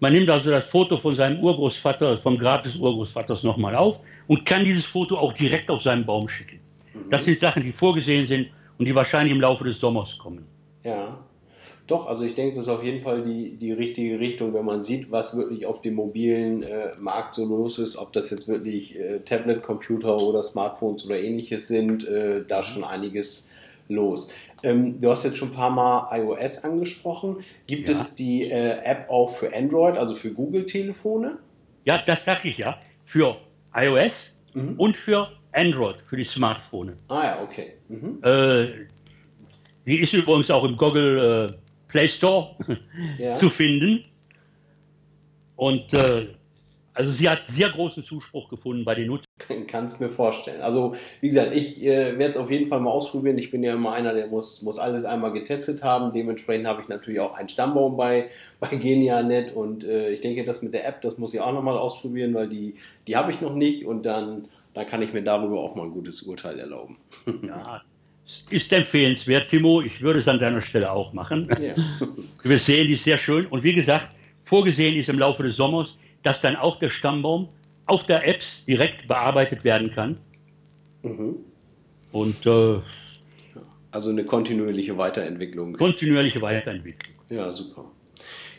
Man 0.00 0.12
nimmt 0.12 0.30
also 0.30 0.50
das 0.50 0.66
Foto 0.66 0.96
von 0.98 1.12
seinem 1.12 1.40
Urgroßvater, 1.40 2.18
vom 2.18 2.38
Grab 2.38 2.64
des 2.64 2.76
Urgroßvaters 2.76 3.42
nochmal 3.42 3.76
auf 3.76 4.00
und 4.30 4.46
kann 4.46 4.64
dieses 4.64 4.86
Foto 4.86 5.16
auch 5.16 5.32
direkt 5.32 5.68
auf 5.70 5.82
seinen 5.82 6.06
Baum 6.06 6.28
schicken. 6.28 6.60
Das 7.10 7.24
sind 7.24 7.40
Sachen, 7.40 7.64
die 7.64 7.72
vorgesehen 7.72 8.24
sind 8.24 8.46
und 8.78 8.84
die 8.84 8.94
wahrscheinlich 8.94 9.34
im 9.34 9.40
Laufe 9.40 9.64
des 9.64 9.80
Sommers 9.80 10.16
kommen. 10.18 10.46
Ja. 10.84 11.18
Doch, 11.88 12.06
also 12.06 12.22
ich 12.22 12.36
denke, 12.36 12.54
das 12.54 12.66
ist 12.66 12.72
auf 12.72 12.84
jeden 12.84 13.02
Fall 13.02 13.24
die, 13.24 13.56
die 13.56 13.72
richtige 13.72 14.20
Richtung, 14.20 14.54
wenn 14.54 14.64
man 14.64 14.82
sieht, 14.82 15.10
was 15.10 15.36
wirklich 15.36 15.66
auf 15.66 15.80
dem 15.80 15.94
mobilen 15.94 16.62
äh, 16.62 16.92
Markt 17.00 17.34
so 17.34 17.44
los 17.44 17.80
ist, 17.80 17.96
ob 17.96 18.12
das 18.12 18.30
jetzt 18.30 18.46
wirklich 18.46 18.96
äh, 18.96 19.18
Tablet-Computer 19.18 20.22
oder 20.22 20.44
Smartphones 20.44 21.04
oder 21.06 21.18
ähnliches 21.18 21.66
sind, 21.66 22.06
äh, 22.06 22.44
da 22.46 22.62
schon 22.62 22.84
einiges 22.84 23.50
los. 23.88 24.32
Ähm, 24.62 25.00
du 25.00 25.10
hast 25.10 25.24
jetzt 25.24 25.38
schon 25.38 25.48
ein 25.48 25.56
paar 25.56 25.70
Mal 25.70 26.06
iOS 26.16 26.62
angesprochen. 26.62 27.38
Gibt 27.66 27.88
ja. 27.88 27.96
es 27.96 28.14
die 28.14 28.44
äh, 28.44 28.78
App 28.84 29.10
auch 29.10 29.34
für 29.34 29.52
Android, 29.52 29.98
also 29.98 30.14
für 30.14 30.32
Google-Telefone? 30.32 31.38
Ja, 31.84 32.00
das 32.06 32.24
sage 32.24 32.50
ich 32.50 32.58
ja. 32.58 32.78
Für 33.04 33.36
iOS 33.74 34.36
mhm. 34.54 34.74
und 34.78 34.96
für 34.96 35.30
Android, 35.52 35.96
für 36.06 36.16
die 36.16 36.24
Smartphones. 36.24 36.96
Ah 37.08 37.24
ja, 37.24 37.42
okay. 37.42 37.74
Mhm. 37.88 38.20
Äh, 38.22 38.86
die 39.86 40.00
ist 40.00 40.12
übrigens 40.12 40.50
auch 40.50 40.64
im 40.64 40.76
Google 40.76 41.48
äh, 41.50 41.56
Play 41.88 42.08
Store 42.08 42.56
ja. 43.18 43.34
zu 43.34 43.50
finden. 43.50 44.04
Und 45.56 45.92
äh, 45.92 46.28
also 46.94 47.12
sie 47.12 47.28
hat 47.28 47.46
sehr 47.46 47.70
großen 47.70 48.04
Zuspruch 48.04 48.48
gefunden 48.48 48.84
bei 48.84 48.94
den 48.94 49.08
Nutzern. 49.08 49.29
Kannst 49.66 50.00
mir 50.00 50.10
vorstellen. 50.10 50.60
Also 50.60 50.94
wie 51.20 51.28
gesagt, 51.28 51.54
ich 51.54 51.84
äh, 51.84 52.18
werde 52.18 52.30
es 52.30 52.36
auf 52.36 52.50
jeden 52.50 52.66
Fall 52.66 52.80
mal 52.80 52.90
ausprobieren. 52.90 53.38
Ich 53.38 53.50
bin 53.50 53.62
ja 53.62 53.74
immer 53.74 53.92
einer, 53.92 54.14
der 54.14 54.26
muss, 54.26 54.62
muss 54.62 54.78
alles 54.78 55.04
einmal 55.04 55.32
getestet 55.32 55.82
haben. 55.82 56.12
Dementsprechend 56.12 56.66
habe 56.66 56.82
ich 56.82 56.88
natürlich 56.88 57.20
auch 57.20 57.34
einen 57.34 57.48
Stammbaum 57.48 57.96
bei, 57.96 58.28
bei 58.60 58.68
Genianet 58.68 59.54
und 59.54 59.84
äh, 59.84 60.10
ich 60.10 60.20
denke, 60.20 60.44
das 60.44 60.62
mit 60.62 60.74
der 60.74 60.86
App, 60.86 61.00
das 61.02 61.18
muss 61.18 61.34
ich 61.34 61.40
auch 61.40 61.52
nochmal 61.52 61.76
ausprobieren, 61.76 62.34
weil 62.34 62.48
die, 62.48 62.74
die 63.06 63.16
habe 63.16 63.30
ich 63.30 63.40
noch 63.40 63.54
nicht 63.54 63.86
und 63.86 64.04
dann, 64.04 64.48
dann 64.74 64.86
kann 64.86 65.02
ich 65.02 65.12
mir 65.12 65.22
darüber 65.22 65.60
auch 65.60 65.74
mal 65.74 65.84
ein 65.84 65.92
gutes 65.92 66.22
Urteil 66.22 66.58
erlauben. 66.58 66.96
Ja, 67.42 67.82
ist 68.48 68.72
empfehlenswert, 68.72 69.48
Timo. 69.48 69.80
Ich 69.80 70.00
würde 70.00 70.20
es 70.20 70.28
an 70.28 70.38
deiner 70.38 70.62
Stelle 70.62 70.92
auch 70.92 71.12
machen. 71.12 71.48
Ja. 71.60 71.74
Wir 72.42 72.58
sehen 72.58 72.86
die 72.86 72.96
sehr 72.96 73.18
schön. 73.18 73.46
Und 73.46 73.62
wie 73.62 73.72
gesagt, 73.72 74.14
vorgesehen 74.44 74.94
ist 74.96 75.08
im 75.08 75.18
Laufe 75.18 75.42
des 75.42 75.56
Sommers, 75.56 75.98
dass 76.22 76.40
dann 76.40 76.56
auch 76.56 76.78
der 76.78 76.90
Stammbaum 76.90 77.48
auf 77.90 78.04
der 78.04 78.26
Apps 78.26 78.64
direkt 78.64 79.06
bearbeitet 79.08 79.64
werden 79.64 79.92
kann. 79.92 80.18
Mhm. 81.02 81.36
Und 82.12 82.46
äh, 82.46 82.80
also 83.90 84.10
eine 84.10 84.24
kontinuierliche 84.24 84.96
Weiterentwicklung. 84.96 85.74
Kontinuierliche 85.74 86.40
Weiterentwicklung. 86.42 87.14
Ja, 87.28 87.50
super. 87.52 87.90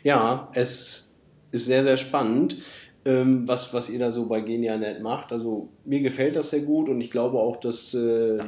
Ja, 0.03 0.49
es 0.53 1.11
ist 1.51 1.65
sehr, 1.65 1.83
sehr 1.83 1.97
spannend 1.97 2.57
ähm, 3.05 3.47
was, 3.47 3.73
was 3.73 3.89
ihr 3.89 3.99
da 3.99 4.11
so 4.11 4.27
bei 4.27 4.41
GeniaNet 4.41 5.01
macht. 5.01 5.31
Also 5.31 5.69
mir 5.85 6.01
gefällt 6.01 6.35
das 6.35 6.51
sehr 6.51 6.61
gut 6.61 6.89
und 6.89 7.01
ich 7.01 7.11
glaube 7.11 7.39
auch, 7.39 7.57
dass 7.57 7.93
äh, 7.93 8.39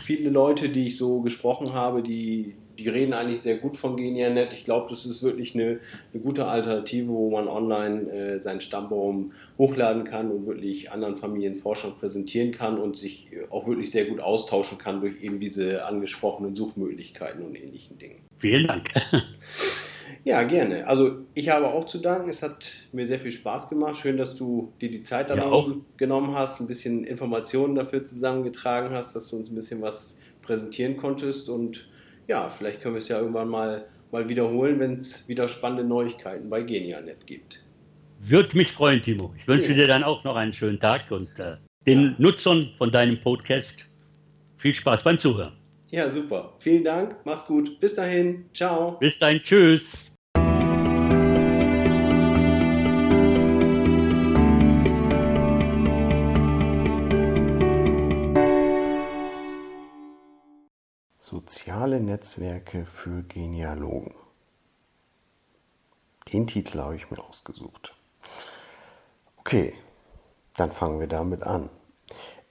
viele 0.00 0.30
Leute, 0.30 0.68
die 0.68 0.88
ich 0.88 0.96
so 0.96 1.20
gesprochen 1.20 1.72
habe, 1.72 2.02
die, 2.02 2.56
die 2.78 2.88
reden 2.88 3.12
eigentlich 3.12 3.40
sehr 3.40 3.56
gut 3.56 3.76
von 3.76 3.96
GeniaNet. 3.96 4.52
Ich 4.52 4.64
glaube, 4.64 4.88
das 4.90 5.06
ist 5.06 5.22
wirklich 5.22 5.54
eine, 5.54 5.80
eine 6.12 6.22
gute 6.22 6.46
Alternative, 6.46 7.08
wo 7.08 7.30
man 7.30 7.48
online 7.48 8.10
äh, 8.10 8.38
seinen 8.38 8.60
Stammbaum 8.60 9.32
hochladen 9.58 10.04
kann 10.04 10.30
und 10.30 10.46
wirklich 10.46 10.90
anderen 10.90 11.16
Familienforschern 11.16 11.94
präsentieren 11.98 12.52
kann 12.52 12.78
und 12.78 12.96
sich 12.96 13.30
auch 13.50 13.66
wirklich 13.66 13.90
sehr 13.90 14.06
gut 14.06 14.20
austauschen 14.20 14.78
kann 14.78 15.00
durch 15.00 15.22
eben 15.22 15.40
diese 15.40 15.86
angesprochenen 15.86 16.54
Suchmöglichkeiten 16.54 17.42
und 17.42 17.54
ähnlichen 17.54 17.98
Dingen. 17.98 18.20
Vielen 18.38 18.66
Dank. 18.66 18.88
Ja, 20.24 20.42
gerne. 20.42 20.86
Also 20.86 21.18
ich 21.34 21.50
habe 21.50 21.68
auch 21.68 21.84
zu 21.84 21.98
danken. 21.98 22.30
Es 22.30 22.42
hat 22.42 22.72
mir 22.92 23.06
sehr 23.06 23.20
viel 23.20 23.30
Spaß 23.30 23.68
gemacht. 23.68 23.98
Schön, 23.98 24.16
dass 24.16 24.34
du 24.34 24.72
dir 24.80 24.90
die 24.90 25.02
Zeit 25.02 25.28
dann 25.28 25.38
ja, 25.38 25.64
genommen 25.98 26.34
hast, 26.34 26.60
ein 26.60 26.66
bisschen 26.66 27.04
Informationen 27.04 27.74
dafür 27.74 28.04
zusammengetragen 28.04 28.90
hast, 28.90 29.14
dass 29.14 29.28
du 29.28 29.36
uns 29.36 29.50
ein 29.50 29.54
bisschen 29.54 29.82
was 29.82 30.18
präsentieren 30.40 30.96
konntest. 30.96 31.50
Und 31.50 31.88
ja, 32.26 32.48
vielleicht 32.50 32.80
können 32.80 32.94
wir 32.94 32.98
es 32.98 33.08
ja 33.08 33.18
irgendwann 33.18 33.48
mal, 33.48 33.86
mal 34.10 34.28
wiederholen, 34.28 34.78
wenn 34.80 34.98
es 34.98 35.28
wieder 35.28 35.48
spannende 35.48 35.84
Neuigkeiten 35.84 36.48
bei 36.48 36.62
Genianet 36.62 37.26
gibt. 37.26 37.62
Würde 38.20 38.56
mich 38.56 38.72
freuen, 38.72 39.02
Timo. 39.02 39.34
Ich 39.38 39.46
wünsche 39.46 39.70
ja. 39.70 39.74
dir 39.74 39.86
dann 39.86 40.02
auch 40.02 40.24
noch 40.24 40.36
einen 40.36 40.54
schönen 40.54 40.80
Tag 40.80 41.10
und 41.10 41.38
äh, 41.38 41.56
den 41.86 42.04
ja. 42.04 42.14
Nutzern 42.18 42.70
von 42.78 42.90
deinem 42.90 43.20
Podcast 43.20 43.76
viel 44.56 44.74
Spaß 44.74 45.02
beim 45.02 45.18
Zuhören. 45.18 45.52
Ja, 45.90 46.10
super. 46.10 46.54
Vielen 46.58 46.84
Dank. 46.84 47.16
Mach's 47.24 47.46
gut. 47.46 47.78
Bis 47.78 47.94
dahin. 47.94 48.46
Ciao. 48.54 48.92
Bis 48.98 49.18
dahin. 49.18 49.40
Tschüss. 49.42 50.13
Soziale 61.46 62.00
Netzwerke 62.00 62.86
für 62.86 63.22
Genealogen. 63.22 64.14
Den 66.32 66.46
Titel 66.46 66.80
habe 66.80 66.96
ich 66.96 67.10
mir 67.10 67.18
ausgesucht. 67.18 67.94
Okay, 69.36 69.74
dann 70.56 70.72
fangen 70.72 71.00
wir 71.00 71.06
damit 71.06 71.42
an. 71.42 71.68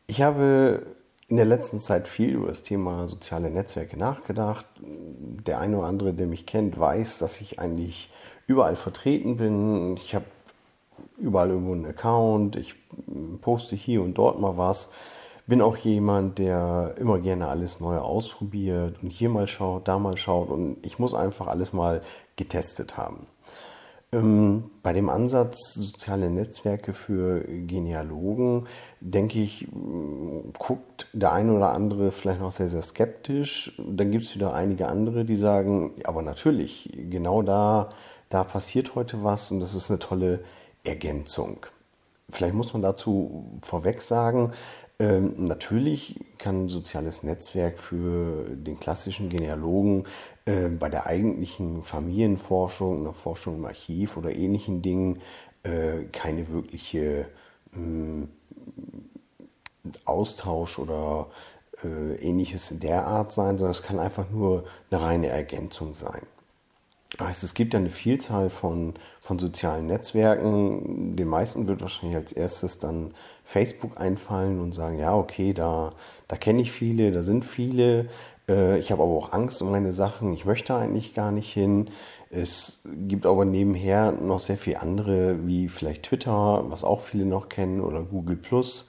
Ich 0.05 0.21
habe 0.21 0.85
in 1.27 1.37
der 1.37 1.45
letzten 1.47 1.79
Zeit 1.79 2.07
viel 2.07 2.35
über 2.35 2.49
das 2.49 2.61
Thema 2.61 3.07
soziale 3.07 3.49
Netzwerke 3.49 3.97
nachgedacht. 3.97 4.67
Der 4.77 5.59
eine 5.59 5.79
oder 5.79 5.87
andere, 5.87 6.13
der 6.13 6.27
mich 6.27 6.45
kennt, 6.45 6.79
weiß, 6.79 7.17
dass 7.17 7.41
ich 7.41 7.57
eigentlich 7.57 8.11
überall 8.45 8.75
vertreten 8.75 9.37
bin. 9.37 9.97
Ich 9.97 10.13
habe 10.13 10.25
überall 11.17 11.49
irgendwo 11.49 11.73
einen 11.73 11.87
Account, 11.87 12.57
ich 12.57 12.75
poste 13.41 13.75
hier 13.75 14.03
und 14.03 14.13
dort 14.19 14.39
mal 14.39 14.55
was 14.55 14.91
bin 15.45 15.61
auch 15.61 15.77
jemand, 15.77 16.39
der 16.39 16.95
immer 16.97 17.19
gerne 17.19 17.47
alles 17.47 17.79
Neue 17.79 18.01
ausprobiert 18.01 19.01
und 19.01 19.09
hier 19.09 19.29
mal 19.29 19.47
schaut, 19.47 19.87
da 19.87 19.99
mal 19.99 20.17
schaut 20.17 20.49
und 20.49 20.77
ich 20.85 20.99
muss 20.99 21.13
einfach 21.13 21.47
alles 21.47 21.73
mal 21.73 22.01
getestet 22.35 22.97
haben. 22.97 23.27
Ähm, 24.13 24.69
bei 24.83 24.93
dem 24.93 25.09
Ansatz 25.09 25.73
soziale 25.73 26.29
Netzwerke 26.29 26.93
für 26.93 27.41
Genealogen, 27.41 28.67
denke 28.99 29.39
ich, 29.39 29.67
mm, 29.71 30.51
guckt 30.57 31.07
der 31.13 31.33
eine 31.33 31.53
oder 31.53 31.71
andere 31.71 32.11
vielleicht 32.11 32.39
noch 32.39 32.51
sehr, 32.51 32.69
sehr 32.69 32.83
skeptisch. 32.83 33.73
Dann 33.77 34.11
gibt 34.11 34.25
es 34.25 34.35
wieder 34.35 34.53
einige 34.53 34.87
andere, 34.87 35.25
die 35.25 35.35
sagen, 35.35 35.93
aber 36.05 36.21
natürlich, 36.21 36.89
genau 37.09 37.41
da, 37.41 37.89
da 38.29 38.43
passiert 38.43 38.95
heute 38.95 39.23
was 39.23 39.51
und 39.51 39.59
das 39.59 39.73
ist 39.73 39.89
eine 39.89 39.99
tolle 39.99 40.41
Ergänzung. 40.83 41.65
Vielleicht 42.33 42.55
muss 42.55 42.73
man 42.73 42.81
dazu 42.81 43.59
vorweg 43.61 44.01
sagen, 44.01 44.53
ähm, 44.97 45.33
natürlich 45.37 46.19
kann 46.39 46.65
ein 46.65 46.69
soziales 46.69 47.21
Netzwerk 47.21 47.77
für 47.77 48.55
den 48.55 48.79
klassischen 48.79 49.29
Genealogen 49.29 50.05
äh, 50.45 50.67
bei 50.67 50.89
der 50.89 51.05
eigentlichen 51.05 51.83
Familienforschung, 51.83 53.01
einer 53.01 53.13
Forschung 53.13 53.57
im 53.57 53.65
Archiv 53.65 54.17
oder 54.17 54.35
ähnlichen 54.35 54.81
Dingen 54.81 55.21
äh, 55.61 56.05
keine 56.11 56.49
wirkliche 56.49 57.27
äh, 57.73 58.27
Austausch 60.05 60.79
oder 60.79 61.27
äh, 61.83 62.15
ähnliches 62.15 62.71
in 62.71 62.79
der 62.79 63.05
Art 63.05 63.31
sein, 63.31 63.59
sondern 63.59 63.71
es 63.71 63.83
kann 63.83 63.99
einfach 63.99 64.31
nur 64.31 64.63
eine 64.89 65.01
reine 65.03 65.27
Ergänzung 65.27 65.93
sein. 65.93 66.25
Es 67.19 67.53
gibt 67.53 67.73
ja 67.73 67.79
eine 67.79 67.91
Vielzahl 67.91 68.49
von, 68.49 68.95
von 69.21 69.37
sozialen 69.37 69.85
Netzwerken. 69.85 71.15
Den 71.15 71.27
meisten 71.27 71.67
wird 71.67 71.81
wahrscheinlich 71.81 72.15
als 72.15 72.31
erstes 72.31 72.79
dann 72.79 73.13
Facebook 73.43 73.99
einfallen 73.99 74.59
und 74.59 74.73
sagen, 74.73 74.97
ja, 74.97 75.15
okay, 75.15 75.53
da, 75.53 75.91
da 76.27 76.35
kenne 76.37 76.63
ich 76.63 76.71
viele, 76.71 77.11
da 77.11 77.21
sind 77.21 77.45
viele. 77.45 78.07
Äh, 78.49 78.79
ich 78.79 78.91
habe 78.91 79.03
aber 79.03 79.11
auch 79.13 79.31
Angst 79.31 79.61
um 79.61 79.69
meine 79.69 79.93
Sachen. 79.93 80.33
Ich 80.33 80.45
möchte 80.45 80.75
eigentlich 80.75 81.13
gar 81.13 81.31
nicht 81.31 81.53
hin. 81.53 81.91
Es 82.31 82.79
gibt 82.83 83.27
aber 83.27 83.45
nebenher 83.45 84.11
noch 84.11 84.39
sehr 84.39 84.57
viele 84.57 84.81
andere, 84.81 85.45
wie 85.45 85.69
vielleicht 85.69 86.03
Twitter, 86.03 86.63
was 86.67 86.83
auch 86.83 87.01
viele 87.01 87.25
noch 87.25 87.47
kennen, 87.47 87.81
oder 87.81 88.01
Google 88.01 88.37
Plus. 88.37 88.87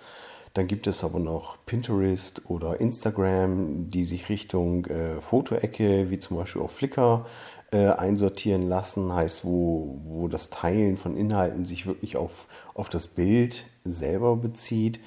Dann 0.55 0.69
gibt 0.69 0.87
es 0.87 1.03
aber 1.03 1.19
noch 1.19 1.59
Pinterest 1.67 2.49
oder 2.49 2.81
Instagram, 2.81 3.91
die 3.91 4.05
sich 4.05 4.29
Richtung 4.29 4.87
äh, 4.87 5.21
Fotoecke, 5.21 6.11
wie 6.11 6.21
zum 6.21 6.37
Beispiel 6.37 6.63
auch 6.63 6.71
Flickr, 6.71 7.27
äh, 7.75 7.89
einsortieren 7.89 8.69
lassen. 8.69 9.13
Heißt, 9.13 9.45
wo, 9.45 10.01
wo 10.05 10.29
das 10.29 10.51
Teilen 10.51 10.97
von 10.97 11.17
Inhalten 11.17 11.65
sich 11.65 11.87
wirklich 11.87 12.17
auf, 12.17 12.47
auf 12.75 12.89
das 12.89 13.09
Bild 13.09 13.67
selber 13.85 14.37
bezieht. 14.37 15.01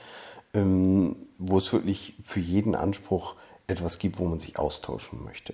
Ähm, 0.53 1.27
wo 1.37 1.57
es 1.57 1.71
wirklich 1.71 2.15
für 2.23 2.39
jeden 2.39 2.75
Anspruch 2.75 3.35
etwas 3.67 3.99
gibt, 3.99 4.19
wo 4.19 4.25
man 4.25 4.39
sich 4.39 4.59
austauschen 4.59 5.23
möchte. 5.23 5.53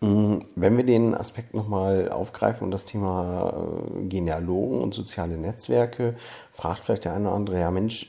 Mm, 0.00 0.38
wenn 0.54 0.76
wir 0.76 0.84
den 0.84 1.12
Aspekt 1.12 1.54
nochmal 1.54 2.08
aufgreifen 2.12 2.64
und 2.64 2.70
das 2.70 2.84
Thema 2.84 3.52
äh, 3.98 4.04
Genealogen 4.04 4.80
und 4.80 4.94
soziale 4.94 5.36
Netzwerke, 5.36 6.14
fragt 6.52 6.84
vielleicht 6.84 7.04
der 7.04 7.14
eine 7.14 7.26
oder 7.26 7.36
andere, 7.36 7.58
ja 7.58 7.70
Mensch, 7.72 8.08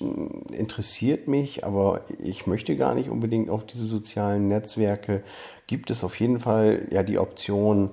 interessiert 0.51 1.27
mich, 1.27 1.63
aber 1.63 2.01
ich 2.19 2.45
möchte 2.45 2.75
gar 2.75 2.93
nicht 2.93 3.09
unbedingt 3.09 3.49
auf 3.49 3.65
diese 3.65 3.85
sozialen 3.85 4.47
Netzwerke. 4.47 5.23
Gibt 5.65 5.89
es 5.89 6.03
auf 6.03 6.19
jeden 6.19 6.39
Fall 6.39 6.87
ja 6.91 7.01
die 7.01 7.17
Option, 7.17 7.89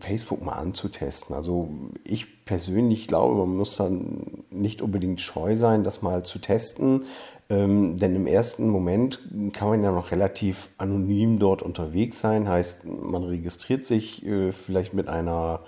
Facebook 0.00 0.44
mal 0.44 0.54
anzutesten. 0.54 1.34
Also 1.34 1.68
ich 2.04 2.44
persönlich 2.44 3.06
glaube, 3.06 3.36
man 3.36 3.56
muss 3.56 3.76
dann 3.76 4.44
nicht 4.50 4.82
unbedingt 4.82 5.20
scheu 5.20 5.54
sein, 5.54 5.84
das 5.84 6.02
mal 6.02 6.24
zu 6.24 6.40
testen, 6.40 7.04
ähm, 7.48 7.98
denn 7.98 8.16
im 8.16 8.26
ersten 8.26 8.68
Moment 8.68 9.20
kann 9.52 9.68
man 9.68 9.84
ja 9.84 9.92
noch 9.92 10.10
relativ 10.10 10.70
anonym 10.76 11.38
dort 11.38 11.62
unterwegs 11.62 12.18
sein. 12.18 12.48
Heißt, 12.48 12.84
man 12.86 13.22
registriert 13.22 13.84
sich 13.84 14.26
äh, 14.26 14.50
vielleicht 14.50 14.92
mit 14.92 15.08
einer 15.08 15.60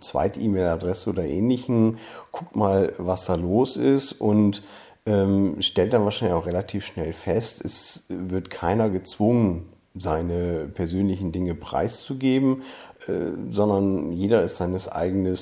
Zweit-E-Mail-Adresse 0.00 1.10
oder 1.10 1.24
ähnlichen, 1.24 1.98
guckt 2.30 2.54
mal, 2.54 2.92
was 2.98 3.24
da 3.24 3.34
los 3.34 3.76
ist 3.76 4.12
und 4.12 4.62
ähm, 5.06 5.60
stellt 5.60 5.92
dann 5.92 6.04
wahrscheinlich 6.04 6.36
auch 6.36 6.46
relativ 6.46 6.84
schnell 6.86 7.12
fest, 7.12 7.64
es 7.64 8.04
wird 8.08 8.50
keiner 8.50 8.90
gezwungen, 8.90 9.68
seine 9.98 10.68
persönlichen 10.68 11.32
Dinge 11.32 11.54
preiszugeben, 11.54 12.62
äh, 13.06 13.12
sondern 13.50 14.12
jeder 14.12 14.42
ist 14.42 14.56
seines 14.56 14.88
eigenen 14.88 15.36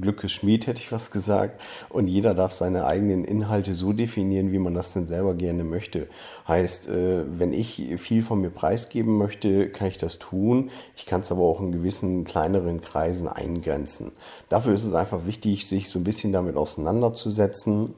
Glückes 0.00 0.32
Schmied, 0.32 0.66
hätte 0.66 0.80
ich 0.80 0.90
was 0.90 1.10
gesagt. 1.10 1.60
Und 1.88 2.08
jeder 2.08 2.34
darf 2.34 2.52
seine 2.52 2.84
eigenen 2.84 3.24
Inhalte 3.24 3.74
so 3.74 3.92
definieren, 3.92 4.50
wie 4.52 4.58
man 4.58 4.74
das 4.74 4.92
denn 4.92 5.06
selber 5.06 5.34
gerne 5.34 5.64
möchte. 5.64 6.08
Heißt, 6.48 6.88
äh, 6.88 7.24
wenn 7.38 7.52
ich 7.52 7.94
viel 7.98 8.22
von 8.22 8.40
mir 8.40 8.50
preisgeben 8.50 9.16
möchte, 9.16 9.68
kann 9.68 9.88
ich 9.88 9.98
das 9.98 10.18
tun. 10.18 10.70
Ich 10.96 11.06
kann 11.06 11.20
es 11.20 11.30
aber 11.30 11.42
auch 11.42 11.60
in 11.60 11.72
gewissen 11.72 12.24
kleineren 12.24 12.80
Kreisen 12.80 13.28
eingrenzen. 13.28 14.12
Dafür 14.48 14.74
ist 14.74 14.84
es 14.84 14.94
einfach 14.94 15.26
wichtig, 15.26 15.66
sich 15.68 15.88
so 15.88 16.00
ein 16.00 16.04
bisschen 16.04 16.32
damit 16.32 16.56
auseinanderzusetzen. 16.56 17.94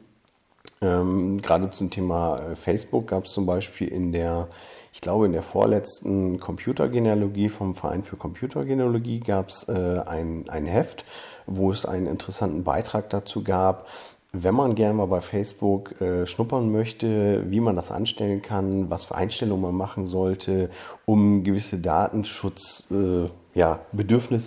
Ähm, 0.82 1.40
gerade 1.40 1.70
zum 1.70 1.90
Thema 1.90 2.38
äh, 2.38 2.56
Facebook 2.56 3.08
gab 3.08 3.24
es 3.24 3.32
zum 3.32 3.46
Beispiel 3.46 3.88
in 3.88 4.12
der 4.12 4.48
ich 4.96 5.02
glaube, 5.02 5.26
in 5.26 5.32
der 5.32 5.42
vorletzten 5.42 6.40
Computergenealogie 6.40 7.50
vom 7.50 7.74
Verein 7.74 8.02
für 8.02 8.16
Computergenealogie 8.16 9.20
gab 9.20 9.50
es 9.50 9.68
äh, 9.68 10.00
ein, 10.06 10.48
ein 10.48 10.64
Heft, 10.64 11.04
wo 11.44 11.70
es 11.70 11.84
einen 11.84 12.06
interessanten 12.06 12.64
Beitrag 12.64 13.10
dazu 13.10 13.44
gab, 13.44 13.88
wenn 14.32 14.54
man 14.54 14.74
gerne 14.74 14.94
mal 14.94 15.04
bei 15.04 15.20
Facebook 15.20 16.00
äh, 16.00 16.26
schnuppern 16.26 16.72
möchte, 16.72 17.44
wie 17.50 17.60
man 17.60 17.76
das 17.76 17.92
anstellen 17.92 18.40
kann, 18.40 18.88
was 18.88 19.04
für 19.04 19.16
Einstellungen 19.16 19.62
man 19.62 19.74
machen 19.74 20.06
sollte, 20.06 20.70
um 21.04 21.44
gewisse 21.44 21.76
Datenschutzbedürfnisse, 21.78 23.34
äh, 23.54 23.58
ja, 23.58 23.80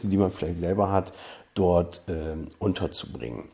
die 0.09 0.17
man 0.17 0.31
vielleicht 0.31 0.57
selber 0.57 0.91
hat, 0.91 1.13
dort 1.53 2.01
äh, 2.07 2.35
unterzubringen. 2.57 3.49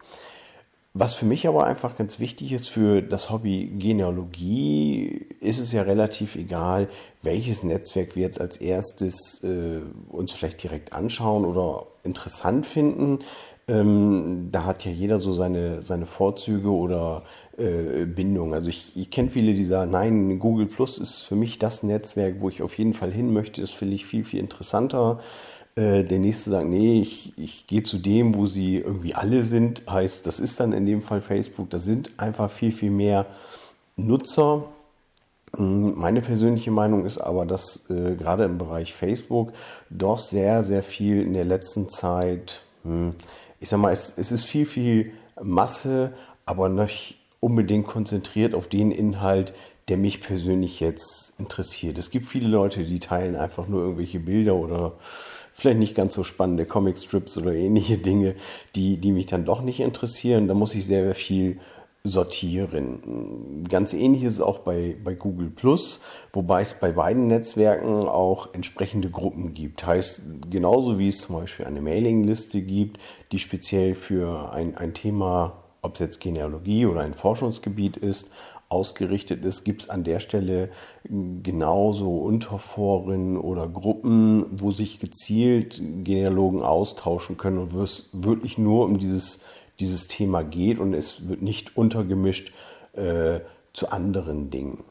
Was 0.97 1.13
für 1.13 1.25
mich 1.25 1.45
aber 1.45 1.65
einfach 1.65 1.97
ganz 1.97 2.21
wichtig 2.21 2.53
ist 2.53 2.69
für 2.69 3.01
das 3.01 3.29
Hobby 3.29 3.69
Genealogie, 3.77 5.27
ist 5.41 5.59
es 5.59 5.73
ja 5.73 5.81
relativ 5.81 6.37
egal, 6.37 6.87
welches 7.21 7.63
Netzwerk 7.63 8.15
wir 8.15 8.23
jetzt 8.23 8.39
als 8.39 8.55
erstes 8.55 9.43
äh, 9.43 9.81
uns 10.07 10.31
vielleicht 10.31 10.63
direkt 10.63 10.93
anschauen 10.93 11.43
oder 11.43 11.83
interessant 12.03 12.65
finden. 12.65 13.19
Ähm, 13.67 14.47
da 14.53 14.63
hat 14.63 14.85
ja 14.85 14.91
jeder 14.91 15.19
so 15.19 15.33
seine, 15.33 15.81
seine 15.81 16.05
Vorzüge 16.05 16.69
oder 16.69 17.23
äh, 17.57 18.05
Bindungen. 18.05 18.53
Also 18.53 18.69
ich, 18.69 18.95
ich 18.95 19.09
kenne 19.09 19.31
viele, 19.31 19.53
die 19.53 19.65
sagen, 19.65 19.91
nein, 19.91 20.39
Google 20.39 20.67
Plus 20.67 20.97
ist 20.97 21.23
für 21.23 21.35
mich 21.35 21.59
das 21.59 21.83
Netzwerk, 21.83 22.39
wo 22.39 22.47
ich 22.47 22.61
auf 22.61 22.77
jeden 22.77 22.93
Fall 22.93 23.11
hin 23.11 23.33
möchte. 23.33 23.59
Das 23.59 23.71
finde 23.71 23.95
ich 23.95 24.05
viel, 24.05 24.23
viel 24.23 24.39
interessanter. 24.39 25.19
Äh, 25.77 26.05
der 26.05 26.19
nächste 26.19 26.51
sagt, 26.51 26.67
nee, 26.67 27.01
ich, 27.01 27.33
ich 27.37 27.67
gehe 27.67 27.83
zu 27.83 27.97
dem, 27.97 28.35
wo 28.35 28.45
sie 28.45 28.77
irgendwie 28.77 29.13
alle 29.13 29.43
sind. 29.43 29.83
Heißt, 29.89 30.25
das 30.25 30.39
ist 30.39 30.59
dann 30.59 30.71
in 30.71 30.85
dem 30.85 31.01
Fall 31.01 31.21
Facebook. 31.21 31.69
Da 31.69 31.79
sind 31.79 32.11
einfach 32.17 32.49
viel, 32.49 32.71
viel 32.71 32.91
mehr 32.91 33.25
Nutzer. 33.97 34.69
Hm, 35.55 35.97
meine 35.97 36.21
persönliche 36.21 36.71
Meinung 36.71 37.05
ist 37.05 37.17
aber, 37.17 37.45
dass 37.45 37.89
äh, 37.89 38.15
gerade 38.15 38.45
im 38.45 38.57
Bereich 38.57 38.93
Facebook 38.93 39.51
doch 39.89 40.17
sehr, 40.17 40.63
sehr 40.63 40.81
viel 40.81 41.21
in 41.21 41.33
der 41.33 41.45
letzten 41.45 41.89
Zeit, 41.89 42.61
hm, 42.83 43.11
ich 43.59 43.67
sag 43.67 43.79
mal, 43.79 43.91
es, 43.91 44.13
es 44.17 44.31
ist 44.31 44.45
viel, 44.45 44.65
viel 44.65 45.11
Masse, 45.41 46.13
aber 46.45 46.69
nicht 46.69 47.17
unbedingt 47.41 47.85
konzentriert 47.85 48.55
auf 48.55 48.67
den 48.67 48.91
Inhalt, 48.91 49.53
der 49.89 49.97
mich 49.97 50.21
persönlich 50.21 50.79
jetzt 50.79 51.33
interessiert. 51.37 51.97
Es 51.97 52.09
gibt 52.09 52.25
viele 52.25 52.47
Leute, 52.47 52.85
die 52.85 52.99
teilen 52.99 53.35
einfach 53.35 53.67
nur 53.67 53.81
irgendwelche 53.81 54.19
Bilder 54.19 54.55
oder 54.55 54.93
vielleicht 55.55 55.79
nicht 55.79 55.95
ganz 55.95 56.13
so 56.13 56.23
spannende 56.25 56.65
Comicstrips 56.65 57.37
oder 57.37 57.53
ähnliche 57.53 57.97
Dinge, 57.97 58.35
die, 58.75 58.97
die 58.97 59.13
mich 59.13 59.25
dann 59.25 59.45
doch 59.45 59.61
nicht 59.61 59.79
interessieren. 59.79 60.49
Da 60.49 60.53
muss 60.53 60.75
ich 60.75 60.85
sehr, 60.85 61.15
viel 61.15 61.59
sortieren. 62.03 63.63
Ganz 63.67 63.93
ähnlich 63.93 64.23
ist 64.23 64.33
es 64.33 64.41
auch 64.41 64.59
bei, 64.59 64.95
bei 65.03 65.15
Google 65.15 65.49
Plus, 65.49 66.01
wobei 66.33 66.61
es 66.61 66.75
bei 66.75 66.91
beiden 66.91 67.27
Netzwerken 67.27 68.07
auch 68.07 68.53
entsprechende 68.53 69.09
Gruppen 69.09 69.53
gibt. 69.53 69.85
Heißt, 69.87 70.21
genauso 70.51 70.99
wie 70.99 71.07
es 71.07 71.21
zum 71.21 71.37
Beispiel 71.37 71.65
eine 71.65 71.81
Mailingliste 71.81 72.61
gibt, 72.61 73.01
die 73.31 73.39
speziell 73.39 73.95
für 73.95 74.53
ein, 74.53 74.77
ein 74.77 74.93
Thema, 74.93 75.64
ob 75.85 75.95
es 75.95 75.99
jetzt 75.99 76.19
Genealogie 76.19 76.85
oder 76.85 77.01
ein 77.01 77.13
Forschungsgebiet 77.13 77.97
ist, 77.97 78.27
ausgerichtet 78.69 79.45
ist, 79.45 79.63
gibt 79.63 79.83
es 79.83 79.89
an 79.89 80.03
der 80.03 80.19
Stelle 80.19 80.69
genauso 81.07 82.17
Unterforen 82.17 83.37
oder 83.37 83.67
Gruppen, 83.67 84.45
wo 84.59 84.71
sich 84.71 84.99
gezielt 84.99 85.81
Genealogen 86.03 86.61
austauschen 86.61 87.37
können 87.37 87.59
und 87.59 87.73
wo 87.73 87.83
es 87.83 88.09
wirklich 88.11 88.57
nur 88.57 88.85
um 88.85 88.97
dieses, 88.97 89.39
dieses 89.79 90.07
Thema 90.07 90.43
geht 90.43 90.79
und 90.79 90.93
es 90.93 91.27
wird 91.27 91.41
nicht 91.41 91.77
untergemischt 91.77 92.51
äh, 92.93 93.39
zu 93.73 93.89
anderen 93.89 94.49
Dingen. 94.49 94.83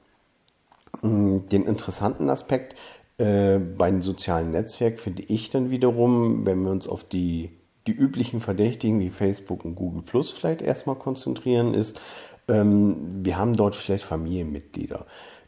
Den 1.03 1.65
interessanten 1.65 2.31
Aspekt 2.31 2.77
äh, 3.19 3.59
bei 3.59 3.91
den 3.91 4.03
sozialen 4.03 4.53
Netzwerken 4.53 4.99
finde 4.99 5.23
ich 5.25 5.49
dann 5.49 5.71
wiederum, 5.71 6.47
wenn 6.47 6.63
wir 6.63 6.71
uns 6.71 6.89
auf 6.89 7.05
die 7.05 7.51
die 7.87 7.93
üblichen 7.93 8.41
Verdächtigen 8.41 9.01
wie 9.01 9.11
Facebook 9.11 9.65
und 9.65 9.75
Google 9.75 10.03
Plus 10.03 10.31
vielleicht 10.31 10.63
erstmal 10.63 10.97
konzentrieren, 10.97 11.75
ist, 11.75 12.01
ähm, 12.49 13.25
wir 13.25 13.39
haben 13.39 13.55
dort 13.55 13.75
vielleicht 13.75 14.05
Familienmitglieder. 14.05 15.07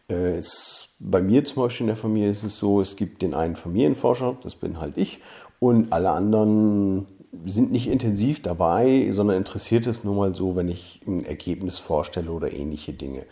Äh, 0.09 0.37
es, 0.37 0.91
bei 0.99 1.22
mir 1.22 1.45
zum 1.45 1.62
Beispiel 1.62 1.84
in 1.84 1.89
der 1.89 1.97
Familie 1.97 2.30
ist 2.30 2.45
es 2.45 2.57
so, 2.57 2.80
es 2.80 2.97
gibt 2.97 3.22
den 3.22 3.34
einen 3.34 3.57
Familienforscher, 3.57 4.37
das 4.43 4.55
bin 4.55 4.80
halt 4.80 4.97
ich, 4.97 5.20
und 5.59 5.93
alle 5.93 6.11
anderen 6.11 7.07
sind 7.45 7.72
nicht 7.72 7.89
intensiv 7.89 8.43
dabei, 8.43 9.11
sondern 9.12 9.37
interessiert 9.37 9.87
es 9.87 10.05
nur 10.05 10.14
mal 10.14 10.34
so, 10.34 10.57
wenn 10.57 10.68
ich 10.68 11.01
ein 11.07 11.24
Ergebnis 11.24 11.78
vorstelle 11.78 12.30
oder 12.30 12.53
ähnliche 12.53 12.93
Dinge. 12.93 13.24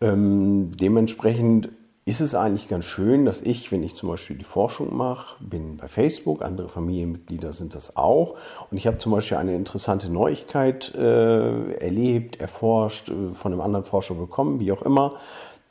Ähm, 0.00 0.70
dementsprechend 0.72 1.70
ist 2.08 2.20
es 2.20 2.36
eigentlich 2.36 2.68
ganz 2.68 2.84
schön, 2.84 3.24
dass 3.24 3.42
ich, 3.42 3.72
wenn 3.72 3.82
ich 3.82 3.96
zum 3.96 4.08
Beispiel 4.08 4.38
die 4.38 4.44
Forschung 4.44 4.96
mache, 4.96 5.42
bin 5.42 5.76
bei 5.76 5.88
Facebook, 5.88 6.40
andere 6.40 6.68
Familienmitglieder 6.68 7.52
sind 7.52 7.74
das 7.74 7.96
auch. 7.96 8.36
Und 8.70 8.78
ich 8.78 8.86
habe 8.86 8.98
zum 8.98 9.10
Beispiel 9.10 9.38
eine 9.38 9.56
interessante 9.56 10.08
Neuigkeit 10.08 10.94
äh, 10.94 11.72
erlebt, 11.72 12.40
erforscht, 12.40 13.08
äh, 13.08 13.34
von 13.34 13.52
einem 13.52 13.60
anderen 13.60 13.84
Forscher 13.84 14.14
bekommen, 14.14 14.60
wie 14.60 14.70
auch 14.70 14.82
immer. 14.82 15.14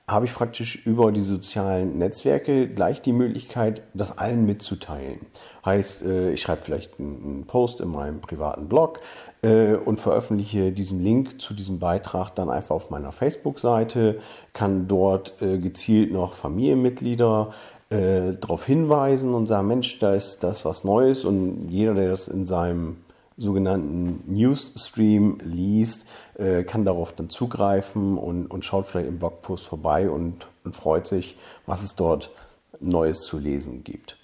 habe 0.07 0.25
ich 0.25 0.33
praktisch 0.33 0.85
über 0.85 1.11
die 1.11 1.23
sozialen 1.23 1.97
Netzwerke 1.97 2.67
gleich 2.67 3.01
die 3.01 3.13
Möglichkeit, 3.13 3.81
das 3.93 4.17
allen 4.17 4.45
mitzuteilen. 4.45 5.25
Heißt, 5.65 6.03
äh, 6.03 6.33
ich 6.33 6.41
schreibe 6.41 6.61
vielleicht 6.63 6.99
einen 6.99 7.45
Post 7.47 7.79
in 7.79 7.89
meinem 7.89 8.19
privaten 8.19 8.67
Blog 8.67 8.99
und 9.45 9.99
veröffentliche 9.99 10.71
diesen 10.71 10.99
Link 10.99 11.39
zu 11.41 11.53
diesem 11.53 11.79
Beitrag 11.79 12.33
dann 12.35 12.49
einfach 12.49 12.75
auf 12.75 12.89
meiner 12.89 13.11
Facebook-Seite, 13.11 14.17
kann 14.53 14.87
dort 14.87 15.41
äh, 15.41 15.59
gezielt 15.59 16.11
noch 16.11 16.33
Familienmitglieder 16.33 17.49
darauf 17.87 18.65
hinweisen 18.65 19.35
und 19.35 19.45
sagen, 19.45 19.67
Mensch, 19.67 19.99
da 19.99 20.15
ist 20.15 20.39
das 20.43 20.65
was 20.65 20.83
Neues 20.83 21.23
und 21.23 21.69
jeder, 21.69 21.93
der 21.93 22.09
das 22.09 22.27
in 22.27 22.47
seinem 22.47 22.97
sogenannten 23.37 24.23
Newsstream 24.25 25.37
liest, 25.43 26.05
äh, 26.35 26.63
kann 26.63 26.85
darauf 26.85 27.13
dann 27.13 27.29
zugreifen 27.29 28.17
und, 28.17 28.47
und 28.47 28.63
schaut 28.63 28.85
vielleicht 28.85 29.09
im 29.09 29.19
Blogpost 29.19 29.67
vorbei 29.67 30.09
und, 30.09 30.47
und 30.63 30.75
freut 30.75 31.07
sich, 31.07 31.37
was 31.65 31.83
es 31.83 31.95
dort 31.95 32.31
Neues 32.79 33.21
zu 33.21 33.37
lesen 33.37 33.83
gibt. 33.83 34.17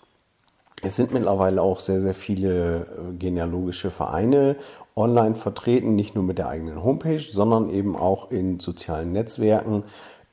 Es 0.84 0.96
sind 0.96 1.14
mittlerweile 1.14 1.62
auch 1.62 1.80
sehr, 1.80 2.02
sehr 2.02 2.16
viele 2.16 2.82
äh, 2.82 3.14
genealogische 3.14 3.92
Vereine 3.92 4.56
online 4.96 5.36
vertreten, 5.36 5.96
nicht 5.96 6.16
nur 6.16 6.24
mit 6.24 6.38
der 6.38 6.50
eigenen 6.50 6.84
Homepage, 6.84 7.20
sondern 7.20 7.70
eben 7.70 7.96
auch 7.96 8.32
in 8.32 8.60
sozialen 8.60 9.12
Netzwerken, 9.12 9.84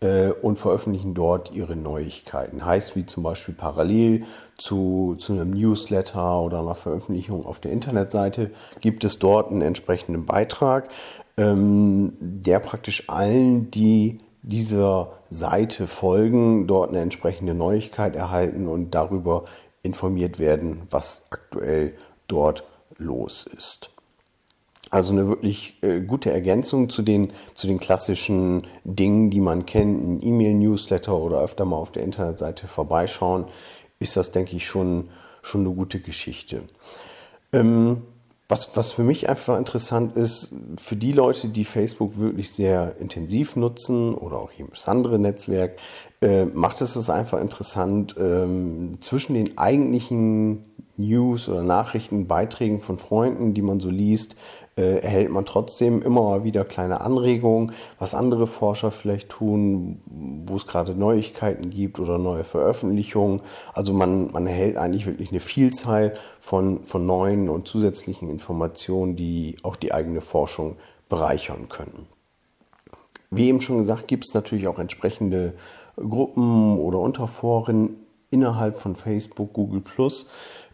äh, 0.00 0.30
und 0.30 0.58
veröffentlichen 0.58 1.14
dort 1.14 1.52
ihre 1.54 1.76
Neuigkeiten. 1.76 2.64
Heißt 2.64 2.96
wie 2.96 3.06
zum 3.06 3.22
Beispiel 3.22 3.54
parallel 3.54 4.24
zu, 4.56 5.16
zu 5.18 5.32
einem 5.32 5.50
Newsletter 5.50 6.40
oder 6.40 6.60
einer 6.60 6.74
Veröffentlichung 6.74 7.44
auf 7.44 7.60
der 7.60 7.72
Internetseite 7.72 8.50
gibt 8.80 9.04
es 9.04 9.18
dort 9.18 9.50
einen 9.50 9.62
entsprechenden 9.62 10.24
Beitrag, 10.24 10.88
ähm, 11.36 12.12
der 12.20 12.60
praktisch 12.60 13.08
allen, 13.08 13.70
die 13.70 14.18
dieser 14.42 15.12
Seite 15.30 15.86
folgen, 15.88 16.66
dort 16.66 16.90
eine 16.90 17.00
entsprechende 17.00 17.54
Neuigkeit 17.54 18.14
erhalten 18.14 18.68
und 18.68 18.94
darüber 18.94 19.44
informiert 19.88 20.38
werden, 20.38 20.86
was 20.90 21.26
aktuell 21.30 21.94
dort 22.26 22.64
los 22.98 23.46
ist. 23.46 23.90
Also 24.90 25.12
eine 25.12 25.28
wirklich 25.28 25.76
äh, 25.82 26.00
gute 26.00 26.30
Ergänzung 26.30 26.88
zu 26.88 27.02
den, 27.02 27.32
zu 27.54 27.66
den 27.66 27.78
klassischen 27.78 28.66
Dingen, 28.84 29.30
die 29.30 29.40
man 29.40 29.66
kennt, 29.66 30.02
ein 30.02 30.26
E-Mail-Newsletter 30.26 31.14
oder 31.14 31.40
öfter 31.40 31.64
mal 31.64 31.76
auf 31.76 31.92
der 31.92 32.04
Internetseite 32.04 32.68
vorbeischauen, 32.68 33.46
ist 33.98 34.16
das, 34.16 34.30
denke 34.30 34.56
ich, 34.56 34.66
schon, 34.66 35.10
schon 35.42 35.62
eine 35.62 35.74
gute 35.74 36.00
Geschichte. 36.00 36.62
Ähm, 37.52 38.02
was, 38.48 38.74
was 38.76 38.92
für 38.92 39.02
mich 39.02 39.28
einfach 39.28 39.58
interessant 39.58 40.16
ist, 40.16 40.52
für 40.78 40.96
die 40.96 41.12
Leute, 41.12 41.48
die 41.48 41.66
Facebook 41.66 42.18
wirklich 42.18 42.50
sehr 42.50 42.96
intensiv 42.98 43.56
nutzen 43.56 44.14
oder 44.14 44.38
auch 44.38 44.52
jedes 44.52 44.88
andere 44.88 45.18
Netzwerk, 45.18 45.76
äh, 46.22 46.46
macht 46.46 46.80
es 46.80 46.96
es 46.96 47.10
einfach 47.10 47.40
interessant, 47.40 48.14
ähm, 48.18 48.96
zwischen 49.00 49.34
den 49.34 49.58
eigentlichen 49.58 50.67
News 50.98 51.48
oder 51.48 51.62
Nachrichten, 51.62 52.26
Beiträgen 52.26 52.80
von 52.80 52.98
Freunden, 52.98 53.54
die 53.54 53.62
man 53.62 53.80
so 53.80 53.90
liest, 53.90 54.36
äh, 54.76 54.98
erhält 54.98 55.30
man 55.30 55.46
trotzdem 55.46 56.02
immer 56.02 56.22
mal 56.22 56.44
wieder 56.44 56.64
kleine 56.64 57.00
Anregungen, 57.00 57.72
was 57.98 58.14
andere 58.14 58.46
Forscher 58.46 58.90
vielleicht 58.90 59.28
tun, 59.28 60.00
wo 60.46 60.56
es 60.56 60.66
gerade 60.66 60.94
Neuigkeiten 60.94 61.70
gibt 61.70 61.98
oder 61.98 62.18
neue 62.18 62.44
Veröffentlichungen. 62.44 63.40
Also 63.72 63.92
man, 63.92 64.30
man 64.32 64.46
erhält 64.46 64.76
eigentlich 64.76 65.06
wirklich 65.06 65.30
eine 65.30 65.40
Vielzahl 65.40 66.14
von, 66.40 66.82
von 66.82 67.06
neuen 67.06 67.48
und 67.48 67.68
zusätzlichen 67.68 68.28
Informationen, 68.28 69.16
die 69.16 69.56
auch 69.62 69.76
die 69.76 69.92
eigene 69.92 70.20
Forschung 70.20 70.76
bereichern 71.08 71.68
können. 71.68 72.06
Wie 73.30 73.48
eben 73.48 73.60
schon 73.60 73.78
gesagt, 73.78 74.08
gibt 74.08 74.24
es 74.26 74.34
natürlich 74.34 74.68
auch 74.68 74.78
entsprechende 74.78 75.54
Gruppen 75.96 76.78
oder 76.78 76.98
Unterforen 76.98 77.96
innerhalb 78.30 78.78
von 78.78 78.96
Facebook, 78.96 79.52
Google 79.52 79.80
Plus, 79.80 80.26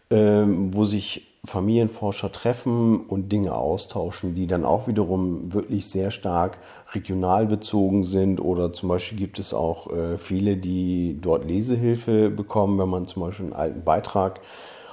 wo 0.09 0.85
sich 0.85 1.35
Familienforscher 1.45 2.31
treffen 2.31 3.01
und 3.01 3.31
Dinge 3.31 3.55
austauschen, 3.55 4.35
die 4.35 4.47
dann 4.47 4.65
auch 4.65 4.87
wiederum 4.87 5.53
wirklich 5.53 5.89
sehr 5.89 6.11
stark 6.11 6.59
regional 6.93 7.45
bezogen 7.45 8.03
sind. 8.03 8.39
Oder 8.39 8.73
zum 8.73 8.89
Beispiel 8.89 9.17
gibt 9.17 9.39
es 9.39 9.53
auch 9.53 9.91
äh, 9.91 10.17
viele, 10.17 10.57
die 10.57 11.17
dort 11.21 11.45
Lesehilfe 11.45 12.29
bekommen, 12.29 12.79
wenn 12.79 12.89
man 12.89 13.07
zum 13.07 13.23
Beispiel 13.23 13.45
einen 13.45 13.53
alten 13.53 13.83
Beitrag 13.83 14.41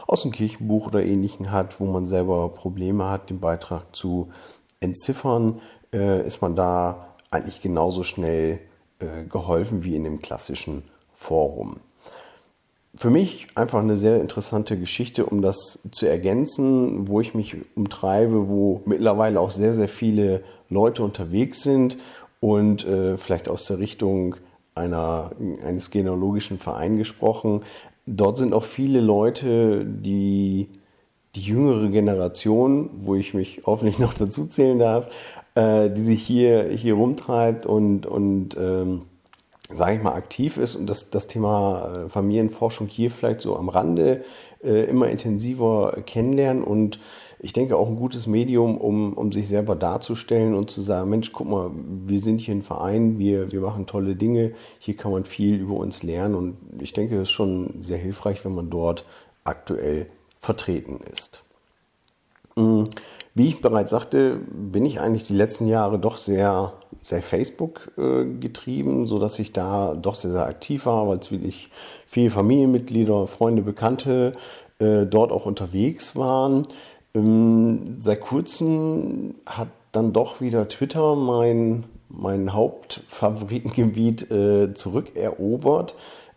aus 0.06 0.22
dem 0.22 0.32
Kirchenbuch 0.32 0.88
oder 0.88 1.02
ähnlichen 1.02 1.52
hat, 1.52 1.80
wo 1.80 1.86
man 1.86 2.06
selber 2.06 2.48
Probleme 2.50 3.08
hat, 3.08 3.30
den 3.30 3.40
Beitrag 3.40 3.94
zu 3.94 4.28
entziffern, 4.80 5.60
äh, 5.92 6.26
ist 6.26 6.42
man 6.42 6.56
da 6.56 7.14
eigentlich 7.30 7.60
genauso 7.60 8.02
schnell 8.02 8.60
äh, 8.98 9.24
geholfen 9.28 9.84
wie 9.84 9.96
in 9.96 10.04
dem 10.04 10.20
klassischen 10.20 10.84
Forum 11.14 11.76
für 12.94 13.10
mich 13.10 13.46
einfach 13.54 13.80
eine 13.80 13.96
sehr 13.96 14.20
interessante 14.20 14.78
Geschichte, 14.78 15.24
um 15.24 15.40
das 15.40 15.80
zu 15.90 16.06
ergänzen, 16.06 17.08
wo 17.08 17.20
ich 17.20 17.34
mich 17.34 17.56
umtreibe, 17.74 18.48
wo 18.48 18.82
mittlerweile 18.84 19.40
auch 19.40 19.50
sehr, 19.50 19.72
sehr 19.72 19.88
viele 19.88 20.42
Leute 20.68 21.02
unterwegs 21.02 21.62
sind 21.62 21.96
und 22.40 22.84
äh, 22.84 23.16
vielleicht 23.16 23.48
aus 23.48 23.64
der 23.66 23.78
Richtung 23.78 24.36
einer, 24.74 25.32
eines 25.64 25.90
genealogischen 25.90 26.58
Vereins 26.58 26.98
gesprochen. 26.98 27.62
Dort 28.06 28.36
sind 28.36 28.52
auch 28.52 28.64
viele 28.64 29.00
Leute, 29.00 29.86
die 29.86 30.68
die 31.34 31.40
jüngere 31.40 31.88
Generation, 31.88 32.90
wo 32.98 33.14
ich 33.14 33.32
mich 33.32 33.62
hoffentlich 33.64 33.98
noch 33.98 34.12
dazu 34.18 34.46
zählen 34.46 34.78
darf, 34.78 35.40
äh, 35.54 35.88
die 35.88 36.02
sich 36.02 36.22
hier, 36.22 36.64
hier 36.64 36.94
rumtreibt 36.94 37.64
und, 37.64 38.04
und 38.04 38.56
ähm, 38.58 39.02
sage 39.74 39.96
ich 39.96 40.02
mal, 40.02 40.14
aktiv 40.14 40.56
ist 40.56 40.76
und 40.76 40.86
das, 40.86 41.10
das 41.10 41.26
Thema 41.26 42.04
äh, 42.06 42.08
Familienforschung 42.08 42.86
hier 42.88 43.10
vielleicht 43.10 43.40
so 43.40 43.56
am 43.56 43.68
Rande 43.68 44.22
äh, 44.62 44.84
immer 44.84 45.08
intensiver 45.08 46.02
kennenlernen 46.06 46.62
und 46.62 46.98
ich 47.40 47.52
denke 47.52 47.76
auch 47.76 47.88
ein 47.88 47.96
gutes 47.96 48.26
Medium, 48.26 48.78
um, 48.78 49.14
um 49.14 49.32
sich 49.32 49.48
selber 49.48 49.74
darzustellen 49.74 50.54
und 50.54 50.70
zu 50.70 50.80
sagen, 50.80 51.10
Mensch, 51.10 51.32
guck 51.32 51.48
mal, 51.48 51.70
wir 51.74 52.20
sind 52.20 52.40
hier 52.40 52.54
ein 52.54 52.62
Verein, 52.62 53.18
wir, 53.18 53.50
wir 53.50 53.60
machen 53.60 53.86
tolle 53.86 54.14
Dinge, 54.14 54.52
hier 54.78 54.94
kann 54.94 55.10
man 55.10 55.24
viel 55.24 55.58
über 55.58 55.74
uns 55.74 56.02
lernen 56.02 56.34
und 56.34 56.56
ich 56.80 56.92
denke, 56.92 57.14
das 57.14 57.24
ist 57.24 57.30
schon 57.30 57.82
sehr 57.82 57.98
hilfreich, 57.98 58.44
wenn 58.44 58.54
man 58.54 58.70
dort 58.70 59.04
aktuell 59.44 60.06
vertreten 60.38 61.00
ist. 61.12 61.44
Mm, 62.56 62.84
wie 63.34 63.48
ich 63.48 63.60
bereits 63.62 63.90
sagte, 63.90 64.40
bin 64.50 64.84
ich 64.84 65.00
eigentlich 65.00 65.24
die 65.24 65.34
letzten 65.34 65.66
Jahre 65.66 65.98
doch 65.98 66.18
sehr, 66.18 66.74
sehr 67.02 67.22
Facebook 67.22 67.90
äh, 67.96 68.24
getrieben, 68.24 69.06
sodass 69.06 69.38
ich 69.38 69.52
da 69.52 69.94
doch 69.94 70.14
sehr, 70.14 70.32
sehr 70.32 70.46
aktiv 70.46 70.84
war, 70.86 71.08
weil 71.08 71.18
wirklich 71.30 71.70
viele 72.06 72.30
Familienmitglieder, 72.30 73.26
Freunde, 73.26 73.62
Bekannte 73.62 74.32
äh, 74.78 75.06
dort 75.06 75.32
auch 75.32 75.46
unterwegs 75.46 76.14
waren. 76.14 76.66
Ähm, 77.14 77.98
seit 78.00 78.20
kurzem 78.20 79.34
hat 79.46 79.68
dann 79.92 80.12
doch 80.12 80.40
wieder 80.40 80.68
Twitter 80.68 81.14
mein, 81.14 81.84
mein 82.08 82.52
Hauptfavoritengebiet 82.52 84.30
äh, 84.30 84.74
zurückerobert. 84.74 85.94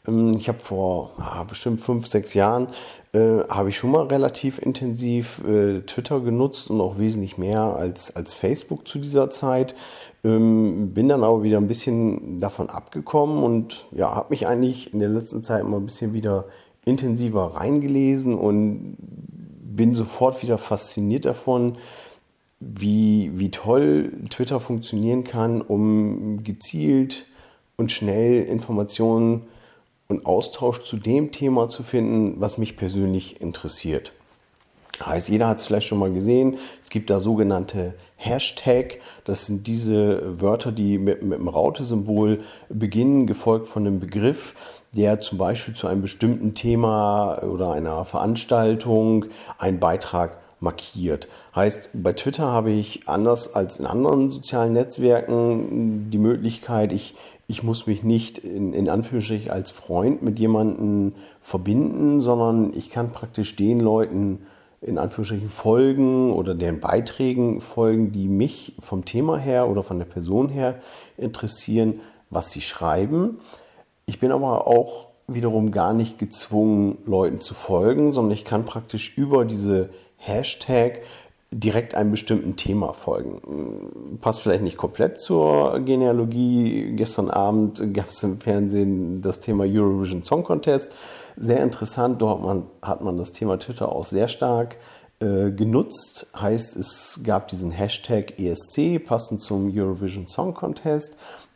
Ähm, 0.08 0.36
ich 0.38 0.48
habe 0.48 0.60
vor 0.60 1.12
ah, 1.18 1.44
bestimmt 1.44 1.82
fünf, 1.82 2.08
sechs 2.08 2.34
Jahren 2.34 2.68
äh, 3.16 3.48
habe 3.50 3.70
ich 3.70 3.78
schon 3.78 3.92
mal 3.92 4.08
relativ 4.08 4.60
intensiv 4.60 5.42
äh, 5.48 5.80
Twitter 5.82 6.20
genutzt 6.20 6.70
und 6.70 6.82
auch 6.82 7.00
wesentlich 7.00 7.38
mehr 7.38 7.62
als, 7.62 8.14
als 8.14 8.34
Facebook 8.34 8.86
zu 8.88 9.00
dieser 9.00 9.30
Zeit. 9.30 9.74
Ähm, 10.26 10.94
bin 10.94 11.08
dann 11.08 11.24
aber 11.24 11.42
wieder 11.42 11.58
ein 11.58 11.68
bisschen 11.68 12.42
davon 12.42 12.70
abgekommen 12.70 13.42
und 13.42 13.86
ja, 13.92 14.14
habe 14.14 14.32
mich 14.32 14.48
eigentlich 14.48 14.94
in 14.94 15.00
der 15.00 15.08
letzten 15.08 15.44
Zeit 15.44 15.64
mal 15.64 15.78
ein 15.78 15.86
bisschen 15.86 16.14
wieder 16.14 16.46
intensiver 16.84 17.56
reingelesen 17.56 18.36
und 18.36 18.98
bin 19.00 19.96
sofort 19.96 20.44
wieder 20.44 20.58
fasziniert 20.58 21.26
davon, 21.26 21.78
wie, 22.60 23.32
wie 23.36 23.50
toll 23.50 24.12
Twitter 24.30 24.60
funktionieren 24.60 25.24
kann, 25.24 25.62
um 25.62 26.44
gezielt 26.44 27.28
und 27.78 27.94
schnell 27.94 28.44
Informationen 28.44 29.42
zu 29.42 29.55
und 30.08 30.26
Austausch 30.26 30.84
zu 30.84 30.98
dem 30.98 31.32
Thema 31.32 31.70
zu 31.70 31.84
finden, 31.84 32.40
was 32.40 32.58
mich 32.58 32.78
persönlich 32.78 33.42
interessiert. 33.42 34.14
Heißt, 35.04 35.28
jeder 35.28 35.50
hat 35.50 35.58
es 35.58 35.66
vielleicht 35.66 35.88
schon 35.88 36.00
mal 36.00 36.14
gesehen. 36.14 36.58
Es 36.82 36.90
gibt 36.90 37.10
da 37.10 37.20
sogenannte 37.20 37.96
Hashtag. 38.16 39.00
Das 39.26 39.46
sind 39.46 39.68
diese 39.68 40.42
Wörter, 40.42 40.72
die 40.72 40.98
mit, 40.98 41.22
mit 41.22 41.38
einem 41.38 41.50
Raute-Symbol 41.50 42.40
beginnen, 42.70 43.28
gefolgt 43.28 43.68
von 43.68 43.86
einem 43.86 44.00
Begriff, 44.00 44.82
der 44.94 45.20
zum 45.20 45.38
Beispiel 45.38 45.74
zu 45.74 45.88
einem 45.88 46.02
bestimmten 46.02 46.54
Thema 46.54 47.44
oder 47.44 47.74
einer 47.74 48.06
Veranstaltung 48.06 49.26
einen 49.58 49.82
Beitrag 49.82 50.38
markiert. 50.66 51.30
Heißt, 51.56 51.90
bei 51.94 52.12
Twitter 52.12 52.48
habe 52.48 52.72
ich 52.72 53.08
anders 53.08 53.56
als 53.56 53.80
in 53.80 53.86
anderen 53.86 54.30
sozialen 54.30 54.74
Netzwerken 54.74 56.10
die 56.12 56.18
Möglichkeit, 56.18 56.92
ich, 56.92 57.16
ich 57.48 57.64
muss 57.64 57.88
mich 57.88 58.04
nicht 58.04 58.40
in, 58.40 58.74
in 58.74 58.90
Anführungsstrichen 58.90 59.52
als 59.52 59.72
Freund 59.72 60.24
mit 60.24 60.40
jemandem 60.40 61.14
verbinden, 61.42 62.20
sondern 62.20 62.74
ich 62.76 62.90
kann 62.90 63.12
praktisch 63.12 63.56
den 63.56 63.80
Leuten 63.80 64.40
in 64.82 64.98
Anführungsstrichen 64.98 65.50
Folgen 65.50 66.34
oder 66.34 66.54
deren 66.54 66.80
Beiträgen 66.80 67.62
folgen, 67.62 68.12
die 68.12 68.28
mich 68.28 68.76
vom 68.80 69.06
Thema 69.06 69.38
her 69.38 69.70
oder 69.70 69.84
von 69.84 70.00
der 70.00 70.06
Person 70.06 70.50
her 70.50 70.80
interessieren, 71.18 72.02
was 72.30 72.52
sie 72.52 72.62
schreiben. 72.62 73.38
Ich 74.06 74.20
bin 74.20 74.32
aber 74.32 74.68
auch 74.68 75.08
wiederum 75.28 75.72
gar 75.72 75.94
nicht 75.94 76.20
gezwungen, 76.20 76.98
Leuten 77.06 77.42
zu 77.42 77.54
folgen, 77.54 78.14
sondern 78.14 78.34
ich 78.34 78.46
kann 78.46 78.66
praktisch 78.66 79.18
über 79.18 79.46
diese 79.46 79.90
Hashtag 80.28 81.02
direkt 81.52 81.96
einem 81.96 82.12
bestimmten 82.12 82.58
Thema 82.58 82.94
folgen. 82.94 84.20
Passt 84.20 84.42
vielleicht 84.42 84.64
nicht 84.64 84.78
komplett 84.78 85.20
zur 85.20 85.80
Genealogie. 85.80 86.94
Gestern 86.96 87.30
Abend 87.30 87.94
gab 87.94 88.10
es 88.10 88.22
im 88.24 88.40
Fernsehen 88.40 89.22
das 89.22 89.40
Thema 89.40 89.64
Eurovision 89.66 90.24
Song 90.24 90.44
Contest. 90.44 90.92
Sehr 91.38 91.64
interessant. 91.64 92.22
Dort 92.22 92.64
hat 92.82 93.02
man 93.02 93.18
das 93.18 93.32
Thema 93.32 93.58
Twitter 93.58 93.90
auch 93.90 94.04
sehr 94.04 94.28
stark 94.28 94.78
äh, 95.22 95.52
genutzt. 95.52 96.28
Heißt, 96.38 96.76
es 96.76 97.22
gab 97.24 97.48
diesen 97.48 97.72
Hashtag 97.72 98.38
ESC, 98.38 99.00
passend 99.06 99.40
zum 99.40 99.72
Eurovision 99.74 100.28
Song 100.28 100.54
Contest. 100.54 101.16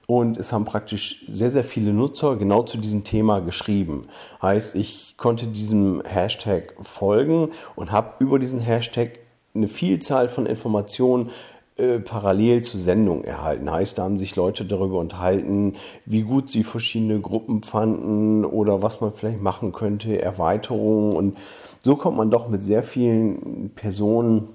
Und 0.10 0.38
es 0.38 0.52
haben 0.52 0.66
praktisch 0.66 1.24
sehr, 1.30 1.52
sehr 1.52 1.64
viele 1.64 1.94
Nutzer 1.94 2.36
genau 2.36 2.64
zu 2.64 2.80
diesem 2.80 3.04
Thema 3.04 3.42
geschrieben. 3.42 4.08
Heißt, 4.42 4.74
ich 4.74 5.18
konnte 5.18 5.46
diesem 5.46 6.02
Hashtag 6.04 6.74
folgen 6.82 7.52
und 7.76 7.92
habe 7.92 8.16
über 8.18 8.40
diesen 8.40 8.58
Hashtag 8.60 9.20
eine 9.54 9.68
Vielzahl 9.68 10.28
von 10.28 10.48
Informationen 10.48 11.30
äh, 11.78 12.00
parallel 12.00 12.64
zur 12.64 12.80
Sendung 12.80 13.24
erhalten. 13.24 13.70
Heißt, 13.70 14.00
da 14.00 14.04
haben 14.06 14.18
sich 14.18 14.36
Leute 14.36 14.66
darüber 14.66 14.98
unterhalten, 14.98 15.76
wie 16.06 16.24
gut 16.24 16.50
sie 16.50 16.64
verschiedene 16.64 17.20
Gruppen 17.20 17.62
fanden 17.62 18.46
oder 18.46 18.82
was 18.82 19.02
man 19.02 19.14
vielleicht 19.14 19.44
machen 19.44 19.74
könnte, 19.74 20.20
Erweiterungen. 20.20 21.14
Und 21.14 21.38
so 21.84 21.96
kommt 21.96 22.18
man 22.18 22.32
doch 22.32 22.50
mit 22.50 22.64
sehr 22.64 22.82
vielen 22.82 23.70
Personen 23.76 24.50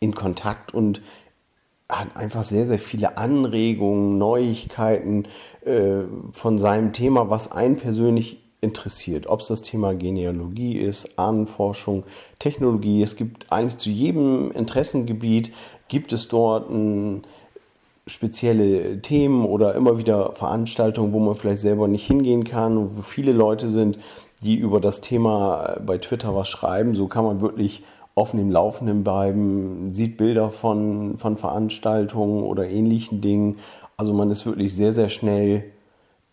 in 0.00 0.12
Kontakt 0.12 0.74
und 0.74 1.00
hat 1.92 2.16
einfach 2.16 2.42
sehr, 2.42 2.66
sehr 2.66 2.78
viele 2.78 3.16
Anregungen, 3.18 4.18
Neuigkeiten 4.18 5.26
äh, 5.64 6.02
von 6.32 6.58
seinem 6.58 6.92
Thema, 6.92 7.30
was 7.30 7.52
einen 7.52 7.76
persönlich 7.76 8.38
interessiert, 8.60 9.26
ob 9.26 9.40
es 9.40 9.48
das 9.48 9.62
Thema 9.62 9.94
Genealogie 9.94 10.78
ist, 10.78 11.18
Ahnenforschung, 11.18 12.04
Technologie. 12.38 13.02
Es 13.02 13.16
gibt 13.16 13.52
eigentlich 13.52 13.76
zu 13.76 13.90
jedem 13.90 14.52
Interessengebiet 14.52 15.50
gibt 15.88 16.12
es 16.12 16.28
dort 16.28 16.70
ein, 16.70 17.24
spezielle 18.06 19.00
Themen 19.00 19.44
oder 19.44 19.74
immer 19.74 19.98
wieder 19.98 20.32
Veranstaltungen, 20.34 21.12
wo 21.12 21.20
man 21.20 21.34
vielleicht 21.34 21.62
selber 21.62 21.86
nicht 21.88 22.06
hingehen 22.06 22.44
kann, 22.44 22.96
wo 22.96 23.02
viele 23.02 23.32
Leute 23.32 23.68
sind, 23.68 23.98
die 24.42 24.56
über 24.56 24.80
das 24.80 25.00
Thema 25.00 25.76
bei 25.86 25.98
Twitter 25.98 26.34
was 26.34 26.48
schreiben. 26.48 26.94
So 26.94 27.06
kann 27.06 27.24
man 27.24 27.40
wirklich 27.40 27.84
offen 28.14 28.38
im 28.38 28.50
Laufenden 28.50 29.04
bleiben, 29.04 29.94
sieht 29.94 30.16
Bilder 30.16 30.50
von, 30.50 31.18
von 31.18 31.36
Veranstaltungen 31.36 32.42
oder 32.42 32.68
ähnlichen 32.68 33.20
Dingen. 33.20 33.56
Also 33.96 34.12
man 34.12 34.30
ist 34.30 34.44
wirklich 34.46 34.74
sehr, 34.74 34.92
sehr 34.92 35.08
schnell 35.08 35.64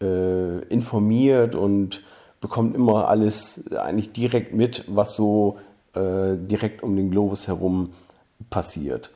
äh, 0.01 0.59
informiert 0.65 1.55
und 1.55 2.01
bekommt 2.41 2.75
immer 2.75 3.09
alles 3.09 3.65
eigentlich 3.75 4.11
direkt 4.11 4.53
mit, 4.53 4.83
was 4.87 5.15
so 5.15 5.57
äh, 5.93 6.35
direkt 6.35 6.83
um 6.83 6.95
den 6.95 7.11
Globus 7.11 7.47
herum 7.47 7.89
passiert. 8.49 9.11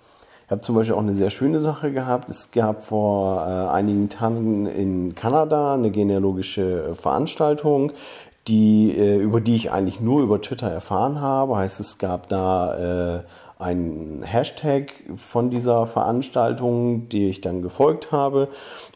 Ich 0.45 0.51
habe 0.51 0.61
zum 0.61 0.76
Beispiel 0.76 0.95
auch 0.95 1.01
eine 1.01 1.16
sehr 1.16 1.30
schöne 1.30 1.61
Sache 1.61 1.91
gehabt. 1.91 2.30
Es 2.30 2.51
gab 2.51 2.84
vor 2.84 3.47
äh, 3.47 3.74
einigen 3.74 4.09
Tagen 4.09 4.66
in 4.68 5.16
Kanada 5.16 5.74
eine 5.74 5.89
genealogische 5.89 6.95
Veranstaltung, 6.95 7.93
die, 8.48 8.91
äh, 8.98 9.18
über 9.18 9.39
die 9.39 9.56
ich 9.56 9.72
eigentlich 9.72 10.02
nur 10.02 10.22
über 10.22 10.41
Twitter 10.41 10.70
erfahren 10.70 11.22
habe. 11.22 11.58
Heißt, 11.58 11.80
es 11.80 11.98
gab 11.98 12.28
da 12.28 13.20
äh, 13.20 13.24
einen 13.58 14.24
Hashtag 14.24 14.91
von 15.16 15.50
dieser 15.50 15.88
Veranstaltung, 15.88 17.08
die 17.08 17.30
ich 17.30 17.39
dann 17.39 17.62
gefolgt 17.62 18.12
habe. 18.12 18.50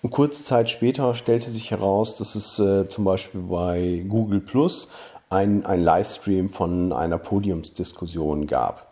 Und 0.04 0.10
kurze 0.10 0.44
Zeit 0.44 0.70
später 0.70 1.16
stellte 1.16 1.50
sich 1.50 1.72
heraus, 1.72 2.18
dass 2.18 2.36
es 2.36 2.60
äh, 2.60 2.90
zum 2.90 3.06
Beispiel 3.06 3.42
bei 3.42 4.04
Google 4.08 4.42
Plus 4.42 4.90
ein, 5.30 5.66
ein 5.66 5.82
Livestream 5.82 6.50
von 6.50 6.92
einer 6.92 7.18
Podiumsdiskussion 7.18 8.48
gab. 8.48 8.92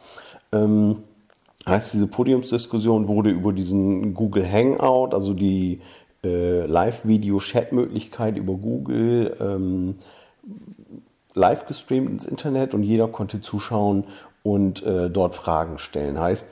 Ähm, 0.53 1.03
heißt, 1.67 1.93
diese 1.93 2.07
Podiumsdiskussion 2.07 3.09
wurde 3.09 3.31
über 3.31 3.51
diesen 3.51 4.13
Google 4.13 4.49
Hangout, 4.49 5.13
also 5.13 5.33
die 5.33 5.81
äh, 6.23 6.65
Live-Video-Chat-Möglichkeit 6.65 8.37
über 8.37 8.53
Google, 8.53 9.35
ähm, 9.39 9.95
live 11.35 11.65
gestreamt 11.65 12.09
ins 12.09 12.25
Internet 12.25 12.73
und 12.73 12.83
jeder 12.83 13.07
konnte 13.07 13.41
zuschauen 13.41 14.05
und 14.43 14.83
äh, 14.83 15.09
dort 15.09 15.35
Fragen 15.35 15.77
stellen. 15.77 16.19
Heißt, 16.19 16.47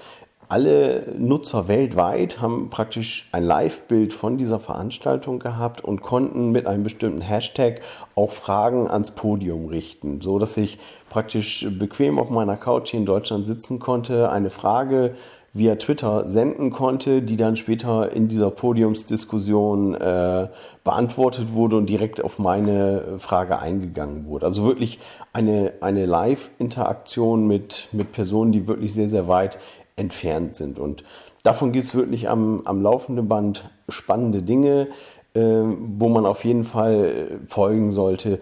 alle 0.53 1.15
Nutzer 1.17 1.67
weltweit 1.67 2.39
haben 2.39 2.69
praktisch 2.69 3.27
ein 3.31 3.43
Live-Bild 3.43 4.13
von 4.13 4.37
dieser 4.37 4.59
Veranstaltung 4.59 5.39
gehabt 5.39 5.83
und 5.83 6.03
konnten 6.03 6.51
mit 6.51 6.67
einem 6.67 6.83
bestimmten 6.83 7.21
Hashtag 7.21 7.81
auch 8.13 8.29
Fragen 8.29 8.87
ans 8.87 9.09
Podium 9.09 9.65
richten, 9.65 10.21
so 10.21 10.37
dass 10.37 10.55
ich 10.57 10.77
praktisch 11.09 11.65
bequem 11.79 12.19
auf 12.19 12.29
meiner 12.29 12.55
Couch 12.55 12.91
hier 12.91 12.99
in 12.99 13.07
Deutschland 13.07 13.47
sitzen 13.47 13.79
konnte, 13.79 14.29
eine 14.29 14.51
Frage 14.51 15.15
via 15.53 15.75
Twitter 15.75 16.27
senden 16.27 16.71
konnte, 16.71 17.21
die 17.21 17.37
dann 17.37 17.55
später 17.55 18.11
in 18.11 18.27
dieser 18.27 18.49
Podiumsdiskussion 18.49 19.93
äh, 19.93 20.49
beantwortet 20.83 21.53
wurde 21.53 21.77
und 21.77 21.87
direkt 21.87 22.23
auf 22.23 22.39
meine 22.39 23.19
Frage 23.19 23.59
eingegangen 23.59 24.25
wurde. 24.25 24.47
Also 24.47 24.65
wirklich 24.65 24.99
eine, 25.31 25.73
eine 25.81 26.07
Live-Interaktion 26.07 27.45
mit, 27.45 27.87
mit 27.91 28.11
Personen, 28.11 28.51
die 28.51 28.67
wirklich 28.67 28.93
sehr, 28.93 29.07
sehr 29.07 29.27
weit 29.27 29.59
entfernt 29.95 30.55
sind. 30.55 30.79
Und 30.79 31.03
davon 31.43 31.71
gibt 31.71 31.85
es 31.85 31.95
wirklich 31.95 32.29
am, 32.29 32.61
am 32.65 32.81
laufenden 32.81 33.27
Band 33.27 33.69
spannende 33.89 34.41
Dinge, 34.41 34.87
äh, 35.33 35.41
wo 35.41 36.09
man 36.09 36.25
auf 36.25 36.45
jeden 36.45 36.63
Fall 36.63 37.39
folgen 37.47 37.91
sollte, 37.91 38.39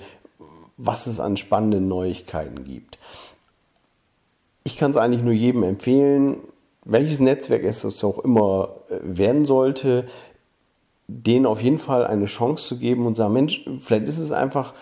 was 0.78 1.08
es 1.08 1.20
an 1.20 1.38
spannenden 1.38 1.88
Neuigkeiten 1.88 2.64
gibt. 2.64 2.98
Ich 4.64 4.78
kann 4.78 4.92
es 4.92 4.98
eigentlich 4.98 5.24
nur 5.24 5.34
jedem 5.34 5.64
empfehlen, 5.64 6.38
welches 6.86 7.20
Netzwerk 7.20 7.64
es 7.64 8.04
auch 8.04 8.20
immer 8.20 8.70
äh, 8.90 9.00
werden 9.04 9.46
sollte, 9.46 10.06
denen 11.08 11.46
auf 11.46 11.62
jeden 11.62 11.80
Fall 11.80 12.08
eine 12.08 12.26
Chance 12.26 12.68
zu 12.68 12.78
geben 12.78 13.06
und 13.06 13.16
sagen, 13.16 13.34
Mensch, 13.34 13.66
vielleicht 13.80 14.08
ist 14.08 14.20
es 14.20 14.32
einfach 14.32 14.74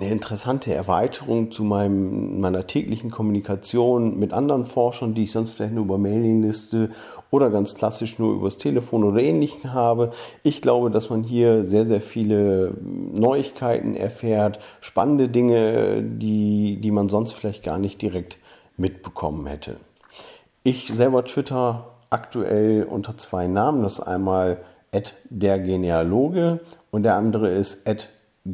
eine 0.00 0.10
interessante 0.10 0.72
Erweiterung 0.72 1.50
zu 1.50 1.64
meinem, 1.64 2.40
meiner 2.40 2.66
täglichen 2.66 3.10
Kommunikation 3.10 4.18
mit 4.18 4.32
anderen 4.32 4.64
Forschern, 4.64 5.14
die 5.14 5.24
ich 5.24 5.32
sonst 5.32 5.52
vielleicht 5.52 5.74
nur 5.74 5.84
über 5.84 5.98
Mailingliste 5.98 6.90
oder 7.30 7.50
ganz 7.50 7.74
klassisch 7.74 8.18
nur 8.18 8.34
übers 8.34 8.56
Telefon 8.56 9.04
oder 9.04 9.20
ähnlichen 9.20 9.72
habe. 9.72 10.10
Ich 10.42 10.62
glaube, 10.62 10.90
dass 10.90 11.10
man 11.10 11.24
hier 11.24 11.64
sehr, 11.64 11.86
sehr 11.86 12.00
viele 12.00 12.74
Neuigkeiten 12.80 13.94
erfährt, 13.94 14.60
spannende 14.80 15.28
Dinge, 15.28 16.02
die, 16.02 16.80
die 16.80 16.90
man 16.90 17.08
sonst 17.08 17.32
vielleicht 17.32 17.64
gar 17.64 17.78
nicht 17.78 18.00
direkt 18.00 18.38
mitbekommen 18.76 19.46
hätte. 19.46 19.76
Ich 20.62 20.88
selber 20.88 21.24
twitter 21.24 21.96
aktuell 22.10 22.84
unter 22.84 23.16
zwei 23.16 23.46
Namen. 23.46 23.82
Das 23.82 23.94
ist 23.94 24.00
einmal 24.00 24.58
der 25.28 25.58
Genealoge 25.58 26.60
und 26.90 27.02
der 27.02 27.16
andere 27.16 27.50
ist 27.50 27.86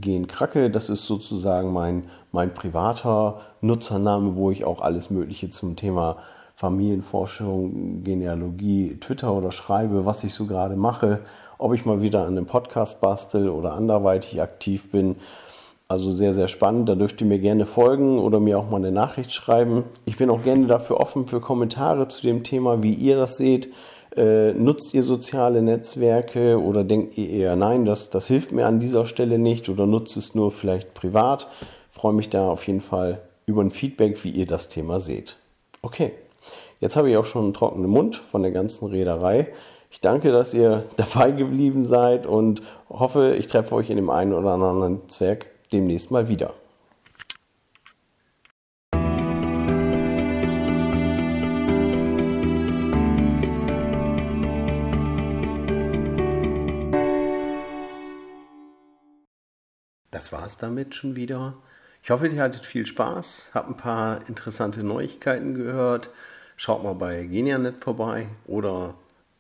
Genkracke. 0.01 0.71
Das 0.71 0.89
ist 0.89 1.07
sozusagen 1.07 1.73
mein, 1.73 2.05
mein 2.33 2.53
privater 2.55 3.41
Nutzername, 3.61 4.37
wo 4.37 4.51
ich 4.51 4.65
auch 4.65 4.81
alles 4.81 5.11
Mögliche 5.11 5.51
zum 5.51 5.77
Thema 5.77 6.17
Familienforschung, 6.57 8.05
Genealogie, 8.05 8.97
Twitter 9.01 9.35
oder 9.35 9.51
schreibe, 9.53 10.07
was 10.07 10.23
ich 10.25 10.33
so 10.33 10.47
gerade 10.47 10.77
mache, 10.77 11.21
ob 11.59 11.75
ich 11.75 11.85
mal 11.85 12.01
wieder 12.01 12.23
an 12.23 12.37
einem 12.37 12.47
Podcast 12.47 13.01
bastel 13.01 13.49
oder 13.49 13.75
anderweitig 13.75 14.41
aktiv 14.41 14.91
bin. 14.91 15.17
Also 15.89 16.13
sehr, 16.13 16.33
sehr 16.33 16.49
spannend. 16.49 16.89
Da 16.89 16.95
dürft 16.95 17.21
ihr 17.21 17.27
mir 17.27 17.39
gerne 17.39 17.67
folgen 17.67 18.19
oder 18.19 18.41
mir 18.41 18.59
auch 18.59 18.71
mal 18.71 18.79
eine 18.79 18.93
Nachricht 18.93 19.33
schreiben. 19.33 19.85
Ich 20.07 20.17
bin 20.17 20.31
auch 20.31 20.43
gerne 20.43 20.67
dafür 20.67 20.99
offen 20.99 21.27
für 21.27 21.41
Kommentare 21.41 22.09
zu 22.09 22.23
dem 22.23 22.43
Thema, 22.43 22.83
wie 22.83 22.95
ihr 22.95 23.17
das 23.17 23.37
seht. 23.37 23.69
Äh, 24.17 24.53
nutzt 24.53 24.95
ihr 24.95 25.03
soziale 25.03 25.61
Netzwerke 25.61 26.61
oder 26.61 26.85
denkt 26.85 27.19
ihr 27.19 27.31
eher, 27.31 27.57
nein, 27.57 27.85
das, 27.85 28.11
das 28.11 28.29
hilft 28.29 28.53
mir 28.53 28.67
an 28.67 28.79
dieser 28.79 29.07
Stelle 29.07 29.39
nicht 29.39 29.69
oder 29.69 29.87
nutzt 29.87 30.17
es 30.17 30.35
nur 30.35 30.53
vielleicht 30.53 30.95
privat? 30.95 31.49
freue 31.95 32.13
mich 32.13 32.29
da 32.29 32.49
auf 32.49 32.67
jeden 32.67 32.81
Fall 32.81 33.23
über 33.47 33.63
ein 33.63 33.71
Feedback, 33.71 34.23
wie 34.25 34.31
ihr 34.31 34.47
das 34.47 34.67
Thema 34.67 34.99
seht. 34.99 35.37
Okay, 35.81 36.13
jetzt 36.81 36.97
habe 36.97 37.09
ich 37.09 37.17
auch 37.17 37.25
schon 37.25 37.45
einen 37.45 37.55
trockenen 37.55 37.89
Mund 37.89 38.17
von 38.17 38.43
der 38.43 38.51
ganzen 38.51 38.87
Reederei. 38.87 39.49
Ich 39.91 40.01
danke, 40.01 40.33
dass 40.33 40.55
ihr 40.55 40.85
dabei 40.97 41.31
geblieben 41.31 41.85
seid 41.85 42.27
und 42.27 42.63
hoffe, 42.91 43.37
ich 43.39 43.47
treffe 43.47 43.77
euch 43.77 43.91
in 43.91 43.97
dem 43.97 44.11
einen 44.11 44.33
oder 44.33 44.51
anderen 44.51 44.95
Netzwerk 44.95 45.47
demnächst 45.73 46.11
mal 46.11 46.29
wieder. 46.29 46.53
Das 60.25 60.33
war 60.33 60.47
es 60.47 60.57
damit 60.57 60.95
schon 60.95 61.17
wieder. 61.17 61.53
Ich 62.03 62.11
hoffe, 62.11 62.29
ihr 62.29 62.41
hattet 62.41 62.65
viel 62.65 62.87
Spaß, 62.87 63.51
habt 63.53 63.69
ein 63.69 63.77
paar 63.77 64.27
interessante 64.27 64.83
Neuigkeiten 64.83 65.55
gehört. 65.55 66.09
Schaut 66.57 66.83
mal 66.83 66.95
bei 66.95 67.25
Genianet 67.27 67.85
vorbei 67.85 68.29
oder 68.47 68.95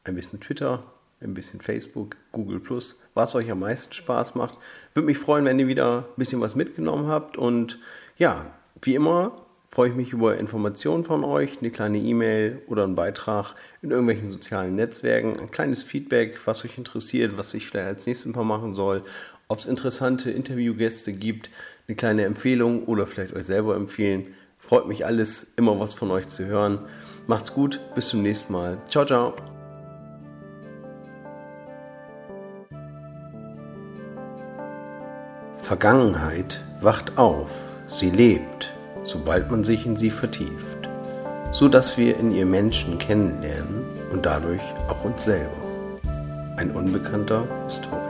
ein 0.04 0.14
bisschen 0.14 0.40
Twitter, 0.40 0.82
ein 1.22 1.32
bisschen 1.32 1.62
Facebook, 1.62 2.16
Google 2.32 2.60
Plus, 2.60 3.00
was 3.14 3.34
euch 3.34 3.50
am 3.50 3.60
meisten 3.60 3.94
Spaß 3.94 4.34
macht. 4.34 4.58
Würde 4.92 5.06
mich 5.06 5.16
freuen, 5.16 5.46
wenn 5.46 5.58
ihr 5.58 5.68
wieder 5.68 6.00
ein 6.00 6.18
bisschen 6.18 6.42
was 6.42 6.54
mitgenommen 6.54 7.06
habt. 7.06 7.38
Und 7.38 7.78
ja, 8.18 8.44
wie 8.82 8.94
immer 8.94 9.34
freue 9.74 9.88
ich 9.88 9.96
mich 9.96 10.12
über 10.12 10.36
Informationen 10.36 11.02
von 11.02 11.24
euch, 11.24 11.58
eine 11.60 11.72
kleine 11.72 11.98
E-Mail 11.98 12.62
oder 12.68 12.84
einen 12.84 12.94
Beitrag 12.94 13.56
in 13.82 13.90
irgendwelchen 13.90 14.30
sozialen 14.30 14.76
Netzwerken, 14.76 15.40
ein 15.40 15.50
kleines 15.50 15.82
Feedback, 15.82 16.46
was 16.46 16.64
euch 16.64 16.78
interessiert, 16.78 17.36
was 17.36 17.54
ich 17.54 17.66
vielleicht 17.66 17.88
als 17.88 18.06
nächstes 18.06 18.32
Mal 18.32 18.44
machen 18.44 18.72
soll, 18.72 19.02
ob 19.48 19.58
es 19.58 19.66
interessante 19.66 20.30
Interviewgäste 20.30 21.12
gibt, 21.12 21.50
eine 21.86 21.96
kleine 21.96 22.24
Empfehlung 22.24 22.84
oder 22.84 23.06
vielleicht 23.06 23.34
euch 23.34 23.46
selber 23.46 23.76
empfehlen. 23.76 24.34
Freut 24.58 24.88
mich 24.88 25.04
alles, 25.04 25.54
immer 25.56 25.78
was 25.78 25.94
von 25.94 26.10
euch 26.10 26.28
zu 26.28 26.46
hören. 26.46 26.78
Macht's 27.26 27.52
gut, 27.52 27.80
bis 27.94 28.08
zum 28.08 28.22
nächsten 28.22 28.52
Mal. 28.52 28.78
Ciao, 28.88 29.04
ciao. 29.04 29.34
Vergangenheit 35.58 36.62
wacht 36.82 37.16
auf, 37.16 37.50
sie 37.86 38.10
lebt, 38.10 38.74
sobald 39.02 39.50
man 39.50 39.64
sich 39.64 39.86
in 39.86 39.96
sie 39.96 40.10
vertieft, 40.10 40.90
so 41.52 41.68
dass 41.68 41.96
wir 41.96 42.18
in 42.18 42.32
ihr 42.32 42.44
Menschen 42.44 42.98
kennenlernen 42.98 43.86
und 44.12 44.26
dadurch 44.26 44.60
auch 44.88 45.04
uns 45.04 45.24
selber. 45.24 45.56
Ein 46.58 46.70
Unbekannter 46.70 47.48
ist 47.66 47.82
tot. 47.84 48.03